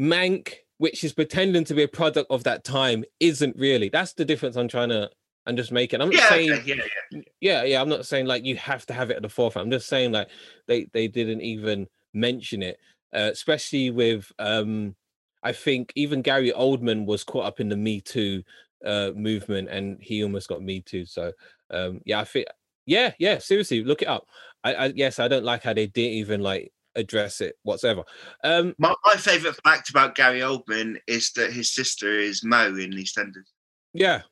Mank, 0.01 0.55
which 0.79 1.05
is 1.05 1.13
pretending 1.13 1.65
to 1.65 1.75
be 1.75 1.83
a 1.83 1.89
product 1.89 2.31
of 2.31 2.45
that 2.45 2.65
time, 2.65 3.05
isn't 3.21 3.57
really. 3.57 3.89
That's 3.89 4.13
the 4.13 4.25
difference 4.25 4.57
I'm 4.57 4.69
trying 4.69 4.91
to. 4.91 5.11
and 5.47 5.57
just 5.57 5.73
make 5.73 5.95
it. 5.95 6.01
I'm 6.01 6.11
not 6.11 6.19
yeah, 6.19 6.29
saying. 6.29 6.63
yeah, 6.65 6.75
yeah. 7.11 7.21
yeah, 7.41 7.63
yeah. 7.65 7.81
I'm 7.81 7.89
not 7.89 8.05
saying 8.07 8.27
like 8.27 8.45
you 8.45 8.57
have 8.57 8.85
to 8.87 8.93
have 8.93 9.11
it 9.11 9.17
at 9.17 9.23
the 9.23 9.29
forefront. 9.29 9.67
I'm 9.67 9.71
just 9.71 9.89
saying 9.89 10.13
like 10.13 10.29
they 10.67 10.89
they 10.93 11.09
didn't 11.09 11.43
even 11.43 11.87
mention 12.15 12.63
it, 12.63 12.79
uh, 13.15 13.31
especially 13.33 13.91
with. 13.91 14.31
um 14.39 14.95
I 15.43 15.53
think 15.53 15.93
even 15.95 16.23
Gary 16.23 16.51
Oldman 16.51 17.07
was 17.07 17.23
caught 17.23 17.45
up 17.45 17.61
in 17.61 17.69
the 17.69 17.77
Me 17.77 18.01
Too 18.01 18.43
uh, 18.85 19.13
movement, 19.15 19.69
and 19.69 19.97
he 20.01 20.25
almost 20.25 20.49
got 20.49 20.61
Me 20.61 20.81
Too. 20.81 21.07
So 21.07 21.31
um, 21.71 22.01
yeah, 22.05 22.21
I 22.21 22.25
think 22.25 22.47
yeah, 22.87 23.13
yeah. 23.21 23.39
Seriously, 23.39 23.85
look 23.85 24.03
it 24.03 24.09
up. 24.09 24.27
I, 24.65 24.75
I 24.75 24.87
yes, 24.97 25.21
I 25.21 25.29
don't 25.29 25.45
like 25.45 25.63
how 25.63 25.73
they 25.73 25.87
didn't 25.87 26.15
even 26.15 26.41
like 26.41 26.73
address 26.97 27.41
it 27.41 27.57
whatsoever. 27.63 28.03
Um, 28.43 28.75
my, 28.79 28.95
my 29.05 29.17
favorite 29.17 29.57
fact 29.63 29.91
about 29.91 30.15
Gary 30.15 30.41
Oldman 30.41 30.97
is 31.07 31.31
that 31.33 31.53
his 31.53 31.73
sister 31.73 32.11
is 32.11 32.43
Mo 32.45 32.67
in 32.67 32.91
EastEnders. 32.91 33.53
Yeah, 33.93 34.23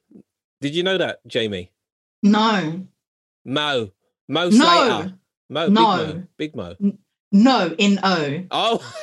did 0.61 0.75
you 0.75 0.83
know 0.83 0.99
that, 0.99 1.19
Jamie? 1.27 1.73
No. 2.23 2.87
Mo. 3.45 3.91
Mo 4.29 4.51
Slater. 4.51 5.15
No. 5.51 5.69
Mo. 5.69 5.69
No. 5.69 6.25
Big 6.39 6.57
Mo. 6.57 6.75
Big 6.79 6.91
Mo. 6.91 6.97
No. 7.33 7.75
In 7.79 8.01
O. 8.03 8.45
Oh. 8.51 8.95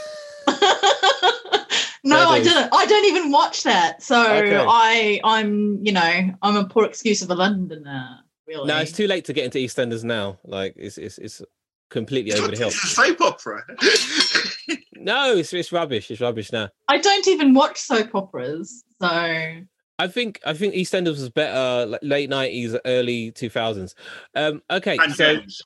no, 2.04 2.30
I 2.30 2.42
didn't. 2.42 2.70
I 2.74 2.86
don't 2.88 3.06
even 3.06 3.32
watch 3.32 3.64
that. 3.64 4.02
So 4.02 4.20
okay. 4.20 4.66
I, 4.68 5.22
I'm, 5.24 5.78
you 5.86 5.92
know, 5.92 6.32
I'm 6.42 6.56
a 6.56 6.66
poor 6.66 6.86
excuse 6.86 7.22
of 7.22 7.30
a 7.30 7.36
Londoner. 7.36 8.20
Really. 8.48 8.68
No, 8.68 8.78
it's 8.80 8.92
too 8.92 9.08
late 9.08 9.26
to 9.26 9.34
get 9.34 9.46
into 9.46 9.60
EastEnders 9.60 10.04
now. 10.04 10.40
Like, 10.44 10.74
it's, 10.78 10.98
it's, 10.98 11.20
it's 11.20 11.44
completely 11.92 12.34
over 12.34 12.48
the 12.48 12.58
hill. 12.58 12.70
It's 12.70 12.84
a 12.84 12.88
soap 12.88 13.22
opera. 13.22 13.64
no, 14.96 15.36
it's 15.36 15.54
it's 15.54 15.72
rubbish. 15.72 16.10
It's 16.10 16.22
rubbish 16.22 16.52
now. 16.52 16.70
I 16.88 16.98
don't 16.98 17.28
even 17.28 17.54
watch 17.54 17.80
soap 17.80 18.16
operas, 18.16 18.84
so 19.00 19.08
I 19.08 20.08
think 20.08 20.40
I 20.44 20.54
think 20.54 20.74
EastEnders 20.74 21.20
was 21.20 21.30
better 21.30 21.86
like 21.86 22.00
late 22.02 22.30
nineties, 22.30 22.76
early 22.86 23.32
two 23.32 23.50
thousands. 23.50 23.94
Um, 24.36 24.64
okay, 24.72 24.98
Suranne 24.98 25.14
so 25.14 25.36
Jones. 25.36 25.62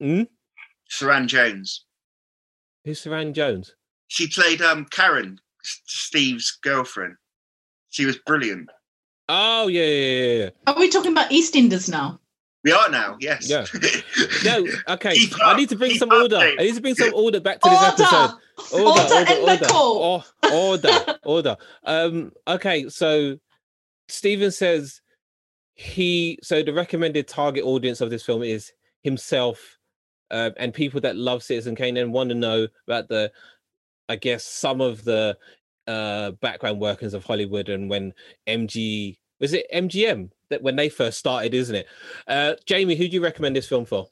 Hmm? 0.00 0.22
Suranne 0.88 1.26
Jones. 1.26 1.84
Who's 2.84 3.00
Suranne 3.02 3.32
Jones? 3.32 3.74
She 4.06 4.28
played 4.28 4.62
um 4.62 4.86
Karen 4.90 5.38
Steve's 5.62 6.58
girlfriend. 6.62 7.16
She 7.88 8.06
was 8.06 8.18
brilliant. 8.18 8.68
Oh 9.28 9.68
yeah, 9.68 9.84
yeah, 9.84 10.22
yeah, 10.22 10.44
yeah. 10.44 10.50
Are 10.66 10.78
we 10.78 10.88
talking 10.88 11.12
about 11.12 11.30
EastEnders 11.30 11.90
now? 11.90 12.20
We 12.62 12.72
are 12.72 12.90
now, 12.90 13.16
yes. 13.20 13.48
Yeah. 13.48 13.64
No, 14.44 14.66
okay. 14.88 15.14
Keep 15.14 15.32
I 15.42 15.56
need 15.56 15.68
to 15.70 15.76
bring 15.76 15.92
some 15.96 16.10
up, 16.10 16.22
order. 16.22 16.38
Dave. 16.38 16.58
I 16.58 16.62
need 16.64 16.74
to 16.74 16.80
bring 16.82 16.94
some 16.94 17.14
order 17.14 17.40
back 17.40 17.60
to 17.60 17.68
this 17.68 17.78
Order! 17.78 18.02
episode. 18.02 18.84
Order 18.84 19.32
in 19.32 19.58
the 19.60 19.66
call. 19.68 19.96
Or- 19.96 20.24
order, 20.52 21.18
order. 21.24 21.56
Um, 21.84 22.32
okay, 22.46 22.88
so 22.88 23.38
Stephen 24.08 24.50
says 24.50 25.00
he 25.74 26.38
so 26.42 26.62
the 26.62 26.72
recommended 26.74 27.26
target 27.28 27.64
audience 27.64 28.00
of 28.02 28.10
this 28.10 28.22
film 28.24 28.42
is 28.42 28.72
himself 29.02 29.78
uh, 30.30 30.50
and 30.58 30.74
people 30.74 31.00
that 31.00 31.16
love 31.16 31.42
Citizen 31.42 31.74
Kane 31.74 31.96
and 31.96 32.12
want 32.12 32.28
to 32.28 32.34
know 32.34 32.68
about 32.86 33.08
the, 33.08 33.32
I 34.08 34.16
guess, 34.16 34.44
some 34.44 34.80
of 34.80 35.04
the 35.04 35.36
uh 35.86 36.32
background 36.32 36.78
workings 36.80 37.14
of 37.14 37.24
Hollywood 37.24 37.68
and 37.70 37.88
when 37.88 38.12
MG 38.46 39.16
was 39.40 39.54
it 39.54 39.66
MGM 39.74 40.30
that 40.50 40.62
when 40.62 40.76
they 40.76 40.88
first 40.88 41.18
started, 41.18 41.54
isn't 41.54 41.74
it? 41.74 41.86
Uh, 42.26 42.54
Jamie, 42.66 42.96
who 42.96 43.08
do 43.08 43.14
you 43.14 43.22
recommend 43.22 43.56
this 43.56 43.68
film 43.68 43.84
for? 43.84 44.08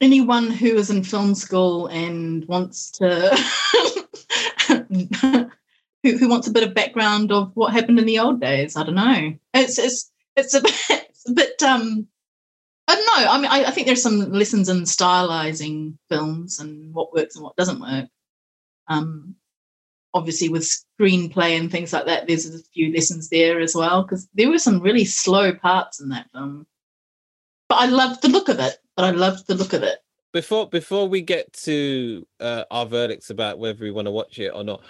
Anyone 0.00 0.50
who 0.50 0.76
is 0.76 0.90
in 0.90 1.04
film 1.04 1.34
school 1.34 1.86
and 1.88 2.44
wants 2.46 2.90
to 2.92 3.36
who, 4.68 6.18
who 6.18 6.28
wants 6.28 6.46
a 6.46 6.52
bit 6.52 6.62
of 6.62 6.74
background 6.74 7.32
of 7.32 7.50
what 7.54 7.72
happened 7.72 7.98
in 7.98 8.06
the 8.06 8.18
old 8.18 8.40
days. 8.40 8.76
I 8.76 8.84
don't 8.84 8.94
know. 8.94 9.34
It's 9.54 9.78
it's 9.78 10.10
it's 10.36 10.54
a 10.54 10.60
bit, 10.62 10.74
it's 10.88 11.28
a 11.28 11.32
bit 11.32 11.62
um 11.62 12.06
I 12.88 12.94
don't 12.94 13.06
know. 13.06 13.30
I 13.30 13.38
mean, 13.38 13.50
I, 13.50 13.68
I 13.68 13.70
think 13.72 13.86
there's 13.86 14.02
some 14.02 14.32
lessons 14.32 14.68
in 14.68 14.82
stylizing 14.82 15.98
films 16.08 16.60
and 16.60 16.94
what 16.94 17.12
works 17.12 17.34
and 17.34 17.42
what 17.42 17.56
doesn't 17.56 17.80
work. 17.80 18.08
Um, 18.88 19.34
obviously, 20.16 20.48
with 20.48 20.68
screenplay 20.98 21.58
and 21.58 21.70
things 21.70 21.92
like 21.92 22.06
that, 22.06 22.26
there's 22.26 22.46
a 22.52 22.58
few 22.74 22.92
lessons 22.92 23.28
there 23.28 23.60
as 23.60 23.74
well 23.74 24.02
because 24.02 24.28
there 24.34 24.50
were 24.50 24.58
some 24.58 24.80
really 24.80 25.04
slow 25.04 25.54
parts 25.54 26.00
in 26.00 26.08
that 26.08 26.26
film. 26.32 26.66
But 27.68 27.76
I 27.76 27.86
loved 27.86 28.22
the 28.22 28.28
look 28.28 28.48
of 28.48 28.58
it. 28.58 28.78
But 28.96 29.04
I 29.04 29.10
loved 29.10 29.46
the 29.46 29.54
look 29.54 29.72
of 29.72 29.82
it. 29.82 29.98
before 30.32 30.68
before 30.68 31.08
we 31.08 31.22
get 31.22 31.52
to 31.52 32.26
uh, 32.40 32.64
our 32.70 32.86
verdicts 32.86 33.30
about 33.30 33.58
whether 33.58 33.84
we 33.84 33.90
want 33.90 34.06
to 34.06 34.10
watch 34.10 34.38
it 34.38 34.50
or 34.54 34.62
not 34.64 34.82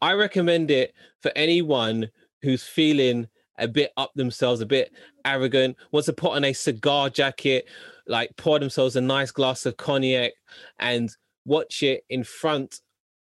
i 0.00 0.12
recommend 0.12 0.70
it 0.70 0.94
for 1.20 1.30
anyone 1.36 2.08
who's 2.42 2.62
feeling 2.64 3.28
a 3.58 3.68
bit 3.68 3.92
up 3.98 4.12
themselves 4.14 4.60
a 4.62 4.66
bit 4.66 4.92
arrogant 5.26 5.76
wants 5.92 6.06
to 6.06 6.12
put 6.12 6.32
on 6.32 6.44
a 6.44 6.52
cigar 6.54 7.10
jacket 7.10 7.66
like 8.06 8.30
pour 8.36 8.58
themselves 8.58 8.96
a 8.96 9.00
nice 9.00 9.30
glass 9.30 9.66
of 9.66 9.76
cognac 9.76 10.32
and 10.78 11.10
watch 11.44 11.82
it 11.82 12.04
in 12.08 12.24
front 12.24 12.80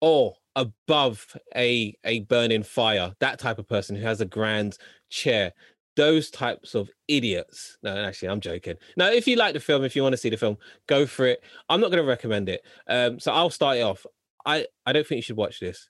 or 0.01 0.35
above 0.57 1.37
a 1.57 1.95
a 2.05 2.21
burning 2.21 2.63
fire 2.63 3.13
that 3.21 3.39
type 3.39 3.59
of 3.59 3.69
person 3.69 3.97
who 3.97 4.03
has 4.03 4.21
a 4.21 4.27
grand 4.27 4.79
chair 5.11 5.53
those 5.97 6.31
types 6.31 6.75
of 6.75 6.91
idiots. 7.09 7.79
No, 7.83 7.97
actually, 7.97 8.29
I'm 8.29 8.41
joking. 8.41 8.75
now 8.97 9.11
if 9.11 9.27
you 9.29 9.37
like 9.37 9.55
the 9.55 9.61
film, 9.61 9.85
if 9.85 9.95
you 9.95 10.03
want 10.03 10.13
to 10.13 10.17
see 10.17 10.31
the 10.31 10.37
film, 10.37 10.57
go 10.89 11.07
for 11.07 11.27
it. 11.27 11.41
I'm 11.69 11.81
not 11.81 11.91
going 11.91 12.03
to 12.03 12.09
recommend 12.09 12.49
it. 12.49 12.63
Um, 12.89 13.21
so 13.21 13.33
I'll 13.33 13.51
start 13.51 13.79
it 13.79 13.83
off. 13.83 14.05
I 14.45 14.67
I 14.87 14.93
don't 14.93 15.07
think 15.07 15.19
you 15.19 15.23
should 15.23 15.37
watch 15.37 15.61
this. 15.61 15.89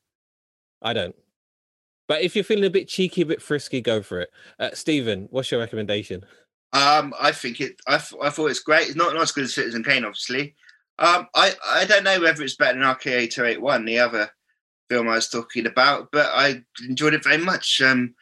I 0.83 0.93
don't. 0.93 1.15
But 2.07 2.23
if 2.23 2.35
you're 2.35 2.45
feeling 2.45 2.65
a 2.65 2.71
bit 2.71 2.89
cheeky, 2.89 3.23
a 3.23 3.27
bit 3.27 3.41
frisky, 3.41 3.81
go 3.81 4.03
for 4.03 4.21
it. 4.21 4.31
Uh, 4.59 4.71
Stephen, 4.75 5.27
what's 5.31 5.51
your 5.51 5.61
recommendation? 5.61 6.23
Um, 6.75 7.15
I 7.19 7.33
think 7.33 7.61
it. 7.61 7.81
I, 7.87 7.97
th- 7.97 8.21
I 8.23 8.31
thought 8.31 8.51
it's 8.51 8.61
great. 8.61 8.89
It's 8.89 8.97
not 8.97 9.15
not 9.15 9.23
as 9.23 9.33
good 9.33 9.45
as 9.45 9.55
Citizen 9.55 9.83
Kane, 9.83 10.05
obviously. 10.05 10.55
Um, 10.99 11.29
I 11.35 11.55
I 11.65 11.85
don't 11.87 12.05
know 12.05 12.21
whether 12.21 12.43
it's 12.43 12.57
better 12.57 12.79
than 12.79 13.45
eight 13.47 13.62
one, 13.62 13.85
the 13.85 13.99
other 13.99 14.31
film 14.89 15.09
I 15.09 15.14
was 15.16 15.28
talking 15.28 15.66
about, 15.66 16.11
but 16.12 16.26
I 16.35 16.62
enjoyed 16.89 17.14
it 17.14 17.24
very 17.24 17.39
much. 17.39 17.80
Um, 17.80 18.14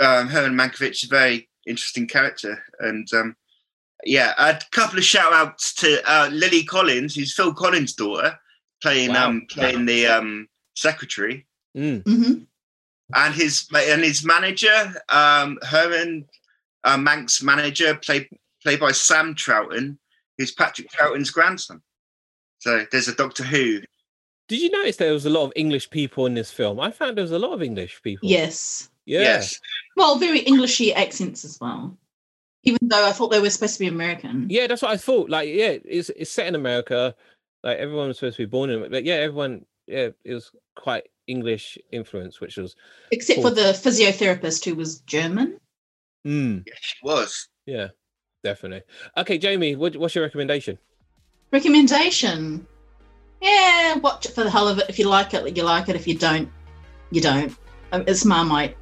um, 0.00 0.28
Herman 0.28 0.56
Mankiewicz 0.56 0.90
is 0.90 1.04
a 1.04 1.08
very 1.08 1.48
interesting 1.66 2.06
character, 2.06 2.62
and 2.80 3.06
um, 3.14 3.36
yeah, 4.04 4.34
a 4.38 4.60
couple 4.72 4.98
of 4.98 5.04
shout 5.04 5.32
outs 5.32 5.74
to 5.76 6.00
uh, 6.10 6.28
Lily 6.32 6.64
Collins, 6.64 7.14
who's 7.14 7.34
Phil 7.34 7.54
Collins' 7.54 7.94
daughter, 7.94 8.38
playing 8.82 9.10
Wow. 9.10 9.28
um 9.28 9.46
playing 9.50 9.86
the 9.86 10.06
um 10.06 10.48
secretary, 10.74 11.46
Mm. 11.76 12.02
hmm 12.04 12.32
and 13.14 13.34
his 13.34 13.66
and 13.74 14.02
his 14.04 14.24
manager, 14.24 14.94
um, 15.08 15.58
Herman 15.62 16.26
uh, 16.84 16.96
Mank's 16.98 17.42
manager, 17.42 17.94
played 17.94 18.28
played 18.62 18.80
by 18.80 18.92
Sam 18.92 19.34
Troughton, 19.34 19.96
who's 20.36 20.52
Patrick 20.52 20.90
Troughton's 20.90 21.30
grandson. 21.30 21.80
So 22.58 22.84
there's 22.90 23.08
a 23.08 23.14
Doctor 23.14 23.44
Who. 23.44 23.80
Did 24.48 24.60
you 24.60 24.70
notice 24.70 24.96
there 24.96 25.12
was 25.12 25.26
a 25.26 25.30
lot 25.30 25.44
of 25.44 25.52
English 25.56 25.90
people 25.90 26.26
in 26.26 26.34
this 26.34 26.50
film? 26.50 26.80
I 26.80 26.90
found 26.90 27.16
there 27.16 27.22
was 27.22 27.32
a 27.32 27.38
lot 27.38 27.52
of 27.52 27.62
English 27.62 28.02
people. 28.02 28.28
Yes. 28.28 28.88
Yeah. 29.04 29.20
Yes, 29.20 29.58
Well, 29.96 30.18
very 30.18 30.40
Englishy 30.46 30.92
accents 30.92 31.44
as 31.44 31.58
well. 31.60 31.96
Even 32.64 32.78
though 32.82 33.06
I 33.06 33.12
thought 33.12 33.28
they 33.28 33.40
were 33.40 33.48
supposed 33.48 33.74
to 33.74 33.80
be 33.80 33.86
American. 33.86 34.46
Yeah, 34.50 34.66
that's 34.66 34.82
what 34.82 34.90
I 34.90 34.96
thought. 34.98 35.30
Like, 35.30 35.48
yeah, 35.48 35.76
it's 35.84 36.10
it's 36.10 36.30
set 36.30 36.46
in 36.46 36.54
America. 36.54 37.14
Like 37.62 37.78
everyone 37.78 38.08
was 38.08 38.18
supposed 38.18 38.36
to 38.36 38.42
be 38.42 38.50
born 38.50 38.68
in 38.68 38.82
it, 38.82 38.90
but 38.90 39.04
yeah, 39.04 39.14
everyone, 39.14 39.64
yeah, 39.86 40.08
it 40.24 40.34
was 40.34 40.50
quite 40.76 41.04
English 41.26 41.78
influence, 41.90 42.40
which 42.40 42.56
was, 42.58 42.76
Except 43.10 43.40
Cool. 43.40 43.48
for 43.48 43.54
the 43.54 43.72
physiotherapist 43.72 44.64
who 44.64 44.74
was 44.74 45.00
German. 45.00 45.58
mm, 46.26 46.62
yes, 46.66 46.76
she 46.80 46.96
was. 47.02 47.48
yeah, 47.66 47.88
definitely. 48.44 48.82
Okay, 49.16 49.38
Jamie, 49.38 49.74
what, 49.74 49.96
what's 49.96 50.14
your 50.14 50.24
recommendation? 50.24 50.78
Recommendation. 51.50 52.66
Yeah, 53.40 53.96
watch 53.98 54.26
it 54.26 54.32
for 54.34 54.44
the 54.44 54.50
hell 54.50 54.68
of 54.68 54.78
it. 54.78 54.86
If 54.88 54.98
you 54.98 55.08
like 55.08 55.32
it, 55.34 55.56
you 55.56 55.62
like 55.62 55.88
it. 55.88 55.96
If 55.96 56.06
you 56.06 56.14
don't, 56.16 56.50
you 57.10 57.20
don't. 57.20 57.54
Um, 57.92 58.04
It's 58.06 58.24
Marmite. 58.24 58.76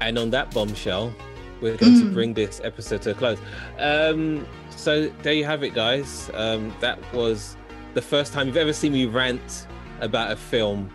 And 0.00 0.18
on 0.18 0.30
that 0.30 0.52
bombshell, 0.52 1.14
we're 1.60 1.76
going 1.76 1.94
to 2.00 2.04
Mm. 2.06 2.12
bring 2.14 2.34
this 2.34 2.60
episode 2.62 3.02
to 3.02 3.10
a 3.10 3.14
close. 3.14 3.38
Um, 3.78 4.46
so 4.70 5.08
there 5.22 5.32
you 5.32 5.44
have 5.44 5.62
it, 5.62 5.74
guys. 5.74 6.30
Um, 6.34 6.74
that 6.80 6.98
was 7.14 7.56
the 7.94 8.02
first 8.02 8.32
time 8.32 8.46
you've 8.46 8.56
ever 8.58 8.72
seen 8.74 8.92
me 8.92 9.06
rant 9.06 9.66
about 10.00 10.30
a 10.30 10.36
film, 10.36 10.90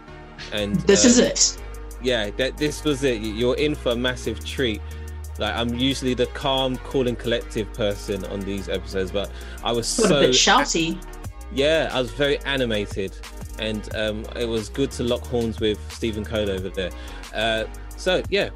and 0.53 0.75
This 0.81 1.03
uh, 1.03 1.07
is 1.07 1.19
it. 1.19 1.57
yeah 2.03 2.29
that 2.37 2.57
this 2.57 2.83
was 2.83 3.03
it 3.03 3.21
you're 3.21 3.55
in 3.57 3.75
for 3.75 3.91
a 3.91 3.95
massive 3.95 4.43
treat 4.45 4.81
like 5.39 5.55
i'm 5.55 5.73
usually 5.75 6.13
the 6.13 6.25
calm 6.27 6.75
cool 6.77 7.07
and 7.07 7.17
collective 7.17 7.71
person 7.73 8.23
on 8.25 8.39
these 8.41 8.69
episodes 8.69 9.11
but 9.11 9.31
i 9.63 9.71
was 9.71 9.87
Sort 9.87 10.09
so 10.09 10.17
a 10.17 10.21
bit 10.21 10.31
shouty. 10.31 11.01
yeah 11.53 11.89
i 11.93 11.99
was 12.01 12.11
very 12.11 12.37
animated 12.39 13.15
and 13.59 13.93
um 13.95 14.25
it 14.35 14.45
was 14.45 14.69
good 14.69 14.91
to 14.91 15.03
lock 15.03 15.21
horns 15.25 15.59
with 15.59 15.79
stephen 15.91 16.23
cole 16.25 16.49
over 16.49 16.69
there 16.69 16.91
uh 17.33 17.63
so 17.97 18.21
yeah 18.29 18.49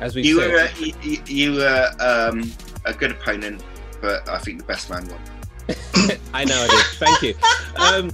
as 0.00 0.14
we 0.14 0.22
You 0.22 0.40
said 0.40 0.52
were 0.52 0.58
uh, 0.58 0.68
you, 0.78 0.92
you- 1.02 1.22
you 1.26 1.52
were 1.54 1.90
um, 2.00 2.52
a 2.84 2.92
good 2.92 3.12
opponent, 3.12 3.62
but 4.02 4.28
I 4.28 4.36
think 4.38 4.58
the 4.58 4.64
best 4.64 4.90
man 4.90 5.08
won. 5.08 5.18
i 6.34 6.44
know 6.44 6.54
i 6.62 6.66
did 6.66 6.84
thank 6.98 7.22
you 7.22 7.34
um 7.76 8.12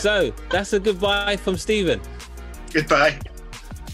so 0.00 0.32
that's 0.50 0.72
a 0.74 0.80
goodbye 0.80 1.36
from 1.36 1.56
stephen 1.56 2.00
Goodbye. 2.72 3.18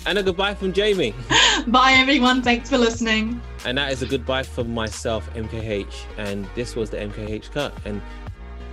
And 0.06 0.18
a 0.18 0.22
goodbye 0.22 0.54
from 0.54 0.72
jamie 0.72 1.14
Bye, 1.66 1.92
everyone. 1.92 2.42
Thanks 2.42 2.70
for 2.70 2.78
listening. 2.78 3.40
And 3.64 3.76
that 3.78 3.92
is 3.92 4.02
a 4.02 4.06
goodbye 4.06 4.42
from 4.42 4.72
myself, 4.72 5.32
MKH. 5.34 5.94
And 6.16 6.48
this 6.54 6.74
was 6.74 6.90
the 6.90 6.96
MKH 6.96 7.50
cut. 7.52 7.74
And 7.84 8.00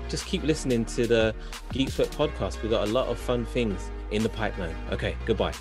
just 0.09 0.25
keep 0.25 0.43
listening 0.43 0.85
to 0.85 1.05
the 1.05 1.35
Geek 1.73 1.89
Sweat 1.89 2.09
podcast. 2.11 2.61
We've 2.61 2.71
got 2.71 2.87
a 2.87 2.91
lot 2.91 3.07
of 3.07 3.17
fun 3.17 3.45
things 3.45 3.91
in 4.11 4.23
the 4.23 4.29
pipeline. 4.29 4.75
Okay, 4.91 5.15
goodbye. 5.25 5.53